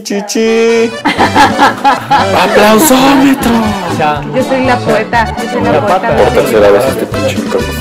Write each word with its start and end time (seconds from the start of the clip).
Chichi. 0.00 0.90
¡Aplausómetro! 2.42 3.50
Yo 4.34 4.42
soy 4.42 4.64
la 4.64 4.78
poeta. 4.78 5.36
Yo 5.36 5.50
soy 5.50 5.62
la, 5.62 5.86
poeta. 5.86 6.16
Por 6.16 6.28
tercera 6.28 6.70
vez 6.70 6.84
este 6.86 7.06
pinche 7.06 7.36
micrófono. 7.36 7.78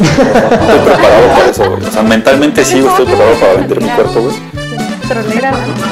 Estoy 0.00 0.78
preparado 0.84 1.28
para 1.34 1.50
eso, 1.50 1.70
güey. 1.70 1.82
O 1.84 1.90
sea, 1.90 2.02
mentalmente 2.02 2.64
sí 2.64 2.78
estoy 2.78 3.06
preparado 3.06 3.34
para 3.36 3.54
vender 3.54 3.82
mi 3.82 3.88
cuerpo, 3.88 4.20
güey. 4.20 4.34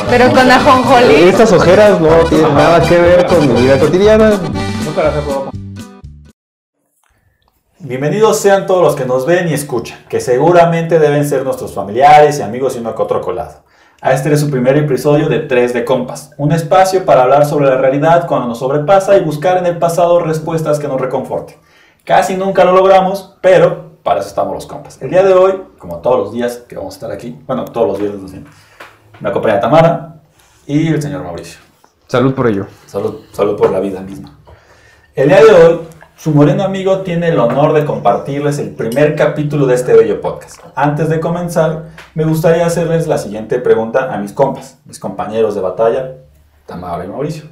Pero 0.08 0.30
con 0.32 0.50
ajonjolí. 0.50 1.14
Estas 1.14 1.52
ojeras 1.52 2.00
no 2.00 2.08
tienen 2.28 2.54
nada 2.54 2.80
que 2.80 2.98
ver 2.98 3.26
con 3.26 3.52
mi 3.52 3.62
vida 3.62 3.78
cotidiana. 3.78 4.32
Bienvenidos 7.80 8.38
sean 8.38 8.66
todos 8.66 8.82
los 8.82 8.94
que 8.94 9.04
nos 9.04 9.26
ven 9.26 9.48
y 9.48 9.54
escuchan, 9.54 9.98
que 10.08 10.20
seguramente 10.20 10.98
deben 10.98 11.28
ser 11.28 11.44
nuestros 11.44 11.74
familiares 11.74 12.38
y 12.38 12.42
amigos 12.42 12.76
y 12.76 12.78
uno 12.78 12.94
que 12.94 13.02
otro 13.02 13.20
colado. 13.20 13.64
A 14.02 14.14
este 14.14 14.32
es 14.32 14.40
su 14.40 14.50
primer 14.50 14.78
episodio 14.78 15.28
de 15.28 15.40
3 15.40 15.74
de 15.74 15.84
Compas, 15.84 16.32
un 16.38 16.52
espacio 16.52 17.04
para 17.04 17.22
hablar 17.22 17.44
sobre 17.44 17.66
la 17.66 17.76
realidad 17.76 18.26
cuando 18.26 18.48
nos 18.48 18.60
sobrepasa 18.60 19.14
y 19.18 19.20
buscar 19.22 19.58
en 19.58 19.66
el 19.66 19.76
pasado 19.76 20.20
respuestas 20.20 20.78
que 20.78 20.88
nos 20.88 20.98
reconforten. 20.98 21.56
Casi 22.02 22.34
nunca 22.34 22.64
lo 22.64 22.72
logramos, 22.72 23.36
pero 23.42 23.90
para 24.02 24.20
eso 24.20 24.30
estamos 24.30 24.54
los 24.54 24.64
compas. 24.64 25.02
El 25.02 25.10
día 25.10 25.22
de 25.22 25.34
hoy, 25.34 25.52
como 25.76 25.98
todos 25.98 26.18
los 26.18 26.32
días 26.32 26.64
que 26.66 26.76
vamos 26.76 26.94
a 26.94 26.96
estar 26.96 27.10
aquí, 27.10 27.38
bueno, 27.46 27.66
todos 27.66 28.00
los 28.00 28.14
no 28.22 28.26
sé, 28.26 28.42
me 29.20 29.28
acompaña 29.28 29.60
Tamara 29.60 30.14
y 30.66 30.88
el 30.88 31.02
señor 31.02 31.22
Mauricio. 31.22 31.60
Salud 32.06 32.32
por 32.32 32.46
ello. 32.46 32.68
Salud, 32.86 33.20
salud 33.32 33.54
por 33.54 33.70
la 33.70 33.80
vida 33.80 34.00
misma. 34.00 34.34
El 35.14 35.28
día 35.28 35.44
de 35.44 35.52
hoy, 35.52 35.80
su 36.20 36.32
moreno 36.32 36.64
amigo 36.64 36.98
tiene 36.98 37.28
el 37.28 37.38
honor 37.38 37.72
de 37.72 37.86
compartirles 37.86 38.58
el 38.58 38.74
primer 38.74 39.16
capítulo 39.16 39.64
de 39.66 39.74
este 39.74 39.94
bello 39.94 40.20
podcast. 40.20 40.60
Antes 40.74 41.08
de 41.08 41.18
comenzar, 41.18 41.84
me 42.14 42.24
gustaría 42.24 42.66
hacerles 42.66 43.06
la 43.06 43.16
siguiente 43.16 43.58
pregunta 43.58 44.12
a 44.12 44.18
mis 44.18 44.34
compas, 44.34 44.78
mis 44.84 44.98
compañeros 44.98 45.54
de 45.54 45.62
batalla, 45.62 46.16
Tamara 46.66 47.06
y 47.06 47.08
Mauricio. 47.08 47.44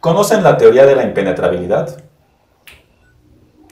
¿Conocen 0.00 0.42
la 0.42 0.56
teoría 0.56 0.86
de 0.86 0.96
la 0.96 1.02
impenetrabilidad? 1.02 1.98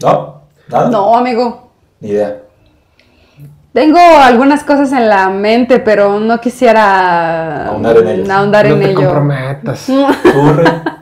¿No? 0.03 0.43
¿Nada? 0.69 0.91
No, 0.91 1.17
amigo. 1.17 1.71
Ni 2.01 2.11
idea. 2.11 2.43
Tengo 3.73 3.99
algunas 3.99 4.65
cosas 4.65 4.93
en 4.93 5.09
la 5.09 5.31
mente, 5.31 5.81
pero 5.81 6.21
no 6.21 6.39
quisiera 6.43 7.69
Ahondar 7.69 7.97
en 7.97 8.09
ellas. 8.09 8.29
ahondar 8.29 8.69
no 8.69 8.75
en 8.75 8.81
te 8.81 8.91
ello. 8.91 9.01
comprometas. 9.01 9.89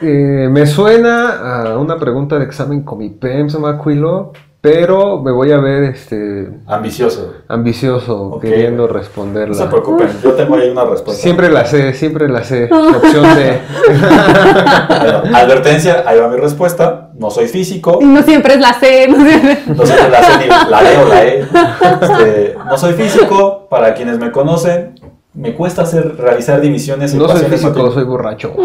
Eh, 0.00 0.48
me 0.50 0.66
suena 0.66 1.70
a 1.72 1.78
una 1.78 1.96
pregunta 1.98 2.38
de 2.38 2.44
examen 2.44 2.82
con 2.82 2.98
mi 2.98 3.08
PEM, 3.10 3.48
se 3.50 3.58
me 3.58 3.68
acuilo, 3.68 4.32
pero 4.60 5.20
me 5.20 5.32
voy 5.32 5.50
a 5.50 5.58
ver 5.58 5.82
este 5.84 6.48
Ambicioso. 6.68 7.32
ambicioso 7.48 8.38
queriendo 8.40 8.82
No 8.84 8.88
se 8.92 8.94
responderla. 8.94 9.68
preocupen, 9.68 10.08
yo 10.22 10.32
tengo 10.34 10.54
ahí 10.56 10.70
una 10.70 10.84
respuesta. 10.84 11.20
Siempre 11.22 11.50
la 11.50 11.64
sé, 11.64 11.92
siempre 11.94 12.28
la 12.28 12.44
sé. 12.44 12.64
Opción 12.72 13.24
D. 13.34 13.58
Bueno, 14.88 15.22
advertencia, 15.36 16.04
ahí 16.06 16.18
va 16.20 16.28
mi 16.28 16.36
respuesta. 16.36 17.10
No 17.18 17.30
soy 17.30 17.48
físico, 17.48 17.98
no 18.00 18.22
siempre 18.22 18.54
es 18.54 18.60
la 18.60 18.74
C. 18.74 19.08
No 19.08 19.16
siempre- 19.24 19.58
No 19.66 19.82
la 19.82 20.22
sé 20.22 20.38
ni 20.38 20.70
la 20.70 20.82
D 20.82 20.96
o 21.04 21.08
la 21.08 21.24
E. 21.24 21.40
Este, 22.02 22.56
no 22.68 22.78
soy 22.78 22.92
físico, 22.94 23.66
para 23.68 23.94
quienes 23.94 24.18
me 24.20 24.30
conocen, 24.30 24.94
me 25.34 25.54
cuesta 25.54 25.82
hacer, 25.82 26.16
realizar 26.16 26.60
divisiones 26.60 27.14
y 27.14 27.18
No 27.18 27.28
soy 27.28 27.42
físico, 27.46 27.90
soy 27.90 28.04
borracho. 28.04 28.54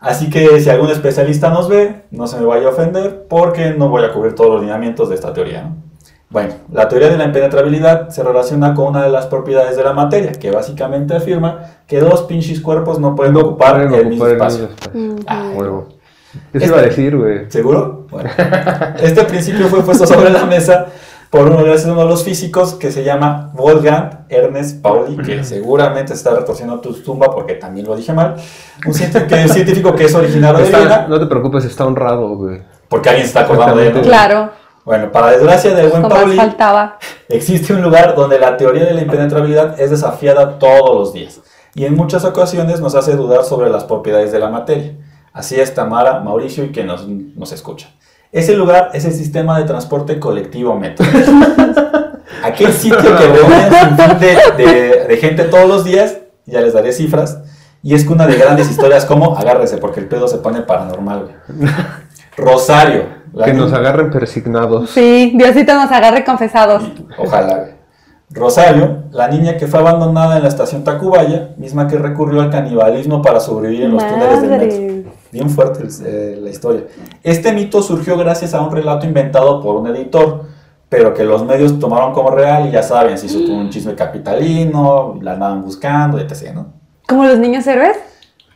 Así 0.00 0.30
que 0.30 0.60
si 0.60 0.70
algún 0.70 0.90
especialista 0.90 1.50
nos 1.50 1.68
ve, 1.68 2.02
no 2.10 2.26
se 2.26 2.38
me 2.38 2.46
vaya 2.46 2.66
a 2.66 2.70
ofender 2.70 3.26
porque 3.28 3.70
no 3.70 3.88
voy 3.88 4.04
a 4.04 4.12
cubrir 4.12 4.34
todos 4.34 4.50
los 4.50 4.60
lineamientos 4.60 5.08
de 5.08 5.14
esta 5.14 5.32
teoría. 5.32 5.62
¿no? 5.62 5.76
Bueno, 6.28 6.54
la 6.72 6.88
teoría 6.88 7.08
de 7.08 7.16
la 7.16 7.24
impenetrabilidad 7.24 8.08
se 8.08 8.22
relaciona 8.22 8.74
con 8.74 8.88
una 8.88 9.04
de 9.04 9.10
las 9.10 9.26
propiedades 9.26 9.76
de 9.76 9.84
la 9.84 9.92
materia, 9.92 10.32
que 10.32 10.50
básicamente 10.50 11.14
afirma 11.14 11.60
que 11.86 12.00
dos 12.00 12.24
pinches 12.24 12.60
cuerpos 12.60 12.98
no 12.98 13.14
pueden 13.14 13.36
ocupar 13.36 13.86
pueden 13.86 13.94
el 13.94 14.06
mismo 14.06 14.26
el 14.26 14.32
espacio. 14.32 14.68
mismo 14.92 15.14
espacio. 15.18 15.24
Ah, 15.28 15.52
Huevo. 15.54 15.88
¿Qué 16.52 16.60
se 16.60 16.66
iba 16.66 16.78
a 16.78 16.82
decir, 16.82 17.16
güey? 17.16 17.50
¿Seguro? 17.50 18.06
Bueno. 18.10 18.28
Este 19.00 19.24
principio 19.24 19.68
fue 19.68 19.82
puesto 19.82 20.06
sobre 20.06 20.30
la 20.30 20.44
mesa 20.44 20.86
por 21.36 21.48
uno 21.48 21.62
de 21.62 21.66
los- 21.70 21.84
uno 21.84 22.00
de 22.00 22.06
los 22.06 22.24
físicos 22.24 22.74
que 22.74 22.90
se 22.90 23.04
llama 23.04 23.50
Wolfgang 23.54 24.26
Ernest 24.28 24.80
Pauli, 24.82 25.16
que 25.18 25.44
seguramente 25.44 26.08
se 26.08 26.14
está 26.14 26.30
retorciendo 26.34 26.80
tu 26.80 26.92
tumba 26.94 27.26
porque 27.30 27.54
también 27.54 27.86
lo 27.86 27.94
dije 27.96 28.12
mal. 28.12 28.36
Un 28.86 28.94
científico 28.94 29.26
que, 29.28 29.42
un 29.42 29.48
científico 29.48 29.94
que 29.94 30.04
es 30.04 30.14
originario 30.14 30.58
de 30.58 30.64
Está- 30.64 30.78
Viena, 30.78 31.06
no 31.08 31.18
te 31.20 31.26
preocupes, 31.26 31.64
está 31.64 31.84
honrado, 31.86 32.36
güey. 32.36 32.62
porque 32.88 33.08
alguien 33.10 33.24
se 33.26 33.28
está 33.30 33.40
acordando 33.40 33.76
de 33.76 33.88
él. 33.88 33.94
¿no? 33.94 34.02
Claro, 34.02 34.50
Bueno, 34.84 35.10
para 35.10 35.32
desgracia 35.32 35.74
del 35.74 35.88
buen 35.90 36.02
más 36.02 36.12
Pauli, 36.12 36.36
faltaba. 36.36 36.98
existe 37.28 37.72
un 37.74 37.82
lugar 37.82 38.14
donde 38.14 38.38
la 38.38 38.56
teoría 38.56 38.84
de 38.84 38.94
la 38.94 39.02
impenetrabilidad 39.02 39.80
es 39.80 39.90
desafiada 39.90 40.58
todos 40.60 40.94
los 40.96 41.12
días 41.12 41.40
y 41.74 41.84
en 41.84 41.94
muchas 41.96 42.24
ocasiones 42.24 42.80
nos 42.80 42.94
hace 42.94 43.16
dudar 43.16 43.44
sobre 43.44 43.68
las 43.68 43.84
propiedades 43.84 44.30
de 44.32 44.38
la 44.38 44.48
materia. 44.48 44.92
Así 45.32 45.60
es 45.60 45.74
Tamara, 45.74 46.20
Mauricio 46.20 46.64
y 46.64 46.70
que 46.72 46.84
nos, 46.84 47.06
nos 47.08 47.52
escucha. 47.52 47.88
Ese 48.36 48.54
lugar 48.54 48.90
es 48.92 49.04
el 49.06 49.12
sistema 49.12 49.58
de 49.58 49.64
transporte 49.64 50.20
colectivo 50.20 50.78
metro. 50.78 51.06
Aquel 52.44 52.72
sitio 52.72 52.98
que 53.16 53.26
reúne 53.26 53.70
de, 54.20 54.62
de- 54.64 55.04
de 55.08 55.16
gente 55.16 55.44
todos 55.44 55.66
los 55.66 55.84
días, 55.84 56.18
ya 56.44 56.60
les 56.60 56.74
daré 56.74 56.92
cifras, 56.92 57.38
y 57.82 57.94
es 57.94 58.04
cuna 58.04 58.26
de 58.26 58.36
grandes 58.36 58.70
historias 58.70 59.06
como, 59.06 59.36
agárrese 59.36 59.78
porque 59.78 60.00
el 60.00 60.06
pedo 60.06 60.28
se 60.28 60.36
pone 60.38 60.60
paranormal. 60.60 61.22
güey. 61.48 61.70
Rosario. 62.36 63.04
la 63.32 63.46
Que 63.46 63.54
nos 63.54 63.72
agarren 63.72 64.10
persignados. 64.10 64.90
Sí, 64.90 65.32
Diosito 65.34 65.72
nos 65.74 65.90
agarre 65.90 66.24
confesados. 66.24 66.82
Ojalá. 67.16 67.68
Rosario, 68.30 69.04
la 69.12 69.28
niña 69.28 69.56
que 69.56 69.66
fue 69.66 69.78
abandonada 69.80 70.36
en 70.36 70.42
la 70.42 70.48
estación 70.48 70.82
Tacubaya, 70.82 71.54
misma 71.56 71.86
que 71.86 71.96
recurrió 71.96 72.42
al 72.42 72.50
canibalismo 72.50 73.22
para 73.22 73.38
sobrevivir 73.38 73.84
en 73.84 73.92
los 73.92 74.06
túneles 74.06 74.40
del 74.40 74.50
metro. 74.50 74.66
Madre. 74.66 75.04
Bien 75.32 75.50
fuerte 75.50 75.86
eh, 76.04 76.38
la 76.40 76.50
historia. 76.50 76.84
Este 77.22 77.52
mito 77.52 77.82
surgió 77.82 78.16
gracias 78.16 78.54
a 78.54 78.60
un 78.62 78.72
relato 78.72 79.06
inventado 79.06 79.62
por 79.62 79.76
un 79.76 79.86
editor, 79.88 80.44
pero 80.88 81.14
que 81.14 81.24
los 81.24 81.44
medios 81.44 81.78
tomaron 81.78 82.12
como 82.12 82.30
real 82.30 82.68
y 82.68 82.72
ya 82.72 82.82
saben, 82.82 83.16
se 83.18 83.26
hizo 83.26 83.40
todo 83.40 83.54
un 83.54 83.70
chisme 83.70 83.94
capitalino, 83.94 85.18
la 85.20 85.32
andaban 85.32 85.62
buscando, 85.62 86.18
etc. 86.18 86.52
¿no? 86.54 86.72
¿Como 87.06 87.24
los 87.24 87.38
niños 87.38 87.66
héroes? 87.66 87.96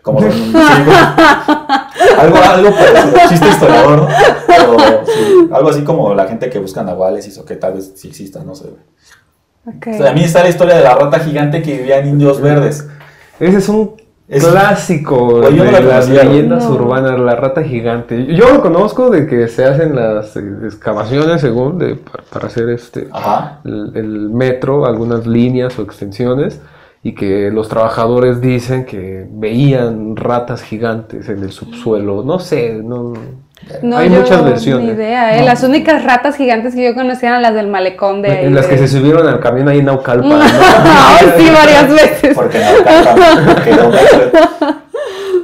Como 0.02 0.20
sí, 0.20 0.26
güey. 0.26 0.64
algo, 2.18 2.36
algo 2.38 2.70
parecido, 2.70 3.18
chiste 3.28 3.48
historiador, 3.48 3.98
¿no? 3.98 4.08
Pero, 4.46 4.76
sí, 5.04 5.48
algo 5.52 5.68
así 5.68 5.84
como 5.84 6.14
la 6.14 6.26
gente 6.26 6.48
que 6.48 6.58
busca 6.58 6.82
nahuales 6.82 7.26
y 7.26 7.30
eso 7.30 7.44
que 7.44 7.56
tal 7.56 7.74
vez 7.74 7.92
sí 7.96 8.08
exista, 8.08 8.42
no 8.42 8.54
sé. 8.54 8.70
Güey. 9.64 9.76
Ok. 9.76 9.98
También 10.04 10.26
está 10.26 10.42
la 10.42 10.48
historia 10.48 10.76
de 10.76 10.82
la 10.84 10.94
rata 10.94 11.18
gigante 11.20 11.62
que 11.62 11.76
vivía 11.78 11.98
en 11.98 12.08
Indios 12.08 12.40
Verdes. 12.40 12.88
Ese 13.38 13.58
es 13.58 13.68
un 13.68 13.92
Es- 14.28 14.46
clásico 14.46 15.40
de 15.40 15.50
la 15.50 15.80
las 15.80 16.08
leyendas 16.08 16.64
No. 16.64 16.74
urbanas, 16.76 17.18
la 17.18 17.34
rata 17.36 17.62
gigante. 17.62 18.26
Yo 18.34 18.50
lo 18.52 18.60
conozco 18.62 19.10
de 19.10 19.26
que 19.26 19.48
se 19.48 19.64
hacen 19.64 19.96
las 19.96 20.36
eh, 20.36 20.42
excavaciones 20.64 21.40
según 21.40 21.78
de, 21.78 21.96
para, 21.96 22.22
para 22.24 22.46
hacer 22.46 22.68
este 22.70 23.08
Ajá. 23.10 23.60
el, 23.64 23.92
el 23.96 24.30
metro, 24.30 24.86
algunas 24.86 25.26
líneas 25.26 25.78
o 25.78 25.82
extensiones 25.82 26.60
y 27.02 27.14
que 27.14 27.50
los 27.50 27.68
trabajadores 27.68 28.40
dicen 28.42 28.84
que 28.84 29.26
veían 29.32 30.14
ratas 30.16 30.62
gigantes 30.62 31.28
en 31.28 31.42
el 31.42 31.50
subsuelo. 31.50 32.22
No 32.22 32.38
sé, 32.38 32.74
no, 32.84 33.14
No, 33.82 33.98
hay 33.98 34.10
yo 34.10 34.20
muchas 34.20 34.42
Ni 34.42 34.50
versiones. 34.50 34.96
idea, 34.96 35.36
¿eh? 35.36 35.40
No. 35.40 35.46
Las 35.46 35.62
únicas 35.62 36.02
ratas 36.04 36.36
gigantes 36.36 36.74
que 36.74 36.84
yo 36.84 36.94
conocía 36.94 37.28
eran 37.30 37.42
las 37.42 37.54
del 37.54 37.68
malecón 37.68 38.20
de 38.22 38.30
ahí. 38.32 38.46
En 38.46 38.54
las 38.54 38.66
que 38.66 38.76
de- 38.76 38.88
se 38.88 38.98
subieron 38.98 39.26
al 39.28 39.38
camión 39.40 39.68
ahí 39.68 39.78
en 39.78 39.84
Naucalpan. 39.84 40.28
¿no? 40.30 40.36
Ay, 40.44 41.32
sí, 41.38 41.50
varias 41.54 41.88
veces. 41.88 42.34
Porque 42.34 42.58
no 42.58 43.54
quedó 43.64 43.94
extra. 43.94 44.48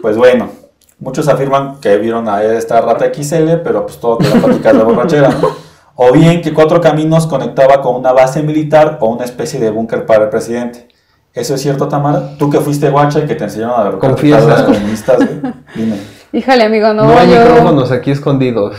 Pues 0.03 0.17
bueno, 0.17 0.51
muchos 0.99 1.29
afirman 1.29 1.81
que 1.81 1.97
vieron 1.99 2.29
a 2.29 2.43
esta 2.43 2.81
rata 2.81 3.07
XL, 3.15 3.59
pero 3.63 3.87
pues 3.87 3.99
todo 3.99 4.19
quedó 4.19 4.35
platicar 4.43 4.77
de 4.77 4.83
borrachera. 4.85 5.29
¿no? 5.29 5.67
O 5.99 6.13
bien 6.13 6.43
que 6.43 6.53
Cuatro 6.53 6.79
Caminos 6.79 7.27
conectaba 7.27 7.81
con 7.81 7.97
una 7.97 8.13
base 8.13 8.43
militar 8.43 8.99
o 9.01 9.09
una 9.09 9.25
especie 9.25 9.59
de 9.59 9.71
búnker 9.71 10.05
para 10.05 10.25
el 10.25 10.29
presidente. 10.29 10.89
¿Eso 11.33 11.55
es 11.55 11.63
cierto, 11.63 11.89
Tamara? 11.89 12.37
Tú 12.39 12.51
que 12.51 12.61
fuiste 12.61 12.91
guacha 12.91 13.21
y 13.21 13.27
que 13.27 13.35
te 13.35 13.45
enseñaron 13.45 13.81
a 13.81 13.85
las 13.85 14.63
comunistas, 14.65 15.17
güey. 15.17 15.55
Dime. 15.75 15.97
Híjole, 16.33 16.65
amigo, 16.65 16.93
no, 16.93 17.05
No, 17.05 17.19
hay 17.19 17.31
yo. 17.31 17.41
micrófonos 17.41 17.91
aquí 17.93 18.11
escondidos. 18.11 18.77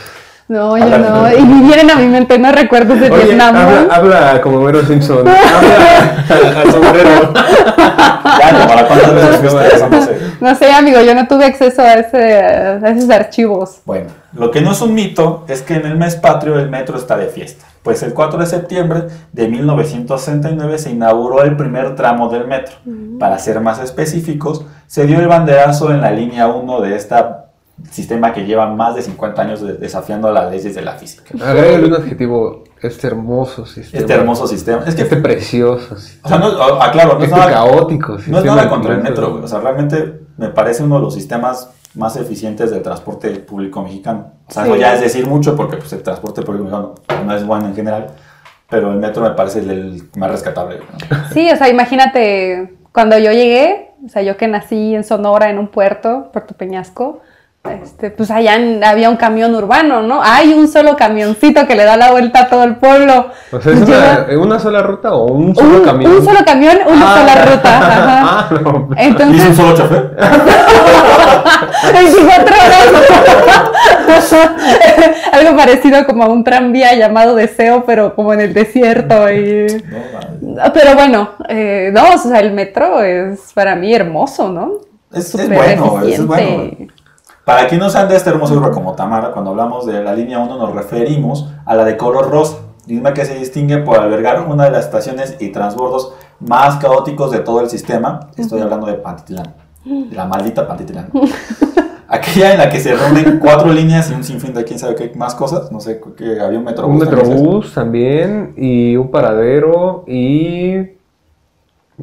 No, 0.48 0.78
yo 0.78 0.86
no. 0.98 1.30
Y 1.38 1.42
ni 1.44 1.68
vienen 1.68 1.92
a 1.92 1.96
mi 1.96 2.06
mente, 2.08 2.40
no 2.40 2.52
recuerdo 2.54 2.96
de 2.96 3.10
Oye, 3.12 3.26
Vietnam. 3.26 3.56
habla, 3.56 3.96
habla 3.96 4.42
como 4.42 4.64
Vero 4.64 4.82
Simpson. 4.86 5.28
Habla 5.28 6.62
al 6.62 6.72
sombrero. 6.72 7.34
Ya, 8.40 8.86
¿cuántas 8.88 9.14
veces 9.42 9.90
no 9.90 10.02
sé. 10.02 10.18
No 10.42 10.56
sé, 10.56 10.72
amigo, 10.72 11.02
yo 11.02 11.16
no 11.16 11.28
tuve 11.28 11.46
acceso 11.46 11.82
a, 11.82 11.94
ese, 11.96 12.36
a 12.36 12.90
esos 12.90 13.10
archivos. 13.10 13.80
Bueno, 13.86 14.10
lo 14.34 14.52
que 14.52 14.62
no 14.62 14.74
es 14.74 14.82
un 14.82 14.94
mito 14.94 15.46
es 15.48 15.62
que 15.64 15.76
en 15.76 15.86
el 15.88 15.98
mes 15.98 16.16
patrio 16.18 16.60
el 16.60 16.70
metro 16.70 16.98
está 16.98 17.18
de 17.18 17.28
fiesta, 17.28 17.66
pues 17.88 18.04
el 18.04 18.14
4 18.14 18.40
de 18.40 18.46
septiembre 18.46 19.04
de 19.32 19.48
1969 19.48 20.78
se 20.78 20.92
inauguró 20.92 21.42
el 21.44 21.56
primer 21.56 21.96
tramo 21.96 22.30
del 22.30 22.46
metro. 22.48 22.76
Para 23.20 23.40
ser 23.40 23.60
más 23.62 23.80
específicos, 23.80 24.66
se 24.88 25.06
dio 25.06 25.20
el 25.20 25.28
banderazo 25.28 25.90
en 25.92 26.02
la 26.02 26.12
línea 26.12 26.48
1 26.48 26.82
de 26.82 26.96
esta 26.96 27.46
sistema 27.92 28.34
que 28.34 28.46
lleva 28.46 28.68
más 28.74 28.96
de 28.96 29.04
50 29.04 29.42
años 29.42 29.62
de- 29.62 29.74
desafiando 29.74 30.32
las 30.32 30.50
leyes 30.52 30.74
de 30.76 30.82
la 30.82 30.94
física. 30.94 31.34
Agrégale 31.44 31.88
un 31.88 31.94
adjetivo. 31.94 32.64
Este 32.82 33.08
hermoso 33.08 33.66
sistema. 33.66 34.02
Este 34.02 34.14
hermoso 34.14 34.48
sistema. 34.48 34.84
Es 34.86 34.96
que, 34.96 35.04
Este 35.04 35.18
precioso 35.18 35.96
o 36.24 36.28
sea, 36.28 36.38
no, 36.38 36.48
ah, 36.62 36.86
aclaro, 36.88 37.14
no 37.14 37.20
es 37.20 37.26
Este 37.26 37.40
nada, 37.40 37.52
caótico 37.52 38.18
no 38.28 38.38
es 38.40 38.46
nada 38.46 38.70
contra 38.70 38.94
el 38.96 39.02
metro, 39.02 39.32
güey. 39.32 39.44
O 39.44 39.48
sea, 39.48 39.60
realmente 39.60 40.22
me 40.38 40.50
parece 40.50 40.84
uno 40.84 40.96
de 40.96 41.02
los 41.02 41.14
sistemas 41.14 41.70
más 41.98 42.16
eficientes 42.16 42.72
del 42.72 42.82
transporte 42.82 43.30
público 43.32 43.82
mexicano. 43.82 44.34
O 44.48 44.52
sea, 44.52 44.64
Sí. 44.64 44.70
eso 44.70 44.80
ya 44.80 44.94
es 44.94 45.02
decir 45.02 45.28
mucho 45.28 45.56
porque 45.56 45.78
pues, 45.78 45.92
el 45.94 46.04
transporte 46.04 46.42
público 46.44 46.66
mexicano 46.66 46.96
no 47.26 47.36
es 47.36 47.46
bueno 47.46 47.68
en 47.68 47.76
general, 47.76 48.08
pero 48.70 48.92
el 48.92 48.98
metro 49.00 49.24
me 49.24 49.32
parece 49.32 49.60
el, 49.60 49.70
el 49.70 50.04
más 50.18 50.32
rescatable. 50.32 50.80
¿no? 50.80 51.18
Sí, 51.34 51.50
o 51.52 51.56
sea, 51.56 51.70
imagínate 51.70 52.76
cuando 52.94 53.18
yo 53.18 53.32
llegué, 53.32 53.92
o 54.06 54.10
sea, 54.10 54.22
yo 54.22 54.38
que 54.38 54.48
nací 54.48 54.96
en 54.96 55.04
Sonora, 55.04 55.50
en 55.50 55.58
un 55.60 55.68
puerto, 55.68 56.30
Puerto 56.32 56.56
Peñasco, 56.56 57.22
este, 57.72 58.10
pues 58.12 58.30
allá 58.32 58.56
en- 58.56 58.84
había 58.84 59.10
un 59.10 59.18
camión 59.18 59.54
urbano, 59.56 60.02
¿no? 60.02 60.22
Hay 60.24 60.54
un 60.54 60.68
solo 60.68 60.96
camioncito 60.96 61.66
que 61.68 61.76
le 61.76 61.84
da 61.86 61.98
la 61.98 62.12
vuelta 62.12 62.42
a 62.42 62.48
todo 62.50 62.64
el 62.64 62.76
pueblo. 62.78 63.28
O 63.52 63.62
sea, 63.62 63.74
¿es 63.74 63.80
Pues 63.80 64.38
una, 64.38 64.60
sola 64.60 64.82
ruta 64.82 65.14
o 65.14 65.26
un 65.32 65.56
solo 65.56 65.78
un, 65.80 65.84
camión? 65.86 66.12
un 66.12 66.26
solo 66.26 66.40
camión, 66.46 66.78
una 66.88 67.06
Ah. 67.14 67.18
sola 67.20 67.36
ruta. 67.46 67.78
Ajá. 67.80 68.22
Ah, 68.30 68.50
no. 68.52 68.90
¿Y 68.96 69.00
es 69.02 69.08
un 69.08 69.12
Entonces, 69.22 69.56
solo 69.56 69.76
chofer? 69.76 70.18
24 71.94 72.56
horas. 72.56 72.88
Algo 75.32 75.56
parecido 75.56 76.06
como 76.06 76.24
a 76.24 76.28
un 76.28 76.44
tranvía 76.44 76.96
llamado 76.96 77.36
Deseo, 77.36 77.84
pero 77.86 78.16
como 78.16 78.34
en 78.34 78.42
el 78.42 78.54
desierto. 78.54 79.32
Y... 79.32 79.68
No, 80.42 80.62
vale. 80.62 80.72
Pero 80.74 80.96
bueno, 80.96 81.30
eh, 81.50 81.90
no, 81.94 82.04
o 82.16 82.18
sea, 82.18 82.40
el 82.40 82.52
metro 82.54 83.02
es 83.02 83.52
para 83.54 83.76
mí 83.76 83.94
hermoso, 83.94 84.50
¿no? 84.50 84.72
Es, 85.12 85.20
es 85.20 85.32
Súper 85.32 85.48
bueno, 85.58 85.86
es 86.00 86.04
eficiente. 86.04 86.26
bueno. 86.26 86.94
Para 87.48 87.70
quienes 87.70 87.88
no 87.88 87.90
sean 87.90 88.10
de 88.10 88.18
este 88.18 88.30
hermoso 88.30 88.56
libro 88.56 88.72
como 88.72 88.92
Tamara, 88.92 89.32
cuando 89.32 89.52
hablamos 89.52 89.86
de 89.86 90.04
la 90.04 90.14
línea 90.14 90.38
1 90.38 90.58
nos 90.58 90.76
referimos 90.76 91.50
a 91.66 91.76
la 91.76 91.86
de 91.86 91.96
color 91.96 92.30
rosa, 92.30 92.58
misma 92.88 93.14
que 93.14 93.24
se 93.24 93.36
distingue 93.36 93.78
por 93.78 93.98
albergar 93.98 94.46
una 94.50 94.66
de 94.66 94.72
las 94.72 94.84
estaciones 94.84 95.38
y 95.40 95.48
transbordos 95.54 96.14
más 96.42 96.76
caóticos 96.76 97.32
de 97.32 97.40
todo 97.40 97.62
el 97.62 97.70
sistema. 97.70 98.32
Estoy 98.36 98.60
hablando 98.60 98.86
de 98.88 98.96
Pantitlán, 98.96 99.54
de 99.86 100.14
la 100.14 100.26
maldita 100.26 100.68
Pantitlán. 100.68 101.10
Aquella 102.10 102.52
en 102.52 102.58
la 102.58 102.70
que 102.70 102.82
se 102.82 102.94
reúnen 102.94 103.40
cuatro 103.40 103.72
líneas 103.72 104.12
y 104.12 104.14
un 104.14 104.26
sinfín 104.26 104.54
de 104.54 104.66
quién 104.66 104.78
sabe 104.78 104.96
qué 104.96 105.14
más 105.16 105.34
cosas. 105.34 105.72
No 105.72 105.80
sé, 105.80 106.02
que 106.18 106.42
había 106.42 106.60
un 106.60 106.66
metrobús. 106.66 106.96
Un 106.96 107.00
metrobús 107.00 107.74
también 107.74 108.56
y 108.58 108.98
un 108.98 109.10
paradero 109.10 110.04
y 110.06 110.98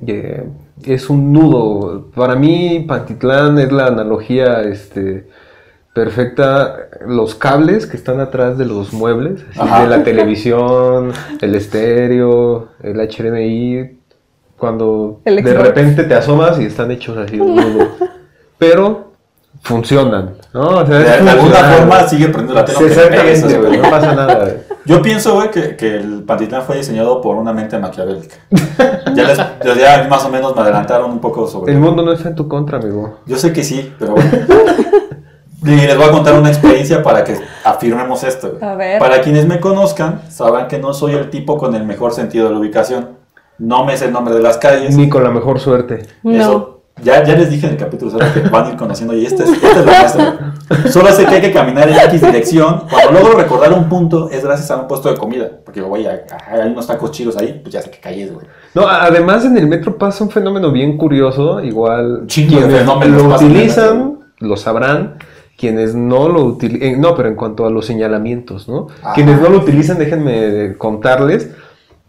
eh, 0.06 0.48
es 0.82 1.10
un 1.10 1.32
nudo. 1.32 2.10
Para 2.14 2.34
mí 2.34 2.84
Pantitlán 2.86 3.58
es 3.58 3.72
la 3.72 3.86
analogía 3.86 4.62
este, 4.62 5.28
perfecta. 5.92 6.88
Los 7.06 7.34
cables 7.34 7.86
que 7.86 7.96
están 7.96 8.20
atrás 8.20 8.58
de 8.58 8.66
los 8.66 8.92
muebles, 8.92 9.44
así 9.56 9.82
de 9.82 9.88
la 9.88 10.04
televisión, 10.04 11.12
el 11.40 11.54
estéreo, 11.54 12.68
el 12.82 12.96
HDMI, 12.96 13.98
cuando 14.56 15.20
El 15.24 15.42
de 15.42 15.54
repente 15.54 16.04
te 16.04 16.14
asomas 16.14 16.58
y 16.60 16.64
están 16.64 16.90
hechos 16.90 17.16
así 17.16 17.38
un 17.38 17.56
nudo. 17.56 17.88
Pero 18.58 19.12
funcionan, 19.62 20.34
¿no? 20.52 20.68
O 20.68 20.86
sea, 20.86 20.98
De, 20.98 21.30
alguna 21.30 21.56
forma 21.56 22.08
sigue 22.08 22.28
prendiendo 22.28 22.54
la 22.54 22.64
tele. 22.64 22.86
Exactamente, 22.86 23.78
no 23.78 23.90
pasa 23.90 24.14
nada. 24.14 24.54
Yo 24.86 25.00
pienso, 25.02 25.34
güey, 25.34 25.50
que, 25.50 25.76
que 25.76 25.96
el 25.96 26.22
Pantitlán 26.24 26.62
fue 26.62 26.76
diseñado 26.76 27.20
por 27.20 27.36
una 27.36 27.52
mente 27.52 27.78
maquiavélica. 27.78 28.36
Ya, 29.14 29.24
les, 29.24 29.38
les- 29.64 29.78
ya 29.78 30.06
más 30.10 30.24
o 30.24 30.28
menos 30.28 30.54
me 30.54 30.60
adelantaron 30.62 31.10
un 31.10 31.20
poco 31.20 31.46
sobre... 31.46 31.72
El 31.72 31.78
mundo 31.80 32.02
no 32.02 32.12
está 32.12 32.28
en 32.28 32.34
tu 32.34 32.46
contra, 32.48 32.78
amigo. 32.78 33.18
Yo 33.26 33.36
sé 33.38 33.52
que 33.52 33.64
sí, 33.64 33.92
pero 33.98 34.12
bueno. 34.12 34.30
Y 35.66 35.68
les 35.76 35.96
voy 35.96 36.04
a 36.06 36.10
contar 36.10 36.38
una 36.38 36.50
experiencia 36.50 37.02
para 37.02 37.24
que 37.24 37.38
afirmemos 37.64 38.22
esto. 38.22 38.50
güey. 38.58 38.62
A 38.70 38.74
ver. 38.74 38.98
Para 38.98 39.22
quienes 39.22 39.46
me 39.46 39.60
conozcan, 39.60 40.20
sabrán 40.28 40.68
que 40.68 40.78
no 40.78 40.92
soy 40.92 41.12
el 41.14 41.30
tipo 41.30 41.56
con 41.56 41.74
el 41.74 41.84
mejor 41.86 42.12
sentido 42.12 42.48
de 42.48 42.52
la 42.52 42.58
ubicación. 42.60 43.08
No 43.56 43.82
me 43.86 43.96
sé 43.96 44.04
el 44.06 44.12
nombre 44.12 44.34
de 44.34 44.42
las 44.42 44.58
calles. 44.58 44.94
Ni 44.94 45.08
con 45.08 45.24
la 45.24 45.30
mejor 45.30 45.58
suerte. 45.60 46.02
No. 46.22 46.32
Eso, 46.34 46.73
ya, 47.02 47.24
ya 47.24 47.34
les 47.36 47.50
dije 47.50 47.66
en 47.66 47.72
el 47.72 47.78
capítulo 47.78 48.12
cero 48.12 48.26
que 48.32 48.48
van 48.48 48.66
a 48.66 48.70
ir 48.70 48.76
conociendo 48.76 49.14
y 49.14 49.26
este 49.26 49.42
es, 49.42 49.50
este 49.50 49.66
es 49.68 49.84
nuestro. 49.84 50.90
Solo 50.90 51.12
sé 51.12 51.26
que 51.26 51.34
hay 51.34 51.40
que 51.40 51.52
caminar 51.52 51.88
en 51.88 51.96
X 51.96 52.20
dirección. 52.20 52.84
Cuando 52.88 53.20
logro 53.20 53.36
recordar 53.36 53.72
un 53.72 53.88
punto 53.88 54.30
es 54.30 54.44
gracias 54.44 54.70
a 54.70 54.76
un 54.76 54.86
puesto 54.86 55.10
de 55.10 55.16
comida. 55.16 55.50
Porque 55.64 55.80
voy 55.80 56.06
a, 56.06 56.24
hay 56.50 56.70
unos 56.70 56.86
tacos 56.86 57.10
chidos 57.10 57.36
ahí, 57.36 57.60
pues 57.62 57.72
ya 57.72 57.82
sé 57.82 57.90
que 57.90 57.98
calles, 57.98 58.32
güey. 58.32 58.46
No, 58.74 58.86
además 58.88 59.44
en 59.44 59.58
el 59.58 59.66
metro 59.66 59.98
pasa 59.98 60.24
un 60.24 60.30
fenómeno 60.30 60.70
bien 60.70 60.96
curioso, 60.96 61.60
igual 61.62 62.24
Chingo 62.26 62.58
quienes 62.58 62.86
lo 62.86 63.34
utilizan 63.34 64.18
lo 64.38 64.56
sabrán, 64.56 65.18
quienes 65.56 65.94
no 65.94 66.28
lo 66.28 66.44
utilizan, 66.44 67.00
no, 67.00 67.14
pero 67.14 67.28
en 67.28 67.36
cuanto 67.36 67.66
a 67.66 67.70
los 67.70 67.86
señalamientos, 67.86 68.68
¿no? 68.68 68.88
Ajá. 69.02 69.14
Quienes 69.14 69.40
no 69.40 69.48
lo 69.48 69.58
utilizan, 69.58 69.98
déjenme 69.98 70.76
contarles 70.76 71.50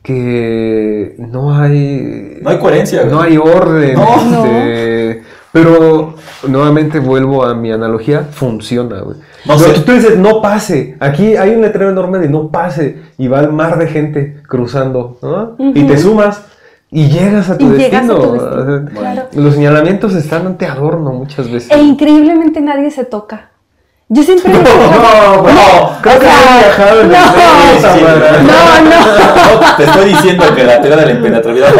que 0.05 1.15
no 1.17 1.53
hay 1.55 2.37
No 2.41 2.49
hay 2.51 2.57
coherencia, 2.59 3.05
no 3.05 3.21
hay 3.21 3.37
orden, 3.37 3.95
No. 3.95 4.45
este, 4.45 5.23
pero 5.51 6.15
nuevamente 6.47 6.99
vuelvo 6.99 7.43
a 7.43 7.55
mi 7.55 7.71
analogía, 7.71 8.21
funciona, 8.31 8.99
güey. 9.01 9.17
No 9.45 9.53
No, 9.53 9.59
sé. 9.59 9.73
tú, 9.73 9.81
tú 9.81 9.91
dices, 9.93 10.17
no 10.17 10.41
pase. 10.41 10.95
Aquí 10.99 11.35
hay 11.35 11.51
un 11.55 11.61
letrero 11.61 11.89
enorme 11.89 12.19
de 12.19 12.29
no 12.29 12.49
pase 12.49 12.97
y 13.17 13.27
va 13.27 13.39
el 13.41 13.51
mar 13.51 13.77
de 13.79 13.87
gente 13.87 14.37
cruzando, 14.47 15.17
¿no? 15.21 15.55
Y 15.73 15.83
te 15.85 15.97
sumas 15.97 16.41
y 16.91 17.07
llegas 17.09 17.49
a 17.49 17.57
tu 17.57 17.65
Y 17.73 17.77
llegas 17.77 18.03
a 18.09 18.13
destino. 18.13 18.15
tu 18.21 18.31
destino, 18.33 18.61
O 18.61 18.65
sea, 18.65 18.85
claro. 19.01 19.21
Los 19.33 19.53
señalamientos 19.55 20.13
están 20.15 20.45
ante 20.45 20.65
adorno 20.67 21.13
muchas 21.13 21.49
veces. 21.51 21.71
E 21.71 21.81
increíblemente 21.81 22.61
nadie 22.61 22.91
se 22.91 23.05
toca. 23.05 23.49
Yo 24.07 24.21
siempre 24.21 24.53
me 24.53 24.59
No, 24.59 25.41
no, 25.41 25.91
creo 26.01 26.19
que 26.19 26.27
has 26.27 26.59
viajado 26.59 27.01
en 27.01 27.05
el 27.07 27.11
no. 27.11 27.17
No, 28.43 28.81
no. 28.81 29.59
No, 29.59 29.75
te 29.77 29.83
estoy 29.83 30.09
diciendo 30.09 30.45
que 30.55 30.63
la 30.63 30.79
teoría 30.79 30.97
de 30.97 31.05
la 31.07 31.11
impenetrabilidad 31.11 31.73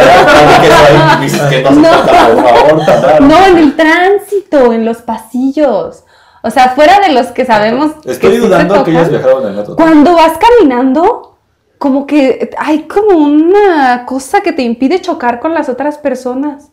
que 1.50 1.62
no 1.62 1.72
No. 1.72 1.90
toca, 1.92 2.28
por 2.28 2.44
favor, 2.44 2.86
Tamara. 2.86 3.20
No, 3.20 3.46
en 3.46 3.58
el 3.58 3.76
tránsito, 3.76 4.74
en 4.74 4.86
los 4.86 4.98
pasillos. 5.04 6.04
O 6.42 6.50
sea, 6.50 6.70
fuera 6.70 7.00
de 7.00 7.14
los 7.14 7.28
que 7.28 7.46
sabemos. 7.46 7.92
Estoy 8.06 8.38
dudando 8.38 8.84
que 8.84 8.92
hayas 8.92 9.10
viajado 9.10 9.42
en 9.42 9.48
el 9.50 9.54
metro. 9.58 9.76
Cuando 9.76 10.14
vas 10.14 10.34
caminando, 10.38 11.38
como 11.78 12.08
que 12.08 12.50
hay 12.58 12.84
como 12.84 13.18
una 13.20 14.06
cosa 14.08 14.42
que 14.42 14.52
te 14.52 14.64
impide 14.64 15.00
chocar 15.02 15.40
con 15.40 15.54
las 15.54 15.70
otras 15.70 15.98
personas. 16.00 16.72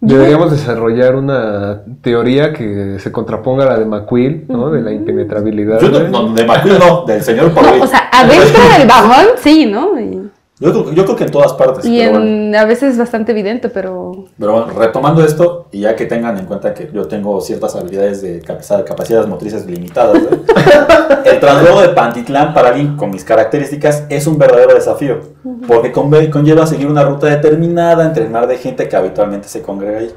Deberíamos 0.00 0.50
desarrollar 0.50 1.16
una 1.16 1.82
teoría 2.02 2.52
que 2.52 2.98
se 2.98 3.10
contraponga 3.10 3.64
a 3.64 3.68
la 3.68 3.78
de 3.78 3.86
McQueen, 3.86 4.44
¿no? 4.48 4.70
De 4.70 4.82
la 4.82 4.92
impenetrabilidad. 4.92 5.80
Yo 5.80 5.88
no, 5.88 6.08
no, 6.08 6.34
de 6.34 6.44
McQueen 6.44 6.78
no, 6.78 7.04
del 7.06 7.22
señor. 7.22 7.52
O 7.80 7.86
sea, 7.86 8.10
adentro 8.12 8.62
del 8.76 8.86
vagón, 8.86 9.26
sí, 9.36 9.66
¿no? 9.66 9.98
Y, 9.98 10.30
Yo, 10.60 10.70
creo- 10.70 10.92
yo 10.92 11.04
creo 11.04 11.16
que 11.16 11.24
en 11.24 11.30
todas 11.32 11.52
partes. 11.54 11.84
y 11.84 11.98
pero, 11.98 12.12
bueno. 12.12 12.26
en, 12.26 12.54
a 12.54 12.64
veces 12.64 12.92
es 12.92 12.98
bastante 12.98 13.32
evidente, 13.32 13.68
pero. 13.68 14.12
Pero 14.38 14.52
bueno, 14.52 14.66
retomando 14.78 15.24
esto, 15.24 15.66
y 15.72 15.80
ya 15.80 15.96
que 15.96 16.06
tengan 16.06 16.38
en 16.38 16.46
cuenta 16.46 16.72
que 16.72 16.90
yo 16.92 17.08
tengo 17.08 17.40
ciertas 17.40 17.74
habilidades 17.74 18.22
de 18.22 18.40
capacidad- 18.40 18.84
capacidades 18.84 19.26
motrices 19.26 19.66
limitadas, 19.66 20.16
¿eh? 20.22 20.28
el 21.24 21.40
transbordo 21.40 21.80
de 21.82 21.88
Pantitlán 21.88 22.54
para 22.54 22.68
alguien 22.68 22.96
con 22.96 23.10
mis 23.10 23.24
características 23.24 24.04
es 24.08 24.28
un 24.28 24.38
verdadero 24.38 24.74
desafío, 24.74 25.18
porque 25.66 25.92
conve- 25.92 26.30
conlleva 26.30 26.66
seguir 26.66 26.86
una 26.86 27.02
ruta 27.02 27.26
determinada 27.26 28.04
entre 28.04 28.22
el 28.24 28.30
mar 28.30 28.46
de 28.46 28.56
gente 28.56 28.88
que 28.88 28.94
habitualmente 28.96 29.48
se 29.48 29.60
congrega 29.60 29.98
ahí. 29.98 30.14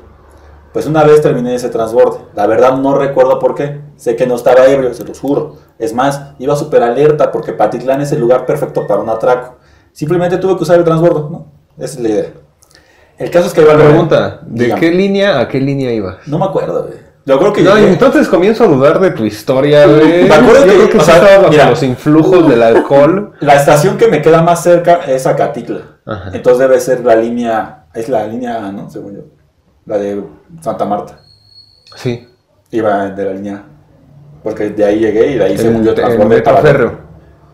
Pues 0.72 0.86
una 0.86 1.03
vez 1.03 1.22
terminé 1.24 1.56
ese 1.56 1.70
transborde, 1.70 2.20
la 2.36 2.46
verdad 2.46 2.77
no 2.77 2.96
recuerdo 2.96 3.39
por 3.39 3.56
qué, 3.56 3.82
sé 3.96 4.15
que 4.15 4.27
no 4.27 4.36
estaba 4.36 4.67
ebrio, 4.67 4.94
se 4.94 5.03
los 5.03 5.20
juro. 5.20 5.56
Es 5.79 5.94
más, 5.96 6.34
iba 6.38 6.56
súper 6.56 6.84
alerta 6.84 7.32
porque 7.32 7.53
Pantitlán 7.53 8.01
es 8.01 8.12
el 8.12 8.20
lugar 8.20 8.46
perfecto 8.46 8.86
para 8.86 9.01
un 9.01 9.10
atraco. 9.10 9.56
Simplemente 9.98 10.38
tuve 10.38 10.56
que 10.56 10.62
usar 10.62 10.77
el 10.77 10.84
transbordo, 10.84 11.27
¿no? 11.32 11.84
Esa 11.84 11.96
es 11.96 12.00
la 12.01 12.10
idea. 12.10 12.25
El 13.18 13.32
caso 13.32 13.48
es 13.48 13.54
que 13.56 13.62
iba 13.62 13.72
al 13.72 13.80
Pregunta, 13.80 14.42
¿de 14.46 14.75
qué 14.75 14.92
línea 14.92 15.39
a 15.39 15.48
qué 15.48 15.60
línea 15.60 15.92
ibas? 15.92 16.18
No 16.27 16.38
me 16.38 16.46
acuerdo, 16.46 16.84
güey. 16.84 17.00
Yo 17.25 17.39
creo 17.39 17.51
que 17.51 17.63
No, 17.63 17.75
llegué- 17.75 17.94
entonces 17.94 18.27
comienzo 18.27 18.66
a 18.66 18.68
dudar 18.68 19.00
de 19.00 19.10
tu 19.10 19.25
historia, 19.25 19.88
güey. 19.88 20.25
Me 20.30 20.36
acuerdo 20.36 20.66
Yo 20.68 20.72
que- 20.72 20.77
creo 20.77 20.89
que 20.92 20.98
o 20.98 21.00
sí 21.00 21.06
sea, 21.08 21.16
estaba 21.16 21.38
bajo 21.39 21.50
mira. 21.50 21.70
los 21.72 21.82
influjos 21.82 22.48
del 22.48 22.62
alcohol. 22.62 23.34
la 23.39 23.56
estación 23.56 23.98
que 23.98 24.08
me 24.08 24.22
queda 24.22 24.44
más 24.44 24.62
cerca 24.62 25.00
es 25.08 25.25
Acatitla. 25.25 25.98
Ajá. 26.06 26.30
Entonces 26.32 26.60
debe 26.60 26.80
ser 26.80 27.04
la 27.04 27.16
línea, 27.16 27.88
es 27.96 28.08
la 28.08 28.27
línea 28.27 28.68
A, 28.68 28.72
¿no? 28.72 28.92
Según 28.92 29.16
yo. 29.16 29.22
La 29.88 29.98
de 29.98 30.22
Santa 30.62 30.86
Marta. 30.86 31.22
Sí, 31.96 32.30
Iba 32.70 33.08
de 33.10 33.25
la 33.25 33.34
línea 33.34 33.56
A. 33.56 33.63
Porque 34.44 34.70
de 34.70 34.86
ahí 34.86 35.00
llegué 35.00 35.32
y 35.32 35.36
de 35.39 35.44
ahí 35.44 35.58
se 35.58 35.70
el, 35.70 35.74
murió 35.74 35.89
el 35.89 35.96
transporte 35.96 36.42
para, 36.44 36.94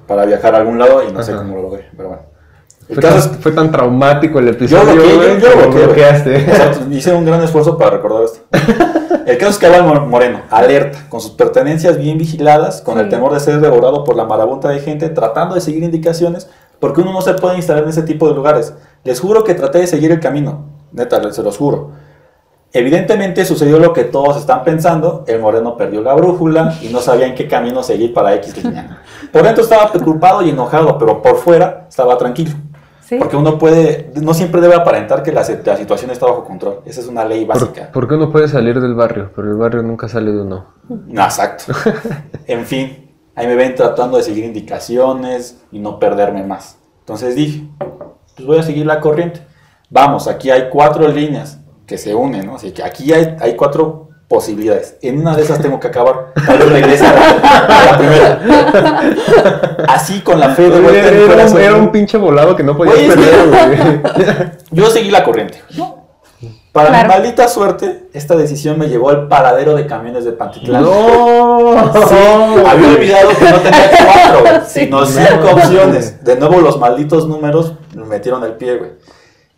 para 0.05 0.25
viajar 0.25 0.55
a 0.55 0.57
algún 0.57 0.77
lado 0.77 1.07
y 1.07 1.11
no 1.13 1.23
sé 1.23 1.33
cómo 1.35 1.55
lo 1.55 1.61
logré. 1.63 1.87
Pero 1.95 2.09
bueno. 2.09 2.32
El 2.89 2.95
Fue 2.95 3.03
caso 3.03 3.29
tan, 3.29 3.37
es 3.37 3.41
fue 3.41 3.51
tan 3.51 3.71
traumático 3.71 4.39
el 4.39 4.45
Yo 4.45 4.51
episodio, 4.51 4.93
bloqueé, 4.93 5.15
güey, 5.15 5.39
yo, 5.39 5.49
yo 5.49 5.57
bloqueé, 5.57 5.85
bloqueaste. 5.85 6.35
O 6.51 6.55
sea, 6.55 6.87
hice 6.91 7.13
un 7.13 7.25
gran 7.25 7.41
esfuerzo 7.41 7.77
para 7.77 7.91
recordar 7.91 8.23
esto. 8.23 8.39
El 9.25 9.37
caso 9.37 9.51
es 9.51 9.57
que 9.57 9.67
Álvaro 9.67 10.05
Moreno, 10.05 10.41
alerta, 10.49 11.05
con 11.07 11.21
sus 11.21 11.31
pertenencias 11.31 11.97
bien 11.97 12.17
vigiladas, 12.17 12.81
con 12.81 12.99
el 12.99 13.07
temor 13.07 13.33
de 13.33 13.39
ser 13.39 13.61
devorado 13.61 14.03
por 14.03 14.17
la 14.17 14.25
marabunta 14.25 14.67
de 14.67 14.79
gente, 14.79 15.07
tratando 15.07 15.55
de 15.55 15.61
seguir 15.61 15.81
indicaciones, 15.81 16.49
porque 16.79 16.99
uno 16.99 17.13
no 17.13 17.21
se 17.21 17.33
puede 17.33 17.55
instalar 17.55 17.83
en 17.83 17.89
ese 17.89 18.01
tipo 18.01 18.27
de 18.27 18.35
lugares. 18.35 18.73
Les 19.05 19.21
juro 19.21 19.45
que 19.45 19.53
traté 19.53 19.79
de 19.79 19.87
seguir 19.87 20.11
el 20.11 20.19
camino, 20.19 20.65
neta, 20.91 21.31
se 21.31 21.41
los 21.41 21.57
juro. 21.57 21.91
Evidentemente 22.73 23.45
sucedió 23.45 23.79
lo 23.79 23.93
que 23.93 24.03
todos 24.03 24.35
están 24.35 24.63
pensando, 24.63 25.23
el 25.27 25.39
moreno 25.39 25.77
perdió 25.77 26.01
la 26.01 26.15
brújula 26.15 26.75
y 26.81 26.89
no 26.89 26.99
sabía 26.99 27.27
en 27.27 27.35
qué 27.35 27.47
camino 27.47 27.81
seguir 27.81 28.13
para 28.13 28.33
X 28.35 28.61
línea. 28.61 29.03
Por 29.31 29.43
dentro 29.43 29.63
estaba 29.63 29.91
preocupado 29.91 30.41
y 30.41 30.49
enojado, 30.49 30.97
pero 30.97 31.21
por 31.21 31.37
fuera 31.37 31.85
estaba 31.87 32.17
tranquilo. 32.17 32.51
Sí. 33.05 33.17
Porque 33.19 33.35
uno 33.35 33.57
puede, 33.57 34.11
no 34.21 34.33
siempre 34.33 34.61
debe 34.61 34.75
aparentar 34.75 35.23
que 35.23 35.31
la, 35.31 35.41
la 35.41 35.77
situación 35.77 36.11
está 36.11 36.25
bajo 36.25 36.43
control. 36.45 36.79
Esa 36.85 37.01
es 37.01 37.07
una 37.07 37.25
ley 37.25 37.45
¿Por, 37.45 37.55
básica. 37.59 37.91
por 37.91 38.07
qué 38.07 38.15
uno 38.15 38.31
puede 38.31 38.47
salir 38.47 38.79
del 38.79 38.95
barrio? 38.95 39.31
Pero 39.35 39.49
el 39.49 39.57
barrio 39.57 39.83
nunca 39.83 40.07
sale 40.07 40.31
de 40.31 40.41
uno. 40.41 40.73
No, 40.87 41.23
exacto. 41.23 41.65
en 42.47 42.65
fin, 42.65 43.11
ahí 43.35 43.47
me 43.47 43.55
ven 43.55 43.75
tratando 43.75 44.17
de 44.17 44.23
seguir 44.23 44.45
indicaciones 44.45 45.61
y 45.71 45.79
no 45.79 45.99
perderme 45.99 46.43
más. 46.45 46.77
Entonces 46.99 47.35
dije, 47.35 47.67
pues 48.35 48.47
voy 48.47 48.57
a 48.59 48.63
seguir 48.63 48.85
la 48.85 49.01
corriente. 49.01 49.45
Vamos, 49.89 50.27
aquí 50.27 50.49
hay 50.49 50.69
cuatro 50.69 51.07
líneas 51.07 51.59
que 51.85 51.97
se 51.97 52.15
unen, 52.15 52.45
¿no? 52.45 52.55
Así 52.55 52.71
que 52.71 52.83
aquí 52.83 53.11
hay, 53.11 53.35
hay 53.39 53.55
cuatro 53.55 54.09
posibilidades. 54.33 54.97
En 55.01 55.19
una 55.19 55.35
de 55.35 55.43
esas 55.43 55.59
tengo 55.61 55.79
que 55.79 55.87
acabar. 55.87 56.33
Tal 56.45 56.57
vez 56.57 56.69
regrese 56.71 57.05
a 57.05 57.13
la, 57.13 57.29
a 57.67 57.85
la 57.91 57.97
primera. 57.97 59.01
Así 59.87 60.21
con 60.21 60.39
la 60.39 60.49
fe 60.55 60.69
de 60.69 60.79
vuelta 60.81 61.07
Era, 61.07 61.21
un- 61.21 61.27
corazón, 61.29 61.61
era 61.61 61.75
un 61.75 61.85
¿no? 61.85 61.91
pinche 61.91 62.17
volado 62.17 62.55
que 62.55 62.63
no 62.63 62.73
Oye, 62.77 63.07
es 63.07 63.13
perder, 63.13 63.47
güey. 63.47 64.51
Yo 64.71 64.89
seguí 64.89 65.11
la 65.11 65.23
corriente. 65.23 65.61
Para 66.71 66.89
Claro. 66.89 67.07
mi 67.07 67.13
maldita 67.13 67.47
suerte, 67.47 68.07
esta 68.13 68.35
decisión 68.35 68.79
me 68.79 68.87
llevó 68.89 69.09
al 69.11 69.27
paradero 69.27 69.75
de 69.75 69.85
camiones 69.85 70.25
de 70.25 70.31
Pantitlán. 70.31 70.81
¡No! 70.81 71.93
Sí, 71.93 72.15
había 72.67 72.87
olvidado 72.89 73.29
que 73.29 73.45
no 73.51 73.57
tenía 73.59 73.91
cuatro, 73.91 74.41
güey, 74.41 74.53
Sí. 74.67 74.79
sino 74.85 75.05
cinco 75.05 75.49
opciones. 75.51 76.23
De 76.23 76.35
nuevo 76.35 76.59
los 76.61 76.79
malditos 76.79 77.27
números 77.27 77.73
me 77.95 78.05
metieron 78.05 78.43
el 78.43 78.53
pie, 78.53 78.77
güey. 78.77 78.91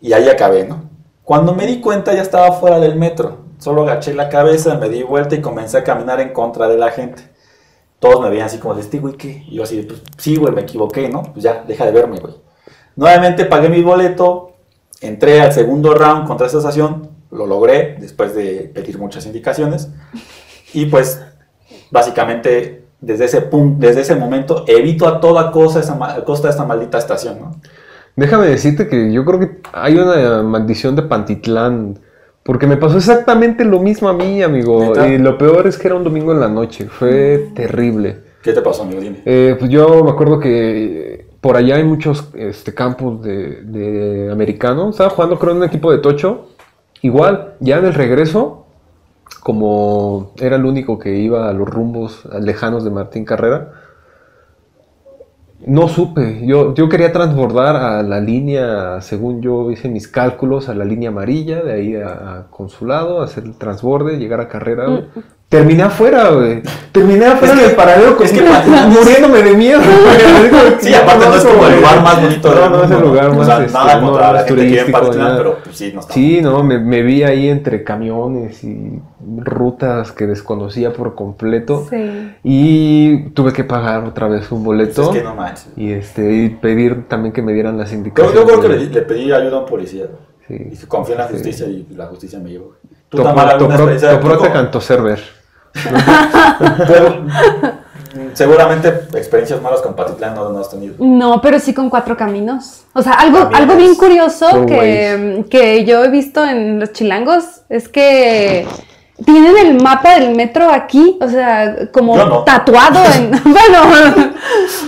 Y 0.02 0.12
ahí 0.12 0.28
acabé, 0.28 0.64
¿no? 0.64 0.84
Cuando 1.24 1.54
me 1.54 1.66
di 1.66 1.80
cuenta 1.80 2.12
ya 2.12 2.20
estaba 2.22 2.52
fuera 2.52 2.78
del 2.78 2.96
metro. 2.96 3.45
Solo 3.66 3.82
agaché 3.82 4.14
la 4.14 4.28
cabeza, 4.28 4.78
me 4.78 4.88
di 4.88 5.02
vuelta 5.02 5.34
y 5.34 5.40
comencé 5.40 5.78
a 5.78 5.82
caminar 5.82 6.20
en 6.20 6.28
contra 6.32 6.68
de 6.68 6.78
la 6.78 6.92
gente. 6.92 7.24
Todos 7.98 8.22
me 8.22 8.30
veían 8.30 8.46
así 8.46 8.58
como 8.58 8.76
de 8.76 8.82
este, 8.82 9.00
güey, 9.00 9.14
¿qué? 9.14 9.44
Y 9.48 9.56
yo 9.56 9.64
así, 9.64 9.82
pues 9.82 10.04
sí, 10.18 10.36
güey, 10.36 10.54
me 10.54 10.60
equivoqué, 10.60 11.08
¿no? 11.08 11.24
Pues 11.32 11.42
ya, 11.42 11.64
deja 11.66 11.84
de 11.84 11.90
verme, 11.90 12.20
güey. 12.20 12.34
Nuevamente 12.94 13.44
pagué 13.44 13.68
mi 13.68 13.82
boleto, 13.82 14.52
entré 15.00 15.40
al 15.40 15.52
segundo 15.52 15.94
round 15.94 16.28
contra 16.28 16.46
esta 16.46 16.58
estación, 16.58 17.10
lo 17.32 17.44
logré 17.44 17.96
después 17.98 18.36
de 18.36 18.70
pedir 18.72 19.00
muchas 19.00 19.26
indicaciones. 19.26 19.88
Y 20.72 20.86
pues 20.86 21.20
básicamente 21.90 22.84
desde 23.00 23.24
ese 23.24 23.40
punto, 23.40 23.84
desde 23.84 24.02
ese 24.02 24.14
momento 24.14 24.64
evito 24.68 25.08
a 25.08 25.18
toda 25.18 25.50
cosa 25.50 25.80
esa, 25.80 25.98
costa 26.24 26.50
esta 26.50 26.64
maldita 26.64 26.98
estación, 26.98 27.40
¿no? 27.40 27.60
Déjame 28.14 28.46
decirte 28.46 28.86
que 28.86 29.12
yo 29.12 29.24
creo 29.24 29.40
que 29.40 29.60
hay 29.72 29.96
una 29.96 30.44
maldición 30.44 30.94
de 30.94 31.02
Pantitlán. 31.02 32.05
Porque 32.46 32.68
me 32.68 32.76
pasó 32.76 32.96
exactamente 32.98 33.64
lo 33.64 33.80
mismo 33.80 34.08
a 34.08 34.12
mí, 34.12 34.40
amigo. 34.40 34.80
¿Neta? 34.80 35.08
Y 35.08 35.18
lo 35.18 35.36
peor 35.36 35.66
es 35.66 35.76
que 35.76 35.88
era 35.88 35.96
un 35.96 36.04
domingo 36.04 36.32
en 36.32 36.38
la 36.38 36.48
noche. 36.48 36.86
Fue 36.86 37.50
terrible. 37.54 38.20
¿Qué 38.40 38.52
te 38.52 38.62
pasó, 38.62 38.84
amigo? 38.84 39.00
Dime. 39.00 39.20
Eh, 39.24 39.56
pues 39.58 39.68
yo 39.68 40.04
me 40.04 40.10
acuerdo 40.10 40.38
que 40.38 41.26
por 41.40 41.56
allá 41.56 41.74
hay 41.74 41.82
muchos 41.82 42.28
este, 42.34 42.72
campos 42.72 43.20
de, 43.20 43.62
de 43.62 44.30
americanos. 44.30 44.90
Estaba 44.90 45.10
jugando 45.10 45.40
creo 45.40 45.52
en 45.52 45.58
un 45.58 45.64
equipo 45.64 45.90
de 45.90 45.98
Tocho. 45.98 46.46
Igual, 47.02 47.54
ya 47.58 47.78
en 47.78 47.86
el 47.86 47.94
regreso, 47.94 48.66
como 49.42 50.32
era 50.38 50.54
el 50.54 50.64
único 50.64 51.00
que 51.00 51.16
iba 51.16 51.48
a 51.48 51.52
los 51.52 51.68
rumbos 51.68 52.24
lejanos 52.40 52.84
de 52.84 52.90
Martín 52.90 53.24
Carrera, 53.24 53.72
no 55.66 55.88
supe. 55.88 56.46
Yo, 56.46 56.74
yo 56.74 56.88
quería 56.88 57.12
transbordar 57.12 57.76
a 57.76 58.02
la 58.02 58.20
línea, 58.20 59.00
según 59.02 59.42
yo 59.42 59.70
hice 59.70 59.88
mis 59.88 60.08
cálculos, 60.08 60.68
a 60.68 60.74
la 60.74 60.84
línea 60.84 61.10
amarilla, 61.10 61.62
de 61.62 61.72
ahí 61.72 61.96
a, 61.96 62.38
a 62.38 62.50
consulado, 62.50 63.20
hacer 63.20 63.44
el 63.44 63.56
transborde, 63.58 64.16
llegar 64.18 64.40
a 64.40 64.48
carrera. 64.48 64.86
güey. 64.86 65.04
Terminé 65.48 65.84
afuera, 65.84 66.30
güey. 66.30 66.60
Terminé 66.90 67.24
afuera 67.26 67.54
Es 67.54 67.60
que- 67.60 67.66
del 67.68 67.76
paradero 67.76 68.16
con- 68.16 68.26
es 68.26 68.32
que 68.32 68.42
muriéndome 68.42 69.42
de 69.44 69.54
miedo. 69.56 69.80
Sí, 70.80 70.92
aparte 70.94 71.26
no 71.28 71.34
es 71.36 71.44
como 71.44 71.66
el 71.68 71.76
lugar 71.76 72.02
más 72.02 72.20
bonito 72.20 72.48
del 72.50 72.58
No, 72.58 72.68
no 72.70 72.82
es 72.84 72.90
el 72.90 73.00
lugar 73.00 73.28
O 73.28 73.34
más 73.34 73.46
sea, 73.46 73.60
este, 73.60 73.72
nada 73.72 74.00
no, 74.00 74.06
contra 74.08 74.26
no 74.26 74.32
la 74.32 74.38
gente 74.42 74.68
que 74.68 74.80
en 74.80 74.86
pero 74.92 75.58
pues, 75.62 75.76
sí, 75.76 75.92
no 75.94 76.00
está. 76.00 76.14
Sí, 76.14 76.40
no, 76.42 76.64
me, 76.64 76.80
me 76.80 77.02
vi 77.02 77.22
ahí 77.22 77.48
entre 77.48 77.84
camiones 77.84 78.64
y 78.64 79.00
rutas 79.38 80.10
que 80.10 80.26
desconocía 80.26 80.92
por 80.92 81.14
completo. 81.14 81.86
Sí. 81.90 82.32
Y 82.42 83.30
tuve 83.30 83.52
que 83.52 83.62
pagar 83.62 84.02
otra 84.04 84.26
vez 84.26 84.50
un 84.50 84.64
boleto. 84.64 85.04
Pues 85.04 85.16
es 85.16 85.22
que 85.22 85.28
no 85.28 85.34
manches. 85.36 85.68
Y 85.76 85.92
este 85.92 86.32
y 86.34 86.48
pedir 86.50 87.06
también 87.06 87.32
que 87.32 87.42
me 87.42 87.52
dieran 87.52 87.78
las 87.78 87.92
indicaciones. 87.92 88.34
yo 88.34 88.44
creo 88.46 88.60
que 88.60 88.68
le, 88.68 88.86
le 88.86 89.02
pedí 89.02 89.30
ayuda 89.32 89.58
a 89.58 89.60
un 89.60 89.66
policía. 89.66 90.06
Sí. 90.48 90.56
Y 90.72 90.76
confía 90.86 91.14
en 91.14 91.20
la 91.20 91.26
Sí. 91.28 91.34
justicia 91.34 91.66
y 91.68 91.86
la 91.94 92.06
justicia 92.06 92.40
me 92.40 92.50
llevó. 92.50 92.74
¿Tú, 93.08 93.18
Toprote 93.18 94.50
cantó 94.52 94.80
server. 94.80 95.35
Tú, 96.86 98.32
Seguramente 98.32 98.88
experiencias 99.14 99.60
malas 99.60 99.80
con 99.80 99.94
Patitlán 99.94 100.34
no, 100.34 100.50
no 100.50 100.58
has 100.60 100.70
tenido. 100.70 100.94
No, 100.98 101.40
pero 101.40 101.58
sí 101.58 101.74
con 101.74 101.90
cuatro 101.90 102.16
caminos. 102.16 102.84
O 102.92 103.02
sea, 103.02 103.12
algo, 103.12 103.50
algo 103.52 103.76
bien 103.76 103.94
curioso 103.94 104.66
que, 104.66 105.44
que 105.50 105.84
yo 105.84 106.04
he 106.04 106.08
visto 106.08 106.44
en 106.44 106.80
los 106.80 106.92
chilangos 106.92 107.62
es 107.68 107.88
que 107.88 108.66
tienen 109.24 109.56
el 109.56 109.82
mapa 109.82 110.18
del 110.18 110.34
metro 110.34 110.70
aquí, 110.70 111.18
o 111.20 111.28
sea, 111.28 111.88
como 111.90 112.16
no. 112.16 112.44
tatuado 112.44 113.00
en... 113.14 113.30
bueno, 113.44 113.80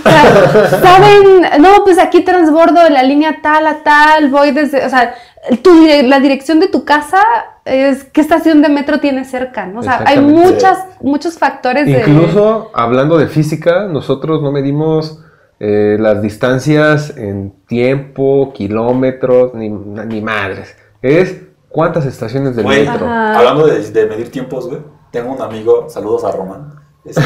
o 0.05 0.09
sea, 0.09 0.79
saben, 0.79 1.61
no, 1.61 1.83
pues 1.83 1.97
aquí 1.97 2.21
transbordo 2.21 2.83
de 2.83 2.91
la 2.91 3.01
línea 3.01 3.39
tal 3.41 3.65
a 3.65 3.83
tal, 3.83 4.29
voy 4.29 4.51
desde, 4.51 4.85
o 4.85 4.89
sea, 4.89 5.15
tu 5.63 5.87
la 6.03 6.19
dirección 6.19 6.59
de 6.59 6.67
tu 6.67 6.85
casa 6.85 7.23
es 7.69 8.03
qué 8.05 8.21
estación 8.21 8.61
de 8.61 8.69
metro 8.69 8.99
tienes 8.99 9.29
cerca, 9.29 9.65
¿no? 9.65 9.79
O 9.79 9.83
sea, 9.83 10.03
hay 10.05 10.19
muchas, 10.19 10.79
muchos 11.01 11.37
factores 11.37 11.85
de... 11.85 11.99
Incluso 11.99 12.71
hablando 12.73 13.17
de 13.17 13.27
física, 13.27 13.85
nosotros 13.85 14.41
no 14.41 14.51
medimos 14.51 15.23
eh, 15.59 15.97
las 15.99 16.21
distancias 16.21 17.15
en 17.17 17.51
tiempo, 17.67 18.51
kilómetros, 18.53 19.53
ni, 19.53 19.69
ni 19.69 20.21
madres. 20.21 20.75
Es 21.01 21.41
cuántas 21.69 22.05
estaciones 22.05 22.55
del 22.55 22.65
Güey, 22.65 22.87
metro. 22.87 23.05
Ajá. 23.05 23.39
hablando 23.39 23.67
de, 23.67 23.91
de 23.91 24.05
medir 24.07 24.31
tiempos, 24.31 24.67
güey. 24.67 24.79
Tengo 25.11 25.33
un 25.33 25.41
amigo, 25.41 25.89
saludos 25.89 26.23
a 26.23 26.31
Román. 26.31 26.79
Este, 27.05 27.21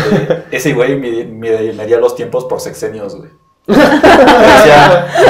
ese 0.51 0.73
güey 0.73 0.97
medía 0.99 1.99
los 1.99 2.15
tiempos 2.15 2.45
por 2.45 2.59
sexenios, 2.59 3.15
güey. 3.15 3.29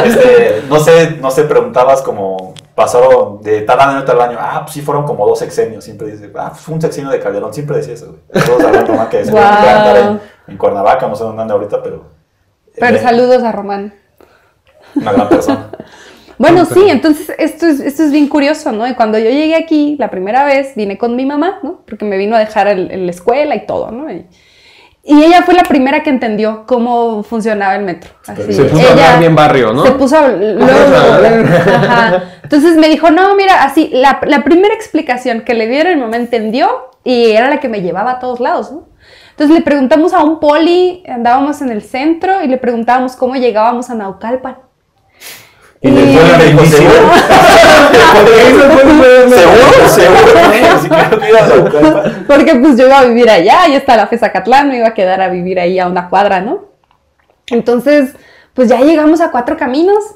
Este, 0.06 0.64
no 0.70 0.80
sé, 0.80 1.18
no 1.22 1.30
sé, 1.32 1.44
preguntabas 1.44 2.02
como 2.02 2.53
pasaron 2.76 3.42
de 3.42 3.62
tal 3.62 3.80
año 3.80 4.00
a 4.00 4.06
tal 4.06 4.22
año. 4.22 4.38
Ah, 4.40 4.62
pues 4.64 4.74
sí 4.74 4.82
fueron 4.82 5.06
como 5.06 5.28
dos 5.28 5.40
sexenios. 5.40 5.84
Siempre 5.84 6.12
dice, 6.12 6.32
ah, 6.36 6.50
pues 6.52 6.62
fue 6.62 6.76
un 6.76 6.82
sexenio 6.82 7.10
de 7.10 7.20
Calderón. 7.20 7.54
Siempre 7.54 7.78
decía 7.78 7.94
eso, 7.94 8.08
güey. 8.08 8.44
Saludos 8.46 8.78
a 8.78 8.86
Román 8.86 9.10
que 9.10 9.26
se 9.26 9.32
Wow. 9.32 9.42
en, 9.96 10.22
en 10.48 10.58
Cuernavaca, 10.58 11.08
no 11.08 11.16
sé 11.16 11.24
dónde 11.24 11.42
anda 11.42 11.54
ahorita, 11.54 11.82
pero. 11.84 12.06
Pero 12.78 12.98
eh, 12.98 13.00
saludos 13.00 13.44
a 13.44 13.52
Román. 13.52 13.94
Una 14.96 15.12
gran 15.12 15.30
persona. 15.30 15.70
Bueno, 16.40 16.66
sí, 16.66 16.82
entonces 16.90 17.32
esto 17.38 17.68
es, 17.68 17.80
esto 17.80 18.04
es 18.04 18.12
bien 18.12 18.28
curioso, 18.28 18.72
¿no? 18.72 18.88
Y 18.88 18.96
cuando 18.96 19.20
yo 19.20 19.30
llegué 19.30 19.56
aquí 19.56 19.96
la 20.00 20.10
primera 20.10 20.44
vez, 20.44 20.74
vine 20.76 20.98
con 20.98 21.16
mi 21.16 21.28
mamá, 21.28 21.60
¿no? 21.62 21.82
Porque 21.88 22.06
me 22.06 22.18
vino 22.18 22.36
a 22.36 22.40
dejar 22.40 22.68
en 22.68 23.06
la 23.06 23.12
escuela 23.12 23.56
y 23.56 23.68
todo, 23.68 23.92
¿no? 23.92 24.12
Y, 24.12 24.26
y 25.06 25.22
ella 25.22 25.44
fue 25.44 25.54
la 25.54 25.64
primera 25.64 26.02
que 26.02 26.10
entendió 26.10 26.64
cómo 26.66 27.24
funcionaba 27.24 27.76
el 27.76 27.84
metro. 27.84 28.12
Así, 28.26 28.54
Se 28.54 28.64
puso 28.64 28.88
a 28.88 28.92
hablar 28.92 29.20
bien 29.20 29.36
barrio, 29.36 29.74
¿no? 29.74 29.86
Se 29.86 29.92
puso 29.92 30.16
a 30.16 30.28
ajá. 30.28 32.24
Entonces 32.42 32.78
me 32.78 32.88
dijo, 32.88 33.12
no, 33.12 33.36
mira, 33.36 33.64
así, 33.64 33.90
la, 33.92 34.22
la 34.26 34.46
primera 34.46 34.74
explicación 34.74 35.42
que 35.42 35.56
le 35.56 35.68
dieron, 35.68 35.96
mi 35.96 36.02
mamá 36.02 36.16
entendió 36.16 36.70
y 37.04 37.32
era 37.32 37.50
la 37.50 37.60
que 37.60 37.68
me 37.68 37.82
llevaba 37.82 38.12
a 38.12 38.20
todos 38.20 38.40
lados, 38.40 38.72
¿no? 38.72 38.88
Entonces 39.32 39.58
le 39.58 39.62
preguntamos 39.64 40.14
a 40.14 40.24
un 40.24 40.40
poli, 40.40 41.04
andábamos 41.08 41.62
en 41.62 41.70
el 41.70 41.82
centro 41.82 42.42
y 42.42 42.48
le 42.48 42.58
preguntábamos 42.58 43.16
cómo 43.18 43.36
llegábamos 43.36 43.90
a 43.90 43.96
Naucalpan. 43.96 44.58
Y 45.84 45.92
después 45.92 46.38
me 46.38 46.46
dijo, 46.46 46.66
¿seguro? 46.66 47.12
¿Seguro? 49.90 50.22
¿Seguro? 51.50 52.04
Porque 52.26 52.56
pues 52.56 52.78
yo 52.78 52.88
iba 52.88 53.00
a 53.00 53.04
vivir 53.04 53.30
allá, 53.30 53.68
ya 53.68 53.78
está 53.78 53.98
la 53.98 54.08
Fezacatlán, 54.08 54.70
me 54.70 54.78
iba 54.78 54.88
a 54.88 54.94
quedar 54.94 55.22
a 55.22 55.28
vivir 55.28 55.60
ahí 55.60 55.78
a 55.80 55.88
una 55.88 56.08
cuadra, 56.10 56.40
¿no? 56.40 56.70
Entonces, 57.48 58.16
pues 58.54 58.70
ya 58.70 58.80
llegamos 58.80 59.20
a 59.20 59.32
cuatro 59.32 59.58
caminos 59.58 60.16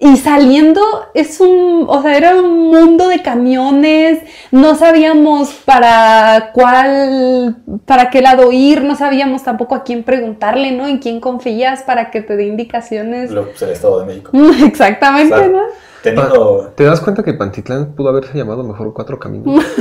y 0.00 0.16
saliendo 0.16 0.80
es 1.14 1.40
un, 1.40 1.86
o 1.88 2.02
sea, 2.02 2.16
era 2.16 2.36
un 2.36 2.68
mundo 2.70 3.08
de 3.08 3.20
camiones, 3.22 4.20
no 4.52 4.76
sabíamos 4.76 5.52
para 5.64 6.50
cuál, 6.54 7.56
para 7.84 8.08
qué 8.10 8.22
lado 8.22 8.52
ir, 8.52 8.84
no 8.84 8.94
sabíamos 8.94 9.42
tampoco 9.42 9.74
a 9.74 9.82
quién 9.82 10.04
preguntarle, 10.04 10.70
¿no? 10.72 10.86
En 10.86 10.98
quién 10.98 11.18
confías 11.20 11.82
para 11.82 12.10
que 12.12 12.20
te 12.22 12.36
dé 12.36 12.46
indicaciones. 12.46 13.30
Lo- 13.32 13.46
pues, 13.46 13.60
el 13.62 13.70
Estado 13.70 14.00
de 14.00 14.06
México. 14.06 14.30
Exactamente. 14.64 15.48
¿no? 15.48 15.62
Teniendo. 16.02 16.72
¿Te 16.76 16.84
das 16.84 17.00
cuenta 17.00 17.24
que 17.24 17.34
Pantitlán 17.34 17.94
pudo 17.96 18.10
haberse 18.10 18.38
llamado 18.38 18.62
mejor 18.62 18.92
Cuatro 18.94 19.18
Caminos? 19.18 19.64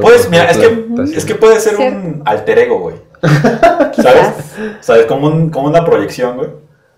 Pues 0.00 0.30
mira, 0.30 0.50
es 0.50 0.56
que, 0.56 0.86
es 1.14 1.24
que 1.26 1.34
puede 1.34 1.60
ser 1.60 1.76
Cierto. 1.76 1.98
un 1.98 2.22
alter 2.24 2.58
ego, 2.60 2.78
güey. 2.78 2.96
¿Sabes? 3.22 4.30
¿Sabes? 4.80 5.04
Como, 5.06 5.26
un- 5.26 5.50
como 5.50 5.66
una 5.66 5.84
proyección, 5.84 6.36
güey. 6.38 6.48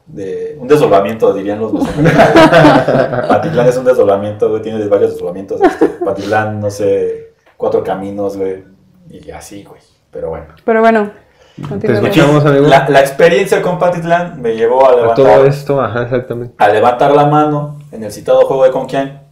De 0.07 0.57
un 0.61 0.69
desdoblamiento, 0.69 1.33
dirían 1.33 1.61
los 1.61 1.73
Patitlán 3.29 3.69
es 3.69 3.77
un 3.77 3.85
desdoblamiento, 3.85 4.51
güey, 4.51 4.63
tiene 4.63 4.87
varios 4.87 5.13
desdoblamientos. 5.13 5.61
Este, 5.63 5.87
Patitlán, 5.87 6.61
no 6.61 6.71
sé, 6.71 7.33
cuatro 7.57 7.83
caminos, 7.83 8.37
güey, 8.37 8.65
y 9.11 9.31
así, 9.31 9.65
güey. 9.65 9.81
Pero 10.11 10.29
bueno. 10.31 10.47
Pero 10.65 10.81
bueno, 10.81 11.11
Te 11.57 11.63
continuemos. 11.69 12.09
escuchamos, 12.09 12.45
amigo. 12.47 12.67
La, 12.67 12.89
la 12.89 13.01
experiencia 13.01 13.63
con 13.63 13.79
Patitlán 13.79 14.41
me 14.41 14.55
llevó 14.55 14.87
a 14.87 14.91
A 14.93 14.97
levantar, 14.97 15.17
todo 15.17 15.47
esto, 15.47 15.81
ajá, 15.81 16.03
exactamente. 16.03 16.55
a 16.59 16.69
levantar 16.69 17.15
la 17.15 17.27
mano 17.27 17.79
en 17.91 18.05
el 18.05 18.13
citado 18.13 18.43
juego 18.47 18.65
de 18.65 18.71
Conquian, 18.71 19.23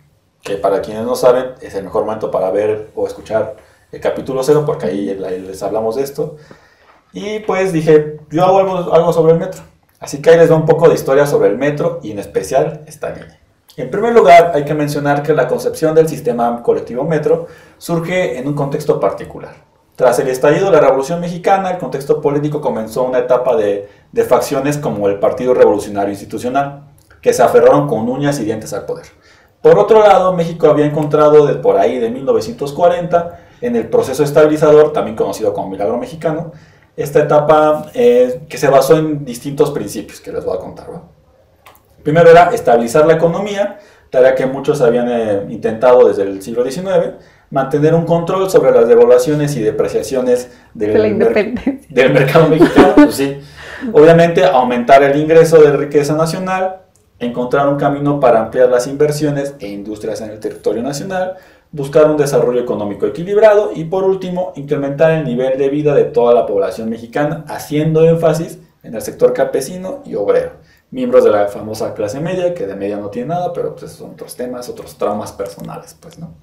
que 0.42 0.56
para 0.56 0.80
quienes 0.80 1.04
no 1.04 1.14
saben 1.14 1.52
es 1.60 1.74
el 1.74 1.84
mejor 1.84 2.04
momento 2.04 2.30
para 2.30 2.50
ver 2.50 2.88
o 2.96 3.06
escuchar 3.06 3.54
el 3.92 4.00
capítulo 4.00 4.42
cero, 4.42 4.64
porque 4.66 4.86
ahí, 4.86 5.10
ahí 5.24 5.38
les 5.40 5.62
hablamos 5.62 5.96
de 5.96 6.02
esto. 6.02 6.36
Y 7.12 7.40
pues 7.40 7.72
dije, 7.74 8.16
yo 8.30 8.44
hago 8.44 8.58
algo, 8.60 8.92
algo 8.94 9.12
sobre 9.12 9.34
el 9.34 9.38
metro. 9.38 9.60
Así 10.02 10.20
que 10.20 10.30
ahí 10.30 10.36
les 10.36 10.48
doy 10.48 10.58
un 10.58 10.66
poco 10.66 10.88
de 10.88 10.94
historia 10.94 11.26
sobre 11.26 11.48
el 11.48 11.56
metro 11.56 12.00
y 12.02 12.10
en 12.10 12.18
especial 12.18 12.80
esta 12.86 13.10
línea. 13.10 13.38
En 13.76 13.88
primer 13.88 14.12
lugar, 14.12 14.50
hay 14.52 14.64
que 14.64 14.74
mencionar 14.74 15.22
que 15.22 15.32
la 15.32 15.46
concepción 15.46 15.94
del 15.94 16.08
sistema 16.08 16.60
colectivo 16.60 17.04
metro 17.04 17.46
surge 17.78 18.36
en 18.36 18.48
un 18.48 18.54
contexto 18.54 18.98
particular. 18.98 19.54
Tras 19.94 20.18
el 20.18 20.26
estallido 20.26 20.66
de 20.66 20.72
la 20.72 20.80
Revolución 20.80 21.20
Mexicana, 21.20 21.70
el 21.70 21.78
contexto 21.78 22.20
político 22.20 22.60
comenzó 22.60 23.04
una 23.04 23.20
etapa 23.20 23.54
de, 23.54 23.88
de 24.10 24.24
facciones 24.24 24.76
como 24.76 25.08
el 25.08 25.20
Partido 25.20 25.54
Revolucionario 25.54 26.10
Institucional, 26.10 26.82
que 27.20 27.32
se 27.32 27.44
aferraron 27.44 27.86
con 27.86 28.08
uñas 28.08 28.40
y 28.40 28.44
dientes 28.44 28.72
al 28.72 28.84
poder. 28.84 29.06
Por 29.62 29.78
otro 29.78 30.00
lado, 30.00 30.32
México 30.32 30.66
había 30.66 30.86
encontrado 30.86 31.46
de 31.46 31.54
por 31.54 31.78
ahí 31.78 32.00
de 32.00 32.10
1940, 32.10 33.38
en 33.60 33.76
el 33.76 33.88
proceso 33.88 34.24
estabilizador, 34.24 34.92
también 34.92 35.16
conocido 35.16 35.54
como 35.54 35.70
Milagro 35.70 35.96
Mexicano, 35.96 36.50
esta 36.96 37.20
etapa 37.20 37.90
eh, 37.94 38.40
que 38.48 38.58
se 38.58 38.68
basó 38.68 38.96
en 38.96 39.24
distintos 39.24 39.70
principios 39.70 40.20
que 40.20 40.32
les 40.32 40.44
voy 40.44 40.56
a 40.56 40.60
contar. 40.60 40.90
¿va? 40.92 41.02
Primero 42.02 42.30
era 42.30 42.50
estabilizar 42.50 43.06
la 43.06 43.14
economía, 43.14 43.78
tarea 44.10 44.34
que 44.34 44.46
muchos 44.46 44.80
habían 44.80 45.08
eh, 45.10 45.46
intentado 45.48 46.08
desde 46.08 46.22
el 46.22 46.42
siglo 46.42 46.64
XIX, 46.68 47.12
mantener 47.50 47.94
un 47.94 48.04
control 48.04 48.50
sobre 48.50 48.72
las 48.72 48.88
devaluaciones 48.88 49.56
y 49.56 49.62
depreciaciones 49.62 50.50
del, 50.74 50.92
De 50.92 50.98
la 50.98 51.02
mer- 51.04 51.12
independencia. 51.12 51.86
del 51.88 52.12
mercado 52.12 52.48
mexicano. 52.48 52.92
pues 52.96 53.14
sí. 53.14 53.40
Obviamente, 53.92 54.44
aumentar 54.44 55.02
el 55.02 55.16
ingreso 55.20 55.60
de 55.60 55.72
riqueza 55.76 56.14
nacional, 56.14 56.82
encontrar 57.18 57.68
un 57.68 57.76
camino 57.76 58.20
para 58.20 58.40
ampliar 58.40 58.68
las 58.68 58.86
inversiones 58.86 59.54
e 59.60 59.68
industrias 59.68 60.20
en 60.20 60.30
el 60.30 60.40
territorio 60.40 60.82
nacional, 60.82 61.34
buscar 61.72 62.10
un 62.10 62.18
desarrollo 62.18 62.60
económico 62.60 63.06
equilibrado 63.06 63.72
y 63.74 63.84
por 63.84 64.04
último, 64.04 64.52
incrementar 64.56 65.12
el 65.12 65.24
nivel 65.24 65.58
de 65.58 65.70
vida 65.70 65.94
de 65.94 66.04
toda 66.04 66.34
la 66.34 66.46
población 66.46 66.90
mexicana, 66.90 67.44
haciendo 67.48 68.04
énfasis 68.04 68.58
en 68.82 68.94
el 68.94 69.02
sector 69.02 69.32
campesino 69.32 70.02
y 70.04 70.14
obrero, 70.14 70.52
miembros 70.90 71.24
de 71.24 71.30
la 71.30 71.48
famosa 71.48 71.94
clase 71.94 72.20
media, 72.20 72.52
que 72.52 72.66
de 72.66 72.76
media 72.76 72.98
no 72.98 73.08
tiene 73.08 73.28
nada, 73.28 73.52
pero 73.52 73.74
pues 73.74 73.92
son 73.92 74.10
otros 74.10 74.36
temas, 74.36 74.68
otros 74.68 74.96
traumas 74.96 75.32
personales, 75.32 75.96
pues, 75.98 76.18
¿no? 76.18 76.34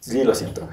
Sí, 0.00 0.22
lo 0.22 0.34
siento. 0.34 0.68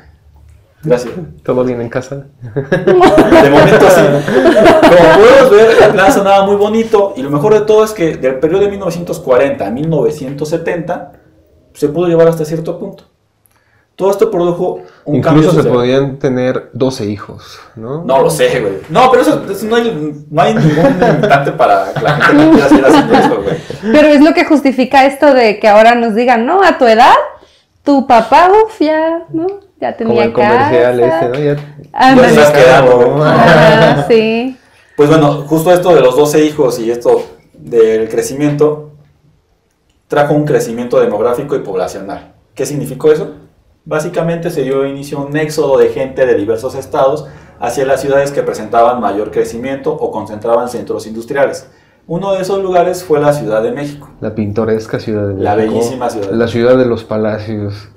Gracias. 0.83 1.13
¿Todo 1.43 1.63
bien 1.63 1.79
en 1.79 1.89
casa? 1.89 2.25
De 2.41 3.49
momento 3.49 3.89
sí. 3.89 4.01
Como 4.81 5.15
puedes 5.15 5.49
ver, 5.51 5.83
el 5.83 5.91
plan 5.91 6.11
sonaba 6.11 6.45
muy 6.45 6.55
bonito 6.55 7.13
y 7.15 7.21
lo 7.21 7.29
mejor 7.29 7.53
de 7.53 7.61
todo 7.61 7.85
es 7.85 7.91
que 7.91 8.17
del 8.17 8.39
periodo 8.39 8.63
de 8.63 8.71
1940 8.71 9.65
a 9.65 9.71
1970 9.71 11.11
se 11.73 11.87
pudo 11.87 12.07
llevar 12.07 12.27
hasta 12.27 12.43
cierto 12.43 12.77
punto. 12.77 13.10
Todo 14.01 14.09
esto 14.09 14.31
produjo 14.31 14.79
un 15.05 15.21
cambio 15.21 15.43
Incluso 15.43 15.61
se 15.61 15.69
podían 15.69 16.17
tener 16.17 16.71
12 16.73 17.05
hijos, 17.05 17.59
¿no? 17.75 18.03
No 18.03 18.23
lo 18.23 18.31
sé, 18.31 18.59
güey. 18.59 18.79
No, 18.89 19.11
pero 19.11 19.21
eso, 19.21 19.45
eso 19.47 19.67
no, 19.67 19.75
hay, 19.75 20.25
no 20.27 20.41
hay 20.41 20.55
ningún 20.55 20.99
limitante 20.99 21.51
para 21.51 21.93
que 21.93 22.01
la 22.01 22.13
gente 22.15 22.45
no 22.45 22.51
quiera 22.51 22.67
seguir 22.67 22.85
haciendo 22.87 23.13
eso, 23.13 23.43
güey. 23.43 23.57
Pero 23.91 24.07
es 24.07 24.21
lo 24.21 24.33
que 24.33 24.45
justifica 24.45 25.05
esto 25.05 25.35
de 25.35 25.59
que 25.59 25.67
ahora 25.67 25.93
nos 25.93 26.15
digan, 26.15 26.47
no, 26.47 26.63
a 26.63 26.79
tu 26.79 26.87
edad, 26.87 27.13
tu 27.83 28.07
papá, 28.07 28.49
uff, 28.49 28.79
ya, 28.79 29.27
¿no? 29.29 29.45
Ya 29.79 29.95
Como 29.95 30.09
tenía 30.09 30.23
el 30.23 30.33
comercial 30.33 30.99
casa. 30.99 31.25
este, 31.27 31.37
¿no? 31.37 31.45
Ya... 31.45 31.75
Ándale. 31.93 32.35
Ya 32.35 32.41
estás 32.41 32.63
quedando, 32.63 32.97
güey. 32.97 34.05
Sí. 34.07 34.57
Pues 34.97 35.09
bueno, 35.09 35.43
justo 35.45 35.71
esto 35.71 35.93
de 35.93 36.01
los 36.01 36.15
12 36.15 36.43
hijos 36.43 36.79
y 36.79 36.89
esto 36.89 37.23
del 37.53 38.09
crecimiento 38.09 38.93
trajo 40.07 40.33
un 40.33 40.45
crecimiento 40.45 40.99
demográfico 40.99 41.55
y 41.55 41.59
poblacional. 41.59 42.33
¿Qué 42.55 42.65
significó 42.65 43.11
eso? 43.11 43.35
Básicamente 43.83 44.51
se 44.51 44.61
dio 44.61 44.85
inicio 44.85 45.17
a 45.17 45.25
un 45.25 45.35
éxodo 45.35 45.77
de 45.79 45.89
gente 45.89 46.27
de 46.27 46.35
diversos 46.35 46.75
estados 46.75 47.25
hacia 47.59 47.83
las 47.83 47.99
ciudades 47.99 48.31
que 48.31 48.43
presentaban 48.43 49.01
mayor 49.01 49.31
crecimiento 49.31 49.91
o 49.91 50.11
concentraban 50.11 50.69
centros 50.69 51.07
industriales. 51.07 51.67
Uno 52.05 52.33
de 52.33 52.41
esos 52.41 52.61
lugares 52.61 53.03
fue 53.03 53.19
la 53.19 53.33
Ciudad 53.33 53.63
de 53.63 53.71
México. 53.71 54.09
La 54.19 54.35
pintoresca 54.35 54.99
ciudad 54.99 55.27
de 55.27 55.33
México. 55.33 55.43
La 55.43 55.55
bellísima 55.55 56.09
ciudad 56.09 56.29
de 56.29 56.35
La 56.35 56.47
ciudad 56.47 56.77
de 56.77 56.85
los 56.85 57.03
palacios. 57.03 57.89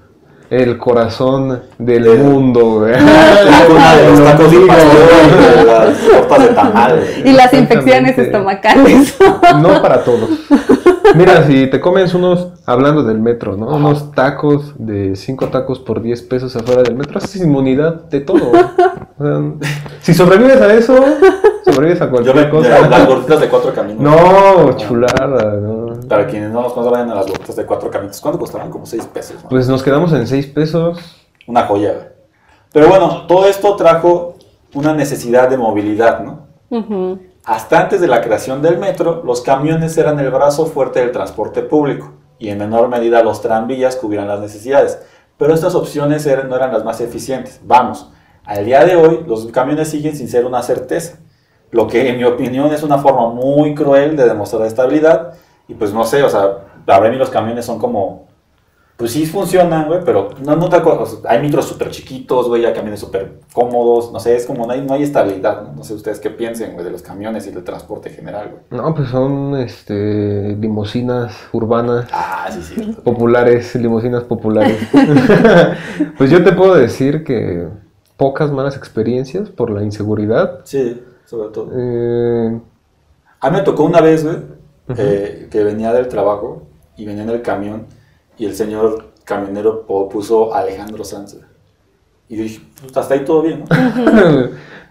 El 0.62 0.79
corazón 0.79 1.61
del 1.79 2.05
Del- 2.05 2.19
mundo, 2.19 2.61
güey. 2.81 2.93
La 2.93 3.67
cuna 3.67 3.97
de 3.97 4.09
los 4.11 4.19
Lo 4.21 4.25
tacos 4.25 4.51
de 4.51 4.57
digo. 4.57 4.67
pastor 4.69 4.97
y 5.27 5.59
de 5.59 5.64
las 5.64 5.99
tortas 5.99 6.38
de 6.43 6.49
tamal. 6.55 7.01
güey. 7.01 7.29
Y 7.29 7.33
las 7.33 7.53
infecciones 7.55 8.19
estomacales. 8.19 9.17
No 9.61 9.83
para 9.83 10.05
todos. 10.05 10.31
Mira, 11.14 11.47
si 11.47 11.67
te 11.69 11.81
comes 11.81 12.12
unos, 12.14 12.49
hablando 12.67 13.05
del 13.05 13.21
metro, 13.21 13.57
¿no? 13.57 13.67
Unos 13.69 14.12
tacos 14.12 14.73
de 14.79 15.14
5 15.17 15.49
tacos 15.49 15.79
por 15.79 16.03
10 16.03 16.23
pesos 16.23 16.57
afuera 16.57 16.83
del 16.83 16.97
metro, 16.97 17.19
haces 17.19 17.37
inmunidad 17.43 18.05
de 18.11 18.21
todo. 18.21 18.51
O 19.19 19.25
sea, 19.25 19.40
si 20.01 20.12
sobrevives 20.14 20.61
a 20.61 20.75
eso, 20.75 20.97
sobrevives 21.64 22.01
a 22.01 22.07
Yo 22.07 22.11
cualquier 22.11 22.37
me, 22.37 22.51
cosa. 22.51 22.88
las 22.88 23.07
gorditas 23.07 23.40
de 23.40 23.49
cuatro 23.49 23.73
caminos. 23.73 24.01
No, 24.01 24.77
chulada, 24.77 25.55
no. 25.61 25.84
Para 26.09 26.27
quienes 26.27 26.51
no 26.51 26.63
nos 26.63 26.73
conocen, 26.73 26.93
vayan 26.93 27.11
a 27.11 27.15
las 27.15 27.27
gorditas 27.27 27.57
de 27.57 27.67
cuatro 27.67 27.91
caminos. 27.91 28.21
¿Cuánto 28.21 28.39
costaban? 28.39 28.71
Como 28.71 28.87
seis 28.87 29.05
pesos. 29.07 29.43
¿no? 29.43 29.49
Pues 29.49 29.69
nos 29.69 29.83
quedamos 29.83 30.13
en 30.13 30.27
6 30.27 30.47
pesos. 30.49 30.99
Una 31.47 31.67
joya. 31.67 32.13
Pero 32.73 32.89
bueno, 32.89 33.27
todo 33.27 33.47
esto 33.47 33.77
trajo 33.77 34.35
una 34.75 34.93
necesidad 34.95 35.49
de 35.49 35.57
movilidad, 35.57 36.21
¿no? 36.21 36.47
Ujú. 36.71 37.19
Hasta 37.45 37.81
antes 37.81 38.01
de 38.01 38.09
la 38.09 38.21
creación 38.23 38.63
del 38.63 38.79
metro, 38.79 39.23
los 39.25 39.43
camiones 39.43 39.97
eran 39.99 40.19
el 40.19 40.31
brazo 40.31 40.67
fuerte 40.67 41.01
del 41.01 41.13
transporte 41.13 41.63
público 41.63 42.13
y 42.39 42.49
en 42.49 42.59
menor 42.59 42.89
medida 42.89 43.23
los 43.23 43.41
tranvías 43.43 43.97
cubrían 43.97 44.27
las 44.27 44.41
necesidades. 44.41 44.99
Pero 45.37 45.53
estas 45.55 45.75
opciones 45.75 46.25
eran- 46.27 46.49
no 46.49 46.57
eran 46.57 46.73
las 46.73 46.85
más 46.85 47.01
eficientes. 47.01 47.61
Vamos, 47.65 48.11
al 48.45 48.65
día 48.65 48.85
de 48.85 48.97
hoy 48.97 49.25
los 49.27 49.47
camiones 49.47 49.89
siguen 49.89 50.17
sin 50.17 50.29
ser 50.29 50.47
una 50.47 50.63
certeza, 50.63 51.19
lo 51.71 51.87
que 51.87 52.09
en 52.09 52.17
mi 52.19 52.25
opinión 52.25 52.73
es 52.73 52.83
una 52.83 52.99
forma 52.99 53.29
muy 53.29 53.75
cruel 53.75 54.17
de 54.17 54.25
demostrar 54.27 54.63
estabilidad 54.67 55.35
y 55.68 55.74
pues 55.74 55.92
no 55.92 56.05
sé, 56.05 56.22
o 56.22 56.29
sea, 56.29 56.59
para 56.87 57.11
mí 57.11 57.16
los 57.16 57.31
camiones 57.31 57.64
son 57.64 57.79
como... 57.79 58.24
Pues 58.96 59.11
sí 59.11 59.27
funcionan, 59.27 59.88
güey, 59.88 60.03
pero 60.05 60.29
no, 60.44 60.55
no 60.55 60.68
te 60.68 60.77
acuerdas, 60.77 61.12
o 61.14 61.20
sea, 61.20 61.33
hay 61.33 61.42
micros 61.42 61.64
súper 61.64 61.90
chiquitos, 61.90 62.46
güey, 62.46 62.64
hay 62.64 62.72
camiones 62.72 63.00
súper 63.00 63.40
cómodos, 63.53 64.12
no 64.12 64.20
sé, 64.20 64.37
es 64.37 64.46
como 64.46 64.66
no 64.66 64.72
hay, 64.72 64.83
no 64.83 64.94
hay 64.94 65.03
estabilidad, 65.03 65.62
¿no? 65.64 65.72
No 65.72 65.83
sé 65.83 65.94
ustedes 65.94 66.20
qué 66.20 66.31
piensen, 66.31 66.74
güey, 66.74 66.85
de 66.85 66.92
los 66.92 67.03
camiones 67.03 67.44
y 67.48 67.50
del 67.50 67.64
transporte 67.64 68.09
en 68.11 68.14
general, 68.14 68.50
güey. 68.53 68.81
No, 68.81 68.94
pues 68.94 69.09
son 69.09 69.57
este 69.57 70.55
limusinas 70.61 71.35
urbanas 71.53 72.07
Ah, 72.12 72.46
sí, 72.53 72.62
sí. 72.62 72.96
populares, 73.03 73.74
limusinas 73.74 74.22
populares. 74.22 74.79
pues 76.16 76.31
yo 76.31 76.44
te 76.44 76.53
puedo 76.53 76.77
decir 76.77 77.24
que 77.24 77.66
pocas 78.16 78.53
malas 78.53 78.77
experiencias 78.77 79.50
por 79.50 79.70
la 79.70 79.83
inseguridad. 79.83 80.61
Sí, 80.62 81.03
sobre 81.24 81.48
todo. 81.48 81.72
Eh, 81.77 82.61
A 83.40 83.50
mí 83.50 83.57
me 83.57 83.62
tocó 83.64 83.83
una 83.83 84.00
vez, 84.00 84.22
güey, 84.24 84.37
eh, 84.97 85.49
que 85.51 85.64
venía 85.64 85.92
del 85.92 86.09
trabajo 86.09 86.62
y 86.97 87.05
venía 87.07 87.23
en 87.23 87.31
el 87.31 87.42
camión 87.42 87.87
y 88.38 88.47
el 88.47 88.55
señor 88.55 89.12
camionero 89.25 89.87
puso 89.87 90.55
Alejandro 90.55 91.05
Sanz. 91.05 91.37
Y 92.29 92.37
yo 92.37 92.42
dije, 92.42 92.61
pues 92.81 92.97
hasta 92.97 93.14
ahí 93.14 93.25
todo 93.25 93.42
bien, 93.42 93.64
¿no? 93.68 93.77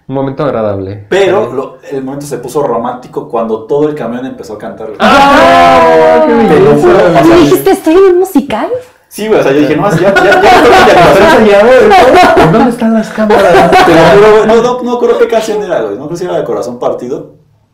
un 0.07 0.15
momento 0.15 0.43
agradable. 0.43 1.05
Pero 1.09 1.51
lo- 1.53 1.77
el 1.91 2.03
momento 2.03 2.25
se 2.25 2.37
puso 2.37 2.61
romántico 2.63 3.27
cuando 3.29 3.63
todo 3.65 3.87
el 3.89 3.95
camión 3.95 4.25
empezó 4.25 4.53
a 4.53 4.57
cantar. 4.57 4.87
güey. 4.87 4.97
¡Ah! 4.99 6.23
¡Qué 6.27 6.33
Te 6.33 6.59
lo 6.59 6.69
belleza! 6.71 6.87
juro, 6.87 6.97
o 6.97 7.11
¿Y 7.23 7.27
sea, 7.27 7.35
dijiste, 7.37 7.71
estoy 7.71 7.93
en 7.95 8.03
un 8.13 8.19
musical? 8.19 8.67
Sí, 9.07 9.27
güey, 9.27 9.39
o 9.39 9.43
sea, 9.43 9.51
yo 9.51 9.59
dije, 9.59 9.75
no, 9.75 9.89
ya, 9.91 10.13
ya, 10.13 10.23
ya, 10.23 10.41
ya, 10.41 11.45
ya, 11.45 12.35
¿Por 12.35 12.51
¿Dónde 12.51 12.69
están 12.71 12.93
las 12.95 13.09
cámaras? 13.09 13.71
Güey, 13.85 14.47
no, 14.47 14.61
no, 14.63 14.81
no 14.83 14.93
recuerdo 14.93 15.19
qué 15.19 15.27
canción 15.27 15.61
era, 15.63 15.81
güey. 15.83 15.97
No 15.97 16.05
creo 16.07 16.17
si 16.17 16.25
era 16.25 16.37
de 16.37 16.43
Corazón 16.43 16.79
Partido. 16.79 17.32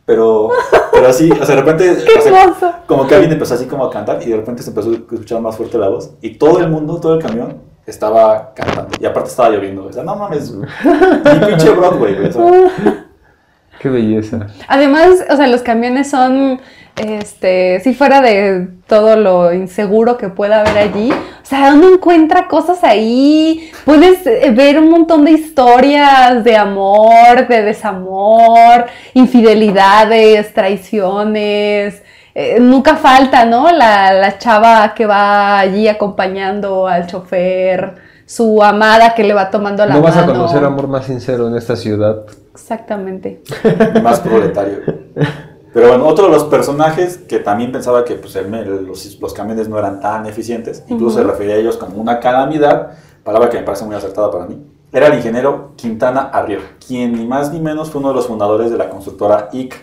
Pero, 0.10 0.50
pero 0.92 1.08
así, 1.08 1.30
o 1.32 1.46
sea, 1.46 1.56
de 1.56 1.62
repente, 1.62 1.92
o 2.18 2.22
sea, 2.22 2.44
hermoso! 2.44 2.74
como 2.88 3.06
que 3.06 3.14
alguien 3.14 3.32
empezó 3.32 3.54
así 3.54 3.68
como 3.68 3.86
a 3.86 3.92
cantar 3.92 4.20
y 4.24 4.32
de 4.32 4.38
repente 4.38 4.64
se 4.64 4.72
empezó 4.72 4.90
a 4.90 4.94
escuchar 4.94 5.40
más 5.40 5.56
fuerte 5.56 5.78
la 5.78 5.88
voz. 5.88 6.16
Y 6.20 6.32
todo 6.32 6.58
el 6.62 6.68
mundo, 6.68 7.00
todo 7.00 7.14
el 7.14 7.22
camión, 7.22 7.60
estaba 7.86 8.52
cantando. 8.56 8.98
Y 9.00 9.06
aparte 9.06 9.30
estaba 9.30 9.52
lloviendo. 9.52 9.86
O 9.86 9.94
sea, 9.94 10.02
no 10.02 10.16
mames. 10.16 10.52
Ni 10.52 11.46
pinche 11.46 11.70
Broadway, 11.70 12.16
güey. 12.16 12.28
o 12.28 12.32
sea, 12.32 13.06
Qué 13.80 13.88
belleza. 13.88 14.48
Además, 14.68 15.24
o 15.30 15.36
sea, 15.36 15.46
los 15.46 15.62
camiones 15.62 16.10
son, 16.10 16.60
este, 16.96 17.80
si 17.82 17.94
fuera 17.94 18.22
de 18.22 18.68
todo 18.88 19.16
lo 19.16 19.54
inseguro 19.54 20.18
que 20.18 20.30
pueda 20.30 20.62
haber 20.62 20.78
allí, 20.80 21.14
sea, 21.50 21.74
uno 21.74 21.94
encuentra 21.96 22.48
cosas 22.48 22.84
ahí, 22.84 23.72
puedes 23.86 24.26
eh, 24.28 24.52
ver 24.52 24.78
un 24.80 24.90
montón 24.90 25.26
de 25.26 25.32
historias 25.32 26.44
de 26.44 26.56
amor, 26.56 27.48
de 27.48 27.64
desamor, 27.64 28.86
infidelidades, 29.16 30.54
traiciones. 30.54 32.04
Eh, 32.36 32.60
nunca 32.60 32.96
falta, 32.96 33.46
¿no? 33.46 33.72
La, 33.72 34.14
la 34.14 34.38
chava 34.38 34.94
que 34.94 35.06
va 35.06 35.60
allí 35.60 35.88
acompañando 35.88 36.88
al 36.88 37.08
chofer, 37.08 37.96
su 38.26 38.62
amada 38.62 39.16
que 39.16 39.24
le 39.24 39.34
va 39.34 39.50
tomando 39.50 39.84
la 39.86 39.96
No 39.96 40.02
vas 40.02 40.16
a 40.18 40.22
mano. 40.22 40.34
conocer 40.34 40.64
amor 40.64 40.88
más 40.88 41.06
sincero 41.06 41.48
en 41.48 41.56
esta 41.56 41.76
ciudad. 41.76 42.26
Exactamente. 42.54 43.42
más 44.04 44.20
proletario. 44.20 44.78
Pero 45.74 45.90
bueno, 45.90 46.08
otro 46.08 46.26
de 46.26 46.32
los 46.32 46.46
personajes 46.46 47.18
que 47.18 47.40
también 47.40 47.72
pensaba 47.72 48.04
que 48.04 48.16
pues, 48.16 48.36
el 48.36 48.50
los, 48.88 49.20
los 49.20 49.34
camiones 49.34 49.70
no 49.70 49.78
eran 49.78 50.00
tan 50.00 50.26
eficientes, 50.26 50.84
incluso 50.88 51.20
se 51.20 51.24
refería 51.24 51.56
a 51.56 51.58
ellos 51.58 51.78
como 51.78 51.98
una 51.98 52.20
calamidad, 52.20 52.94
palabra 53.24 53.50
que 53.50 53.60
me 53.60 53.64
parece 53.64 53.86
muy 53.86 53.96
acertada 53.96 54.32
para 54.32 54.48
mí, 54.48 54.66
era 54.92 55.08
el 55.08 55.14
ingeniero 55.14 55.74
Quintana 55.76 56.22
Arriola, 56.22 56.66
quien 56.86 57.14
ni 57.14 57.28
más 57.28 57.54
ni 57.54 57.60
menos 57.60 57.92
fue 57.92 58.00
uno 58.00 58.10
de 58.10 58.16
los 58.16 58.26
fundadores 58.26 58.72
de 58.72 58.78
la 58.78 58.90
constructora 58.90 59.50
IC, 59.52 59.76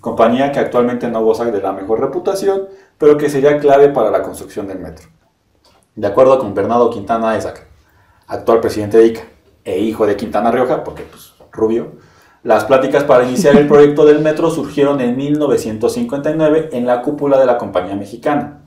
compañía 0.00 0.50
que 0.52 0.60
actualmente 0.60 1.08
no 1.08 1.22
goza 1.22 1.44
de 1.44 1.60
la 1.60 1.72
mejor 1.72 2.00
reputación, 2.00 2.68
pero 2.96 3.18
que 3.18 3.28
sería 3.28 3.58
clave 3.58 3.90
para 3.90 4.10
la 4.10 4.22
construcción 4.22 4.66
del 4.66 4.78
metro. 4.78 5.08
De 5.94 6.06
acuerdo 6.06 6.38
con 6.38 6.54
Bernardo 6.54 6.88
Quintana 6.88 7.36
Esac, 7.36 7.66
actual 8.26 8.60
presidente 8.60 8.96
de 8.96 9.06
ICA 9.08 9.22
e 9.64 9.78
hijo 9.80 10.06
de 10.06 10.16
Quintana 10.16 10.50
Rioja, 10.50 10.82
porque 10.82 11.02
pues 11.02 11.34
rubio, 11.52 11.92
las 12.44 12.64
pláticas 12.64 13.02
para 13.04 13.24
iniciar 13.24 13.56
el 13.56 13.66
proyecto 13.66 14.04
del 14.06 14.20
metro 14.20 14.50
surgieron 14.50 15.00
en 15.00 15.16
1959 15.16 16.68
en 16.72 16.86
la 16.86 17.02
cúpula 17.02 17.38
de 17.38 17.46
la 17.46 17.58
compañía 17.58 17.96
mexicana. 17.96 18.60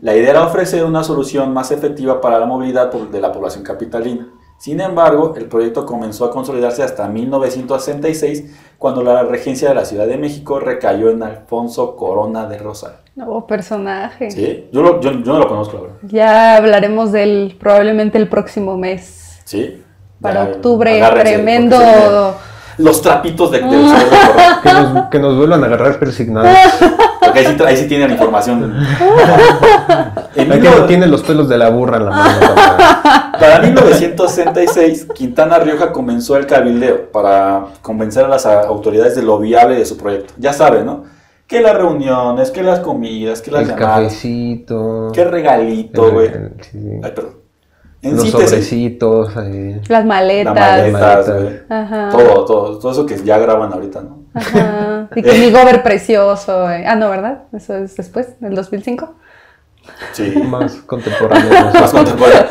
La 0.00 0.16
idea 0.16 0.30
era 0.30 0.44
ofrecer 0.46 0.84
una 0.84 1.04
solución 1.04 1.52
más 1.52 1.70
efectiva 1.70 2.20
para 2.20 2.38
la 2.38 2.46
movilidad 2.46 2.90
de 2.92 3.20
la 3.20 3.30
población 3.30 3.62
capitalina. 3.62 4.26
Sin 4.58 4.80
embargo, 4.80 5.34
el 5.36 5.46
proyecto 5.46 5.86
comenzó 5.86 6.24
a 6.26 6.30
consolidarse 6.30 6.82
hasta 6.82 7.08
1966, 7.08 8.44
cuando 8.78 9.02
la 9.02 9.22
regencia 9.22 9.68
de 9.70 9.74
la 9.74 9.84
Ciudad 9.84 10.06
de 10.06 10.18
México 10.18 10.60
recayó 10.60 11.10
en 11.10 11.22
Alfonso 11.22 11.96
Corona 11.96 12.46
de 12.46 12.58
Rosal. 12.58 12.96
Nuevo 13.16 13.46
personaje. 13.46 14.30
¿Sí? 14.30 14.68
Yo, 14.72 14.82
lo- 14.82 15.00
yo- 15.00 15.12
yo 15.12 15.32
no 15.32 15.38
lo 15.38 15.48
conozco, 15.48 15.76
la 15.76 15.82
verdad. 15.82 15.96
Ya 16.02 16.56
hablaremos 16.56 17.10
del 17.12 17.56
probablemente 17.58 18.18
el 18.18 18.28
próximo 18.28 18.76
mes. 18.76 19.40
¿Sí? 19.44 19.82
Para 20.20 20.44
octubre, 20.44 21.00
tremendo. 21.22 21.76
Los 22.82 23.02
trapitos 23.02 23.50
de, 23.50 23.58
del 23.60 23.68
Corona. 23.70 24.60
Que 24.62 24.72
nos, 24.72 25.08
que 25.10 25.18
nos 25.18 25.36
vuelvan 25.36 25.62
a 25.62 25.66
agarrar 25.66 25.98
persignados. 25.98 26.50
Porque 27.20 27.40
ahí 27.40 27.46
sí, 27.46 27.62
ahí 27.64 27.76
sí 27.76 27.86
tienen 27.88 28.10
información. 28.12 28.74
En 30.34 30.48
que 30.50 30.58
no- 30.58 30.86
tiene 30.86 31.06
los 31.06 31.22
pelos 31.22 31.48
de 31.48 31.58
la 31.58 31.68
burra 31.70 31.98
en 31.98 32.04
la 32.06 32.10
mano. 32.10 32.38
para- 32.54 33.32
Para 33.38 33.58
1966, 33.60 35.06
Quintana 35.14 35.58
Rioja 35.58 35.92
comenzó 35.92 36.36
el 36.36 36.46
cabildeo 36.46 37.10
para 37.10 37.66
convencer 37.82 38.24
a 38.24 38.28
las 38.28 38.46
autoridades 38.46 39.14
de 39.16 39.22
lo 39.22 39.38
viable 39.38 39.76
de 39.76 39.84
su 39.84 39.96
proyecto. 39.96 40.34
Ya 40.38 40.52
saben, 40.52 40.86
¿no? 40.86 41.04
Que 41.46 41.60
las 41.60 41.74
reuniones, 41.76 42.50
que 42.50 42.62
las 42.62 42.78
comidas, 42.80 43.42
que 43.42 43.50
las 43.50 43.62
El 43.62 43.68
llamadas, 43.70 44.02
cafecito. 44.04 45.10
que 45.12 45.24
regalito, 45.24 46.10
güey. 46.12 46.30
sí. 46.70 46.78
Ay, 47.02 47.12
perdón. 47.14 47.39
En 48.02 48.16
Los 48.16 48.30
sobrecitos. 48.30 49.34
Las 49.36 49.88
las 49.88 50.04
maletas. 50.06 50.54
maletas. 50.54 51.28
Ajá. 51.68 52.08
Todo, 52.10 52.44
todo, 52.46 52.78
todo 52.78 52.92
eso 52.92 53.04
que 53.06 53.16
ya 53.22 53.38
graban 53.38 53.72
ahorita, 53.72 54.00
¿no? 54.02 54.20
Ajá. 54.34 55.08
Y 55.16 55.22
que 55.22 55.32
mi 55.38 55.50
gober 55.50 55.82
precioso. 55.82 56.70
eh. 56.70 56.84
Ah, 56.86 56.94
no, 56.94 57.10
¿verdad? 57.10 57.42
Eso 57.52 57.76
es 57.76 57.96
después, 57.96 58.40
del 58.40 58.54
2005. 58.54 59.14
Sí, 60.12 60.34
Más 60.46 60.74
contemporáneo. 60.86 61.50
más 61.74 61.90
contemporáneo. 61.90 62.46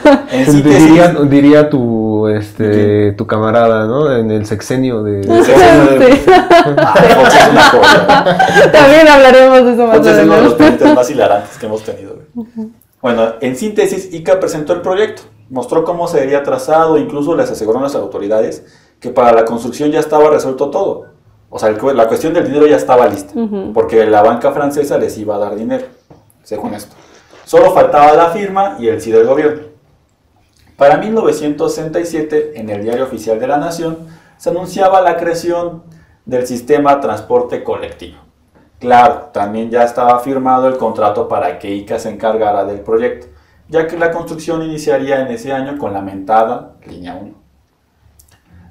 Diría, 0.63 1.07
diría 1.29 1.69
tu, 1.69 2.27
este, 2.27 3.13
tu 3.13 3.25
camarada, 3.25 3.85
¿no? 3.85 4.13
En 4.13 4.29
el 4.31 4.45
sexenio 4.45 5.03
de... 5.03 5.21
el 5.21 5.45
sexenio 5.45 5.99
de- 5.99 6.11
Sí. 6.15 6.21
Ah, 6.77 6.93
es 7.07 7.49
una 7.51 7.61
joya. 7.69 8.71
También 8.71 9.07
hablaremos 9.07 9.63
de 9.65 9.73
eso 9.73 9.87
más 9.87 9.97
Entonces 9.97 10.17
es 10.17 10.25
uno 10.25 10.35
de 10.35 10.41
los 10.81 10.95
más 10.95 11.09
hilarantes 11.09 11.57
que 11.57 11.65
hemos 11.65 11.83
tenido. 11.83 12.17
Bueno, 13.01 13.33
en 13.39 13.55
síntesis, 13.55 14.13
ICA 14.13 14.39
presentó 14.39 14.73
el 14.73 14.81
proyecto, 14.81 15.21
mostró 15.49 15.83
cómo 15.83 16.07
se 16.07 16.19
sería 16.19 16.43
trazado, 16.43 16.97
incluso 16.97 17.35
les 17.35 17.49
aseguró 17.51 17.79
a 17.79 17.83
las 17.83 17.95
autoridades 17.95 18.63
que 18.99 19.09
para 19.09 19.31
la 19.31 19.45
construcción 19.45 19.91
ya 19.91 19.99
estaba 19.99 20.29
resuelto 20.29 20.69
todo. 20.69 21.07
O 21.49 21.57
sea, 21.57 21.69
el 21.69 21.97
la 21.97 22.07
cuestión 22.07 22.33
del 22.33 22.45
dinero 22.45 22.67
ya 22.67 22.75
estaba 22.75 23.07
lista, 23.07 23.33
Ujú. 23.39 23.73
porque 23.73 24.05
la 24.05 24.21
banca 24.21 24.51
francesa 24.51 24.97
les 24.97 25.17
iba 25.17 25.35
a 25.35 25.39
dar 25.39 25.55
dinero, 25.55 25.85
según 26.43 26.73
esto. 26.75 26.95
Solo 27.45 27.71
faltaba 27.71 28.13
la 28.13 28.29
firma 28.29 28.75
y 28.79 28.87
el 28.87 29.01
sí 29.01 29.11
del 29.11 29.25
gobierno. 29.25 29.63
Para 30.77 30.97
1967, 30.97 32.53
en 32.59 32.69
el 32.69 32.83
Diario 32.83 33.05
Oficial 33.05 33.39
de 33.39 33.47
la 33.47 33.57
Nación, 33.57 33.97
se 34.37 34.49
anunciaba 34.51 35.01
la 35.01 35.17
creación 35.17 35.83
del 36.25 36.45
sistema 36.45 36.99
transporte 37.01 37.63
colectivo. 37.63 38.19
Claro, 38.79 39.29
también 39.33 39.69
ya 39.71 39.83
estaba 39.83 40.19
firmado 40.19 40.67
el 40.67 40.77
contrato 40.77 41.27
para 41.27 41.59
que 41.59 41.69
ICA 41.75 41.99
se 41.99 42.09
encargara 42.09 42.63
del 42.63 42.79
proyecto, 42.79 43.27
ya 43.69 43.87
que 43.87 43.97
la 43.97 44.11
construcción 44.11 44.63
iniciaría 44.63 45.21
en 45.21 45.27
ese 45.27 45.53
año 45.53 45.77
con 45.77 45.93
la 45.93 46.01
mentada 46.01 46.75
Línea 46.85 47.15
1. 47.15 47.33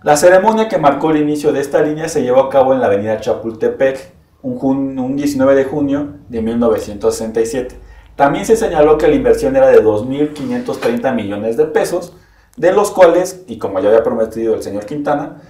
La 0.03 0.17
ceremonia 0.17 0.69
que 0.69 0.79
marcó 0.79 1.11
el 1.11 1.19
inicio 1.19 1.53
de 1.53 1.61
esta 1.61 1.81
línea 1.83 2.09
se 2.09 2.23
llevó 2.23 2.41
a 2.41 2.49
cabo 2.51 2.75
en 2.75 2.81
la 2.81 2.87
avenida 2.87 3.21
Chapultepec 3.21 4.13
un, 4.43 4.99
un 4.99 5.17
19 5.17 5.55
de 5.55 5.65
junio 5.65 6.15
de 6.29 6.43
1967. 6.43 7.77
También 8.17 8.45
se 8.45 8.57
señaló 8.57 8.99
que 8.99 9.09
la 9.09 9.15
inversión 9.15 9.55
era 9.57 9.69
de 9.69 9.83
2.530 9.83 11.15
millones 11.15 11.57
de 11.57 11.67
pesos, 11.67 12.17
de 12.57 12.73
los 12.73 12.91
cuales, 12.91 13.45
y 13.47 13.59
como 13.59 13.79
ya 13.81 13.89
había 13.89 14.03
prometido 14.03 14.55
el 14.55 14.63
señor 14.63 14.87
Quintana, 14.87 15.43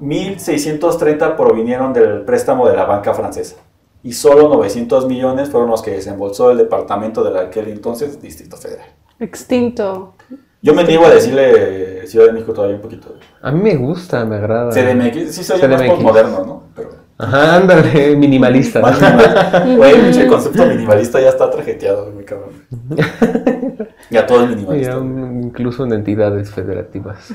1.630 0.00 1.36
provinieron 1.36 1.92
del 1.92 2.22
préstamo 2.22 2.66
de 2.66 2.76
la 2.76 2.84
banca 2.84 3.12
francesa 3.12 3.56
y 4.04 4.12
solo 4.12 4.48
900 4.48 5.06
millones 5.08 5.48
fueron 5.50 5.68
los 5.70 5.82
que 5.82 5.90
desembolsó 5.90 6.52
el 6.52 6.58
departamento 6.58 7.24
de 7.24 7.36
aquel 7.40 7.66
entonces 7.68 8.22
Distrito 8.22 8.56
Federal. 8.56 8.86
Extinto. 9.18 10.14
Yo 10.62 10.72
me 10.74 10.84
niego 10.84 11.04
a 11.06 11.10
decirle 11.10 12.06
Ciudad 12.06 12.26
de 12.26 12.32
México 12.32 12.52
todavía 12.52 12.76
un 12.76 12.82
poquito. 12.82 13.14
A 13.42 13.50
mí 13.50 13.60
me 13.60 13.74
gusta, 13.76 14.24
me 14.24 14.36
agrada. 14.36 14.70
CDMX, 14.70 15.34
sí 15.34 15.42
soy 15.44 15.60
más 15.60 15.68
CDMX. 15.80 15.90
postmoderno, 15.90 16.44
¿no? 16.46 16.62
Pero 16.76 16.90
Ajá, 17.18 17.56
ándale, 17.56 18.16
minimalista. 18.16 18.80
más 18.80 19.00
minimal. 19.00 19.76
Güey, 19.76 20.00
pinche 20.02 20.26
concepto 20.26 20.66
minimalista 20.66 21.20
ya 21.20 21.28
está 21.30 21.50
trajeteado, 21.50 22.10
muy 22.12 22.24
cabrón. 22.24 22.50
Ya 24.10 24.26
todo 24.26 24.42
es 24.44 24.50
Ya, 24.50 24.54
minimalista. 24.56 24.98
un- 24.98 25.42
incluso 25.44 25.84
en 25.84 25.92
entidades 25.94 26.50
federativas. 26.50 27.32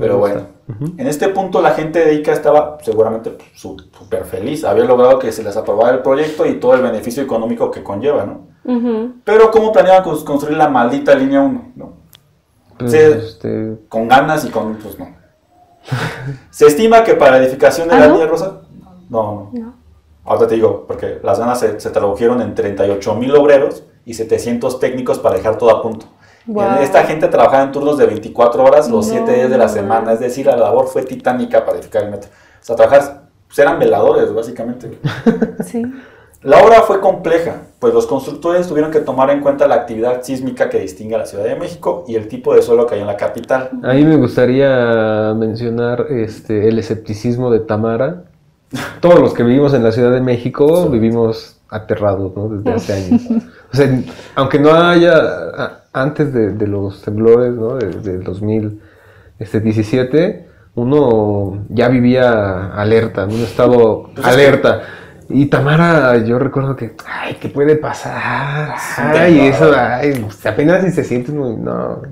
Pero 0.00 0.18
bueno, 0.18 0.42
en 0.96 1.06
este 1.06 1.28
punto 1.28 1.60
la 1.60 1.72
gente 1.72 2.04
de 2.04 2.14
ICA 2.14 2.32
estaba 2.32 2.78
seguramente 2.82 3.36
súper 3.54 4.24
feliz. 4.24 4.64
Había 4.64 4.84
logrado 4.84 5.18
que 5.18 5.30
se 5.32 5.42
les 5.42 5.56
aprobara 5.56 5.92
el 5.96 6.02
proyecto 6.02 6.46
y 6.46 6.58
todo 6.58 6.74
el 6.74 6.82
beneficio 6.82 7.22
económico 7.22 7.70
que 7.70 7.82
conlleva, 7.82 8.24
¿no? 8.24 8.48
Pero 9.24 9.50
¿cómo 9.50 9.72
planeaban 9.72 10.04
cons- 10.04 10.24
construir 10.24 10.56
la 10.56 10.68
maldita 10.68 11.14
línea 11.14 11.40
1? 11.40 11.72
¿no? 11.76 11.92
Pues, 12.78 12.94
este, 12.94 13.76
Con 13.88 14.08
ganas 14.08 14.44
y 14.44 14.50
con... 14.50 14.74
pues 14.76 14.98
no. 14.98 15.08
Se 16.50 16.66
estima 16.66 17.02
que 17.04 17.14
para 17.14 17.32
la 17.32 17.38
edificación 17.44 17.88
de 17.88 17.94
¿Ah, 17.94 18.00
la 18.00 18.06
no? 18.08 18.12
línea 18.14 18.26
rosa... 18.28 18.60
No, 19.08 19.50
no. 19.52 19.60
No. 19.60 19.74
Ahorita 20.24 20.46
te 20.46 20.54
digo, 20.54 20.84
porque 20.86 21.18
las 21.22 21.38
ganas 21.38 21.58
se, 21.58 21.80
se 21.80 21.90
tradujeron 21.90 22.40
en 22.42 22.54
38 22.54 23.14
mil 23.16 23.34
obreros 23.34 23.82
y 24.04 24.14
700 24.14 24.78
técnicos 24.78 25.18
para 25.18 25.36
dejar 25.36 25.58
todo 25.58 25.70
a 25.70 25.82
punto. 25.82 26.06
Esta 26.80 27.04
gente 27.04 27.28
trabajaba 27.28 27.62
en 27.64 27.72
turnos 27.72 27.98
de 27.98 28.06
24 28.06 28.64
horas 28.64 28.90
los 28.90 29.06
No. 29.06 29.12
7 29.12 29.32
días 29.32 29.50
de 29.50 29.58
la 29.58 29.68
semana, 29.68 30.12
es 30.12 30.20
decir, 30.20 30.46
la 30.46 30.56
labor 30.56 30.86
fue 30.86 31.02
titánica 31.02 31.64
para 31.64 31.78
edificar 31.78 32.04
el 32.04 32.10
metro. 32.10 32.30
O 32.30 32.64
sea, 32.64 32.76
trabajar, 32.76 33.22
pues 33.46 33.58
eran 33.58 33.78
veladores, 33.78 34.32
básicamente. 34.34 34.98
Sí. 35.64 35.82
La 36.42 36.64
obra 36.64 36.80
fue 36.80 37.00
compleja, 37.00 37.56
pues 37.78 37.92
los 37.92 38.06
constructores 38.06 38.66
tuvieron 38.66 38.90
que 38.90 39.00
tomar 39.00 39.28
en 39.28 39.40
cuenta 39.42 39.68
la 39.68 39.74
actividad 39.74 40.22
sísmica 40.22 40.70
que 40.70 40.80
distingue 40.80 41.14
a 41.14 41.18
la 41.18 41.26
Ciudad 41.26 41.44
de 41.44 41.54
México 41.54 42.04
y 42.08 42.14
el 42.14 42.28
tipo 42.28 42.54
de 42.54 42.62
suelo 42.62 42.86
que 42.86 42.94
hay 42.94 43.02
en 43.02 43.06
la 43.06 43.18
capital. 43.18 43.68
a 43.82 43.92
mí 43.92 44.04
me 44.04 44.16
gustaría 44.16 45.34
mencionar 45.36 46.06
este, 46.08 46.66
el 46.68 46.78
escepticismo 46.78 47.50
de 47.50 47.60
Tamara. 47.60 48.22
Todos 49.00 49.20
los 49.20 49.34
que 49.34 49.42
vivimos 49.42 49.74
en 49.74 49.84
la 49.84 49.92
Ciudad 49.92 50.12
de 50.12 50.22
México 50.22 50.88
vivimos 50.88 51.58
aterrados 51.68 52.34
¿no? 52.34 52.48
desde 52.48 52.72
hace 52.72 52.92
años. 52.94 53.22
O 53.70 53.76
sea, 53.76 54.02
aunque 54.34 54.58
no 54.58 54.72
haya, 54.72 55.79
antes 55.92 56.32
de, 56.32 56.52
de 56.52 56.66
los 56.66 57.02
temblores 57.02 57.52
¿no? 57.54 57.76
de- 57.76 58.00
del 58.00 58.22
2017, 58.24 60.48
uno 60.74 61.64
ya 61.68 61.88
vivía 61.88 62.72
alerta, 62.74 63.24
en 63.24 63.30
un 63.34 63.40
estado 63.42 64.04
Pues 64.14 64.18
es 64.26 64.26
alerta. 64.26 64.82
Y 65.28 65.46
Tamara, 65.46 66.16
yo 66.24 66.38
recuerdo 66.38 66.74
que, 66.76 66.94
ay, 67.06 67.36
¿qué 67.40 67.48
puede 67.48 67.76
pasar? 67.76 68.74
Ay, 68.96 69.34
temblor. 69.34 69.54
eso, 69.54 69.72
ay, 69.76 70.12
pues, 70.20 70.44
apenas 70.46 70.84
si 70.84 70.90
se 70.90 71.04
siente, 71.04 71.30
uno, 71.32 71.56
no, 71.56 72.02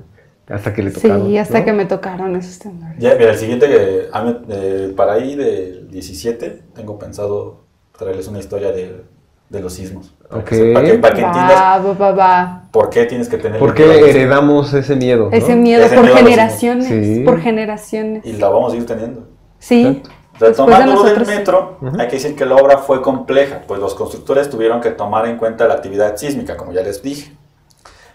hasta 0.47 0.73
que 0.73 0.83
le 0.83 0.91
tocaron. 0.91 1.27
Sí, 1.27 1.37
hasta 1.37 1.59
¿no? 1.59 1.65
que 1.65 1.73
me 1.73 1.85
tocaron 1.85 2.35
esos 2.35 2.59
temblores. 2.59 2.97
Ya, 2.97 3.15
mira, 3.15 3.31
el 3.31 3.37
siguiente, 3.37 3.67
que 3.67 4.09
eh, 4.49 4.93
para 4.95 5.13
ahí 5.13 5.35
del 5.35 5.89
17, 5.89 6.63
tengo 6.73 6.97
pensado 6.97 7.65
traerles 7.97 8.27
una 8.29 8.39
historia 8.39 8.71
del 8.71 9.03
de 9.49 9.59
los 9.61 9.73
sismos. 9.73 10.13
Para 10.29 10.41
Ok. 10.41 10.49
que, 10.49 10.55
se- 10.55 10.73
para 10.73 10.85
que, 10.85 10.93
para 10.99 11.15
que 11.15 11.21
entiendas 11.21 11.55
Va, 11.59 11.77
va, 11.79 11.93
va, 11.93 12.11
va. 12.11 12.63
por 12.71 12.89
qué 12.89 13.05
tienes 13.05 13.27
que 13.29 13.37
tener 13.37 13.59
¿Por 13.59 13.73
qué 13.73 14.09
heredamos 14.09 14.73
ese 14.73 14.95
miedo? 14.95 15.29
no? 15.31 15.35
Ese 15.35 15.55
miedo 15.55 15.83
Ese 15.83 15.95
por 15.95 16.03
miedo 16.03 16.17
generaciones. 16.17 16.87
Sí. 16.87 17.23
Por 17.25 17.39
generaciones. 17.41 18.25
Y 18.25 18.33
la 18.33 18.49
vamos 18.49 18.73
a 18.73 18.75
ir 18.77 18.85
teniendo. 18.85 19.27
Sí. 19.57 19.85
Exacto. 19.85 20.09
De 20.39 20.47
Retomando 20.47 20.85
lo 20.85 21.03
del 21.03 21.15
nosotros, 21.15 21.27
sí. 21.27 21.35
metro, 21.35 21.77
hay 21.99 22.07
que 22.07 22.15
decir 22.15 22.33
que 22.35 22.45
la 22.45 22.55
obra 22.55 22.77
fue 22.77 23.01
compleja, 23.01 23.63
pues 23.67 23.81
los 23.81 23.93
constructores 23.93 24.49
tuvieron 24.49 24.79
que 24.79 24.91
tomar 24.91 25.25
en 25.27 25.35
cuenta 25.37 25.67
la 25.67 25.73
actividad 25.73 26.15
sísmica, 26.15 26.55
como 26.55 26.71
ya 26.71 26.81
les 26.81 27.01
dije. 27.03 27.35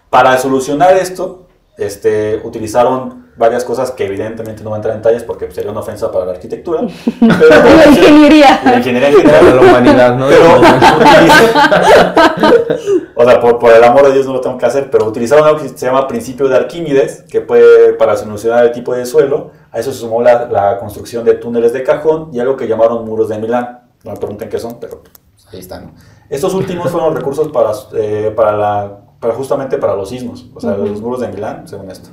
Para 0.09 0.35
solucionar 0.39 0.95
esto, 0.97 1.47
este, 1.77 2.41
utilizaron 2.43 3.24
varias 3.37 3.65
cosas 3.65 3.91
que 3.91 4.05
evidentemente 4.05 4.63
no 4.63 4.69
voy 4.69 4.77
a 4.77 4.79
entrar 4.79 4.95
en 4.95 5.01
detalles 5.01 5.23
porque 5.23 5.51
sería 5.51 5.71
una 5.71 5.81
ofensa 5.81 6.09
para 6.11 6.25
la 6.25 6.31
arquitectura. 6.31 6.81
Pero, 7.19 7.49
La 7.49 7.85
ingeniería. 7.87 8.61
La 8.63 8.77
ingeniería 8.77 9.09
en 9.09 9.23
Para 9.23 9.39
general. 9.39 9.55
la 9.55 9.61
humanidad, 9.61 10.15
¿no? 10.17 10.27
Pero 10.27 10.45
o 13.15 13.25
sea, 13.25 13.41
por, 13.41 13.59
por 13.59 13.73
el 13.73 13.83
amor 13.83 14.07
de 14.07 14.13
Dios 14.13 14.25
no 14.25 14.33
lo 14.33 14.41
tengo 14.41 14.57
que 14.57 14.65
hacer, 14.65 14.89
pero 14.89 15.05
utilizaron 15.05 15.45
algo 15.45 15.59
que 15.59 15.69
se 15.69 15.85
llama 15.85 16.07
principio 16.07 16.47
de 16.47 16.55
Arquímedes, 16.55 17.23
que 17.29 17.41
puede 17.41 17.93
para 17.93 18.15
solucionar 18.15 18.65
el 18.65 18.71
tipo 18.71 18.93
de 18.93 19.05
suelo. 19.05 19.51
A 19.71 19.79
eso 19.79 19.91
se 19.91 19.99
sumó 19.99 20.21
la, 20.21 20.45
la 20.45 20.77
construcción 20.77 21.25
de 21.25 21.33
túneles 21.33 21.73
de 21.73 21.83
cajón 21.83 22.29
y 22.31 22.39
algo 22.39 22.55
que 22.55 22.67
llamaron 22.67 23.05
muros 23.05 23.29
de 23.29 23.37
Milán. 23.37 23.81
No 24.03 24.11
me 24.11 24.17
pregunten 24.17 24.49
qué 24.49 24.59
son, 24.59 24.79
pero 24.79 25.01
pues, 25.01 25.47
ahí 25.51 25.59
están. 25.59 25.93
Estos 26.29 26.53
últimos 26.53 26.89
fueron 26.89 27.09
los 27.09 27.19
recursos 27.19 27.49
para, 27.49 27.71
eh, 27.93 28.31
para, 28.35 28.55
la, 28.55 28.97
para 29.19 29.33
justamente 29.33 29.77
para 29.77 29.95
los 29.95 30.09
sismos, 30.09 30.45
o 30.53 30.59
sea, 30.59 30.75
los 30.77 31.01
muros 31.01 31.19
de 31.21 31.27
Milán, 31.27 31.67
según 31.67 31.91
esto. 31.91 32.09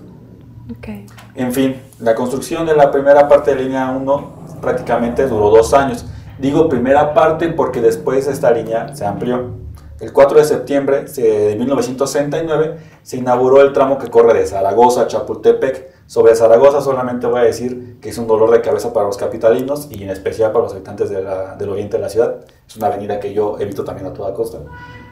Ok. 0.70 0.88
En 1.34 1.52
fin, 1.52 1.80
la 1.98 2.14
construcción 2.14 2.66
de 2.66 2.74
la 2.76 2.90
primera 2.90 3.28
parte 3.28 3.54
de 3.54 3.62
línea 3.64 3.90
1 3.90 4.32
prácticamente 4.60 5.26
duró 5.26 5.50
dos 5.50 5.74
años. 5.74 6.04
Digo 6.38 6.68
primera 6.68 7.14
parte 7.14 7.48
porque 7.48 7.80
después 7.80 8.26
esta 8.26 8.50
línea 8.50 8.94
se 8.94 9.04
amplió. 9.04 9.60
El 10.00 10.12
4 10.12 10.38
de 10.38 10.44
septiembre 10.44 11.06
se- 11.08 11.22
de 11.22 11.56
1969 11.56 12.78
se 13.02 13.16
inauguró 13.18 13.60
el 13.60 13.72
tramo 13.72 13.98
que 13.98 14.08
corre 14.08 14.34
de 14.38 14.46
Zaragoza 14.46 15.02
a 15.02 15.06
Chapultepec. 15.06 15.92
Sobre 16.06 16.34
Zaragoza 16.34 16.80
solamente 16.80 17.26
voy 17.26 17.40
a 17.40 17.44
decir 17.44 17.98
que 18.00 18.08
es 18.08 18.18
un 18.18 18.26
dolor 18.26 18.50
de 18.50 18.60
cabeza 18.60 18.92
para 18.92 19.06
los 19.06 19.16
capitalinos 19.16 19.88
y 19.90 20.02
en 20.02 20.10
especial 20.10 20.50
para 20.52 20.64
los 20.64 20.72
habitantes 20.72 21.08
de 21.10 21.22
la- 21.22 21.54
del 21.54 21.68
oriente 21.70 21.96
de 21.98 22.02
la 22.02 22.08
ciudad. 22.08 22.36
Es 22.66 22.76
una 22.76 22.88
avenida 22.88 23.20
que 23.20 23.32
yo 23.32 23.56
evito 23.60 23.84
también 23.84 24.08
a 24.08 24.12
toda 24.12 24.34
costa. 24.34 24.58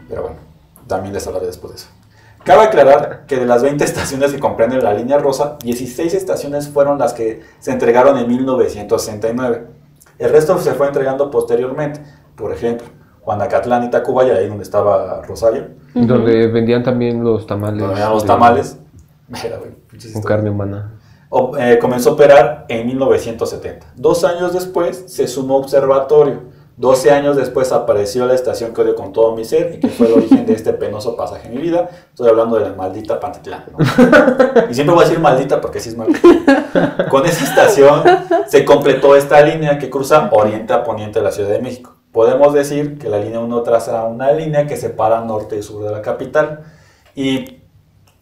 Pero 0.09 0.23
bueno, 0.23 0.37
también 0.89 1.15
les 1.15 1.27
hablaré 1.27 1.47
después 1.47 1.73
de 1.73 1.79
eso. 1.79 1.89
Cabe 2.45 2.63
aclarar 2.65 3.25
que 3.27 3.37
de 3.37 3.45
las 3.47 3.63
20 3.63 3.85
estaciones 3.85 4.33
que 4.33 4.39
comprenden 4.41 4.83
la 4.83 4.95
línea 4.95 5.19
rosa, 5.19 5.57
16 5.63 6.15
estaciones 6.15 6.69
fueron 6.69 6.99
las 6.99 7.13
que 7.13 7.43
se 7.59 7.71
entregaron 7.71 8.17
en 8.19 8.27
1969. 8.29 9.67
El 10.19 10.31
resto 10.31 10.59
se 10.59 10.73
fue 10.73 10.87
entregando 10.87 11.31
posteriormente. 11.31 12.01
Por 12.37 12.53
ejemplo, 12.53 12.87
Juanacatlán 13.23 13.85
y 13.85 13.91
Tacubaya, 13.91 14.35
ahí 14.37 14.49
donde 14.49 14.65
estaba 14.65 15.21
Rosario, 15.23 15.69
Donde 15.95 16.47
vendían 16.49 16.83
también 16.83 17.23
los 17.23 17.47
tamales. 17.47 17.79
donde 17.81 17.95
venían 17.95 18.13
los 18.13 18.25
tamales. 18.25 18.79
Mira, 19.29 19.59
güey, 19.59 20.13
Con 20.15 20.23
carne 20.23 20.51
humana. 20.51 20.95
O- 21.29 21.57
eh, 21.59 21.79
comenzó 21.79 22.11
a 22.11 22.13
operar 22.15 22.65
en 22.69 22.87
1970. 22.87 23.87
Dos 23.97 24.25
años 24.25 24.53
después 24.53 25.05
se 25.07 25.29
sumó 25.29 25.57
observatorio. 25.59 26.41
12 26.81 27.11
años 27.11 27.37
después 27.37 27.73
apareció 27.73 28.25
la 28.25 28.33
estación 28.33 28.73
que 28.73 28.81
odio 28.81 28.95
con 28.95 29.13
todo 29.13 29.37
mi 29.37 29.45
ser 29.45 29.75
y 29.75 29.81
que 29.81 29.89
fue 29.89 30.07
el 30.07 30.15
origen 30.15 30.47
de 30.47 30.55
este 30.55 30.73
penoso 30.73 31.15
pasaje 31.15 31.49
en 31.49 31.57
mi 31.57 31.61
vida. 31.61 31.91
Estoy 32.09 32.31
hablando 32.31 32.57
de 32.57 32.71
la 32.71 32.75
maldita 32.75 33.21
Pantitlán. 33.21 33.67
Y 34.71 34.73
siempre 34.73 34.95
voy 34.95 35.05
a 35.05 35.07
decir 35.07 35.21
maldita 35.21 35.61
porque 35.61 35.79
sí 35.79 35.91
es 35.91 35.97
maldita. 35.99 37.07
Con 37.11 37.27
esa 37.27 37.45
estación 37.45 38.03
se 38.47 38.65
completó 38.65 39.15
esta 39.15 39.43
línea 39.43 39.79
que 39.79 39.91
cruza 39.91 40.31
oriente 40.33 40.73
a 40.73 40.83
poniente 40.83 41.19
de 41.19 41.25
la 41.27 41.33
Ciudad 41.33 41.51
de 41.51 41.61
México. 41.61 41.97
Podemos 42.13 42.55
decir 42.55 42.99
que 42.99 43.11
la 43.11 43.19
línea 43.19 43.41
1 43.41 43.63
traza 43.63 44.05
una 44.05 44.33
línea 44.33 44.67
que 44.67 44.79
separa 44.79 45.21
norte 45.21 45.59
y 45.59 45.63
sur 45.63 45.85
de 45.85 45.91
la 45.91 46.01
capital. 46.01 46.65
Y 47.15 47.59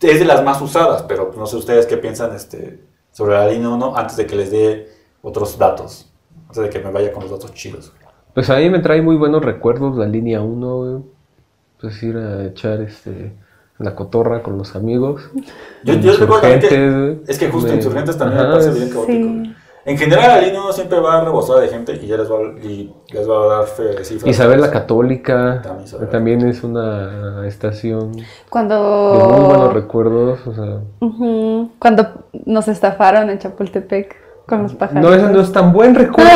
es 0.01 0.19
de 0.19 0.25
las 0.25 0.43
más 0.43 0.61
usadas, 0.61 1.05
pero 1.05 1.31
no 1.37 1.47
sé 1.47 1.55
ustedes 1.55 1.87
qué 1.87 1.97
piensan 1.97 2.35
este, 2.35 2.83
sobre 3.13 3.35
la 3.35 3.47
línea 3.47 3.69
1 3.69 3.97
antes 3.97 4.17
de 4.17 4.27
que 4.27 4.35
les 4.35 4.51
dé 4.51 4.89
otros 5.23 5.57
datos. 5.57 6.13
Antes 6.49 6.65
de 6.65 6.71
que 6.71 6.81
me 6.81 6.91
vaya 6.91 7.13
con 7.13 7.23
los 7.23 7.31
datos 7.31 7.55
chidos. 7.55 7.93
Pues 8.39 8.51
a 8.51 8.57
mí 8.59 8.71
me 8.71 8.79
trae 8.79 9.03
muy 9.03 9.17
buenos 9.17 9.45
recuerdos 9.45 9.97
la 9.97 10.07
línea 10.07 10.41
1, 10.41 10.77
güey. 10.77 11.03
Pues 11.81 12.01
ir 12.05 12.17
a 12.17 12.45
echar 12.45 12.81
este 12.83 13.33
la 13.79 13.97
cotorra 13.97 14.45
con 14.45 14.57
los 14.57 14.77
amigos. 14.77 15.29
Yo, 15.85 15.95
yo 15.95 16.13
recuerdo 16.17 16.43
que, 16.43 16.55
Insurgentes, 16.55 16.95
güey. 16.95 17.19
es 17.27 17.37
que 17.37 17.49
justo 17.49 17.69
Me- 17.71 17.75
Insurgentes 17.79 18.17
también 18.17 18.39
Ajá, 18.41 18.49
me 18.51 18.55
parece 18.55 18.79
bien 18.79 18.91
caótico. 18.91 19.29
Sí. 19.29 19.55
En 19.87 19.99
general, 19.99 20.29
la 20.29 20.41
línea 20.41 20.61
1 20.63 20.73
siempre 20.73 21.01
va 21.01 21.25
rebosada 21.25 21.61
de 21.63 21.69
gente 21.69 21.99
y 22.01 22.07
ya 22.07 22.17
les 22.17 22.31
va, 22.31 22.37
y 22.63 22.95
les 23.13 23.29
va 23.29 23.43
a 23.43 23.47
dar 23.59 23.67
fe, 23.67 24.05
cifras. 24.05 24.31
Isabel 24.31 24.61
la 24.61 24.71
Católica 24.71 25.61
También 25.63 25.85
Isabel. 25.87 26.09
también 26.11 26.47
es 26.49 26.63
una 26.63 27.45
estación 27.49 28.13
de 28.13 28.23
Cuando. 28.51 29.29
muy 29.37 29.47
buenos 29.47 29.73
recuerdos. 29.75 30.47
O 30.47 30.55
sea. 30.55 30.79
Cuando 31.81 32.07
nos 32.47 32.69
estafaron 32.69 33.31
en 33.31 33.39
Chapultepec 33.41 34.15
con 34.49 34.63
los 34.63 34.75
pájaros. 34.75 35.03
no, 35.03 35.15
ese 35.15 35.31
no 35.31 35.41
es 35.43 35.53
tan 35.53 35.73
buen 35.75 35.95
recuerdo 35.95 36.31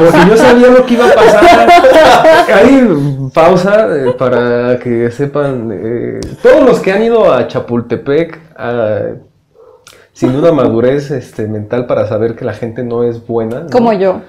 porque 0.00 0.18
yo 0.28 0.36
sabía 0.36 0.68
lo 0.68 0.84
que 0.84 0.94
iba 0.94 1.06
a 1.06 1.14
pasar. 1.14 1.68
Hay 2.52 2.88
pausa 3.32 3.86
eh, 3.96 4.12
para 4.18 4.80
que 4.80 5.12
sepan 5.12 5.70
eh, 5.72 6.20
todos 6.42 6.64
los 6.64 6.80
que 6.80 6.92
han 6.92 7.04
ido 7.04 7.32
a 7.32 7.46
Chapultepec 7.46 8.40
sin 10.12 10.34
una 10.34 10.50
madurez 10.50 11.12
este, 11.12 11.46
mental 11.46 11.86
para 11.86 12.08
saber 12.08 12.34
que 12.34 12.44
la 12.44 12.52
gente 12.52 12.82
no 12.82 13.04
es 13.04 13.24
buena. 13.24 13.60
¿no? 13.60 13.70
Como 13.70 13.92
yo. 13.92 14.20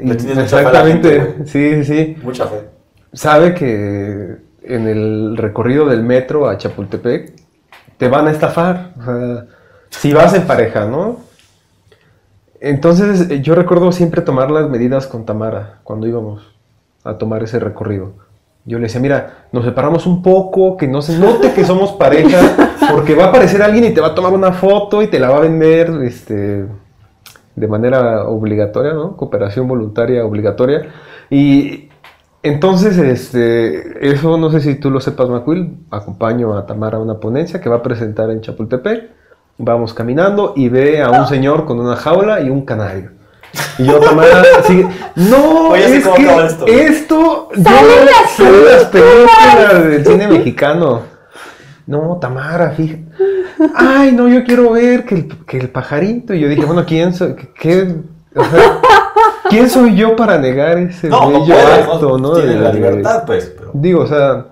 Y- 0.00 0.06
mucha 0.06 0.20
fe 0.34 0.42
exactamente, 0.42 1.34
sí, 1.44 1.84
sí. 1.84 2.16
Mucha 2.22 2.46
fe. 2.46 2.68
Sabe 3.12 3.54
que 3.54 4.36
en 4.62 4.86
el 4.86 5.36
recorrido 5.36 5.86
del 5.86 6.04
metro 6.04 6.48
a 6.48 6.56
Chapultepec 6.56 7.32
te 7.96 8.08
van 8.08 8.28
a 8.28 8.30
estafar. 8.30 8.92
O 9.00 9.04
sea, 9.04 9.46
si 9.90 10.12
vas 10.12 10.34
en 10.34 10.42
pareja, 10.42 10.84
¿no? 10.84 11.27
Entonces 12.60 13.30
eh, 13.30 13.40
yo 13.40 13.54
recuerdo 13.54 13.92
siempre 13.92 14.22
tomar 14.22 14.50
las 14.50 14.68
medidas 14.68 15.06
con 15.06 15.24
Tamara 15.24 15.80
cuando 15.84 16.06
íbamos 16.06 16.42
a 17.04 17.18
tomar 17.18 17.42
ese 17.42 17.58
recorrido. 17.58 18.12
Yo 18.64 18.78
le 18.78 18.84
decía, 18.84 19.00
mira, 19.00 19.46
nos 19.50 19.64
separamos 19.64 20.06
un 20.06 20.22
poco, 20.22 20.76
que 20.76 20.86
no 20.86 21.00
se 21.00 21.18
note 21.18 21.52
que 21.54 21.64
somos 21.64 21.92
pareja, 21.92 22.38
porque 22.90 23.14
va 23.14 23.24
a 23.24 23.28
aparecer 23.28 23.62
alguien 23.62 23.84
y 23.84 23.94
te 23.94 24.00
va 24.00 24.08
a 24.08 24.14
tomar 24.14 24.32
una 24.32 24.52
foto 24.52 25.02
y 25.02 25.06
te 25.06 25.18
la 25.18 25.30
va 25.30 25.38
a 25.38 25.40
vender 25.40 25.88
este, 26.02 26.66
de 27.56 27.66
manera 27.66 28.28
obligatoria, 28.28 28.92
¿no? 28.92 29.16
Cooperación 29.16 29.66
voluntaria 29.68 30.24
obligatoria. 30.24 30.86
Y 31.30 31.88
entonces, 32.42 32.98
este, 32.98 34.10
eso 34.10 34.36
no 34.36 34.50
sé 34.50 34.60
si 34.60 34.74
tú 34.74 34.90
lo 34.90 35.00
sepas, 35.00 35.28
Macuil, 35.28 35.78
acompaño 35.90 36.56
a 36.56 36.66
Tamara 36.66 36.98
a 36.98 37.00
una 37.00 37.20
ponencia 37.20 37.60
que 37.60 37.68
va 37.68 37.76
a 37.76 37.82
presentar 37.82 38.30
en 38.30 38.42
Chapultepec. 38.42 39.17
Vamos 39.58 39.92
caminando 39.92 40.52
y 40.56 40.68
ve 40.68 41.02
a 41.02 41.10
un 41.10 41.26
señor 41.26 41.64
con 41.66 41.80
una 41.80 41.96
jaula 41.96 42.40
y 42.40 42.48
un 42.48 42.64
canario. 42.64 43.10
Y 43.78 43.84
yo, 43.86 43.98
Tamara, 43.98 44.42
sigue. 44.64 44.86
No, 45.16 45.68
Oye, 45.70 45.84
¿sí 45.88 45.94
es 45.96 46.08
que 46.08 46.44
esto? 46.46 46.66
esto. 46.66 47.48
yo 47.56 47.62
¡Salen 47.64 48.06
las 48.06 48.30
sé 48.36 48.44
de 48.52 48.64
las 48.64 48.84
películas 48.84 49.84
del 49.84 50.06
cine 50.06 50.28
mexicano. 50.28 51.02
No, 51.86 52.18
Tamara, 52.20 52.70
fíjate. 52.70 53.04
Ay, 53.74 54.12
no, 54.12 54.28
yo 54.28 54.44
quiero 54.44 54.70
ver 54.72 55.04
que 55.04 55.14
el, 55.16 55.44
que 55.46 55.56
el 55.58 55.70
pajarito. 55.70 56.34
Y 56.34 56.40
yo 56.40 56.48
dije, 56.48 56.64
bueno, 56.64 56.84
¿quién 56.86 57.12
soy? 57.14 57.34
¿Qué, 57.34 57.48
qué- 57.58 57.94
o 58.36 58.44
sea, 58.44 58.78
¿Quién 59.48 59.70
soy 59.70 59.96
yo 59.96 60.14
para 60.14 60.38
negar 60.38 60.76
ese 60.78 61.08
No, 61.08 61.22
no 61.30 61.40
bello 61.40 61.54
puedes, 61.54 61.78
acto, 61.88 62.18
¿no? 62.18 62.28
no? 62.28 62.32
Tienes 62.34 62.54
De- 62.56 62.60
la 62.60 62.72
libertad, 62.72 63.24
pues. 63.26 63.52
Pero... 63.56 63.70
Digo, 63.72 64.02
o 64.02 64.06
sea, 64.06 64.46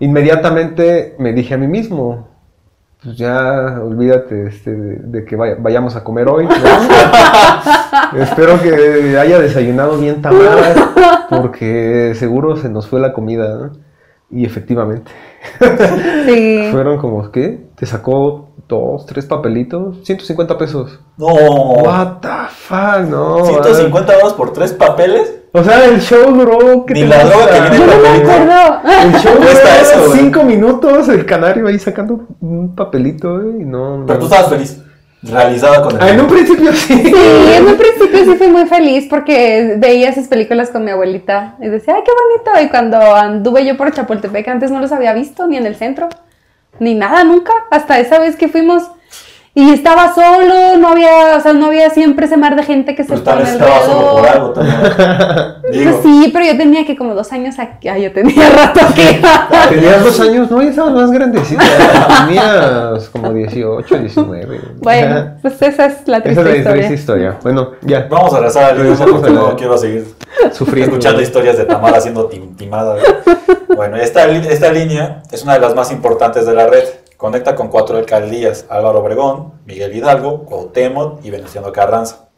inmediatamente 0.00 1.14
me 1.18 1.32
dije 1.32 1.54
a 1.54 1.58
mí 1.58 1.66
mismo, 1.68 2.28
pues 3.02 3.16
ya 3.16 3.80
olvídate 3.82 4.46
este, 4.46 4.70
de, 4.74 4.96
de 4.96 5.24
que 5.24 5.34
vaya- 5.36 5.56
vayamos 5.58 5.96
a 5.96 6.04
comer 6.04 6.28
hoy. 6.28 6.44
¿no? 6.46 6.52
Espero 8.22 8.60
que 8.62 9.18
haya 9.18 9.38
desayunado 9.38 9.98
bien 9.98 10.22
Tamara, 10.22 11.28
porque 11.30 12.12
seguro 12.14 12.56
se 12.56 12.68
nos 12.68 12.86
fue 12.88 13.00
la 13.00 13.12
comida, 13.12 13.56
¿no? 13.58 13.72
Y 14.30 14.44
efectivamente, 14.46 15.10
Sí. 16.26 16.68
fueron 16.72 16.98
como, 16.98 17.30
¿qué? 17.30 17.66
Te 17.82 17.88
sacó 17.88 18.50
dos, 18.68 19.06
tres 19.06 19.26
papelitos, 19.26 20.04
150 20.04 20.56
pesos. 20.56 21.00
No. 21.16 21.26
What 21.26 22.20
the 22.20 22.28
fuck, 22.48 23.08
no. 23.10 23.44
150 23.44 24.12
dólares 24.12 24.34
por 24.34 24.52
tres 24.52 24.72
papeles. 24.72 25.40
O 25.50 25.64
sea, 25.64 25.86
el 25.86 26.00
show 26.00 26.32
duró. 26.32 26.86
¿qué 26.86 26.94
Ni 26.94 27.00
te 27.00 27.06
la 27.08 27.24
droga 27.24 27.46
que 27.48 27.60
viene 27.60 27.78
Yo 27.78 27.86
no 27.86 28.00
me 28.00 28.08
acuerdo. 28.08 28.80
El 28.84 29.12
show 29.14 29.32
eso, 29.42 29.98
duró 29.98 30.08
güey. 30.10 30.20
cinco 30.20 30.44
minutos, 30.44 31.08
el 31.08 31.26
canario 31.26 31.66
ahí 31.66 31.76
sacando 31.80 32.28
un 32.40 32.72
papelito, 32.76 33.40
güey, 33.40 33.62
y 33.62 33.64
no. 33.64 34.04
Pero 34.06 34.20
no. 34.20 34.26
tú 34.28 34.32
estabas 34.32 34.50
feliz. 34.50 34.80
Realizada 35.20 35.82
con 35.82 35.96
el. 35.96 36.02
Ah, 36.02 36.10
en 36.10 36.20
un 36.20 36.28
principio 36.28 36.72
sí. 36.74 36.94
Sí, 37.02 37.14
en 37.56 37.66
un 37.66 37.76
principio 37.78 38.24
sí 38.24 38.34
fui 38.38 38.46
muy 38.46 38.66
feliz 38.66 39.08
porque 39.10 39.74
veía 39.78 40.08
esas 40.08 40.28
películas 40.28 40.70
con 40.70 40.84
mi 40.84 40.92
abuelita 40.92 41.56
y 41.60 41.66
decía, 41.66 41.94
ay, 41.96 42.02
qué 42.06 42.12
bonito. 42.12 42.64
Y 42.64 42.70
cuando 42.70 43.00
anduve 43.16 43.66
yo 43.66 43.76
por 43.76 43.92
Chapultepec, 43.92 44.46
antes 44.46 44.70
no 44.70 44.78
los 44.78 44.92
había 44.92 45.12
visto 45.14 45.48
ni 45.48 45.56
en 45.56 45.66
el 45.66 45.74
centro, 45.74 46.08
ni 46.78 46.94
nada, 46.94 47.24
nunca, 47.24 47.52
hasta 47.70 48.00
esa 48.00 48.18
vez 48.18 48.36
que 48.36 48.48
fuimos. 48.48 48.90
Y 49.54 49.70
estaba 49.70 50.14
solo, 50.14 50.78
no 50.78 50.88
había, 50.88 51.36
o 51.36 51.40
sea, 51.40 51.52
no 51.52 51.66
había 51.66 51.90
siempre 51.90 52.24
ese 52.24 52.38
mar 52.38 52.56
de 52.56 52.62
gente 52.62 52.94
que 52.94 53.02
se 53.02 53.10
Pues 53.10 53.22
tal 53.22 53.34
pone 53.38 53.44
vez 53.44 53.60
estaba 53.60 53.80
solo 53.84 54.10
por 54.12 54.26
alrededor. 54.26 54.36
algo 54.36 54.50
también. 54.52 55.52
Pues 55.72 55.78
Digo, 55.78 56.00
sí, 56.02 56.30
pero 56.32 56.44
yo 56.44 56.56
tenía 56.58 56.84
que 56.86 56.96
como 56.96 57.14
dos 57.14 57.32
años 57.32 57.58
aquí. 57.58 57.88
Ah, 57.88 57.96
yo 57.96 58.12
tenía 58.12 58.48
rato 58.56 58.80
aquí. 58.84 59.20
Tenías 59.70 60.04
dos 60.04 60.20
años, 60.20 60.50
no, 60.50 60.62
ya 60.62 60.68
estabas 60.70 60.92
más 60.92 61.10
grandecita. 61.10 61.62
Tenías 62.26 63.08
como 63.10 63.32
18, 63.32 63.98
19. 63.98 64.60
bueno, 64.80 65.34
pues 65.40 65.60
esa 65.62 65.86
es 65.86 66.06
la 66.08 66.18
Esa 66.18 66.24
triste 66.24 66.40
es 66.40 66.46
la 66.46 66.56
historia. 66.56 66.72
triste 66.74 66.94
historia. 66.94 67.38
Bueno, 67.42 67.70
ya, 67.82 68.06
vamos 68.10 68.32
a 68.34 68.36
regresar 68.38 68.64
al 68.64 68.96
porque 69.10 69.30
la- 69.30 69.40
no 69.40 69.56
quiero 69.56 69.78
seguir 69.78 70.06
sufriendo. 70.52 70.92
escuchando 70.96 71.22
historias 71.22 71.56
de 71.58 71.64
Tamara 71.64 72.00
siendo 72.00 72.28
tim- 72.28 72.54
timada. 72.56 72.94
¿verdad? 72.94 73.38
Bueno, 73.74 73.96
esta, 73.96 74.26
esta 74.28 74.70
línea 74.72 75.22
es 75.30 75.42
una 75.42 75.54
de 75.54 75.60
las 75.60 75.74
más 75.74 75.90
importantes 75.90 76.44
de 76.46 76.54
la 76.54 76.66
red. 76.66 76.84
Conecta 77.22 77.54
con 77.54 77.68
cuatro 77.68 77.98
alcaldías, 77.98 78.66
Álvaro 78.68 78.98
Obregón, 78.98 79.52
Miguel 79.64 79.94
Hidalgo, 79.94 80.44
Cuauhtémoc 80.44 81.24
y 81.24 81.30
Venustiano 81.30 81.70
Carranza. 81.70 82.28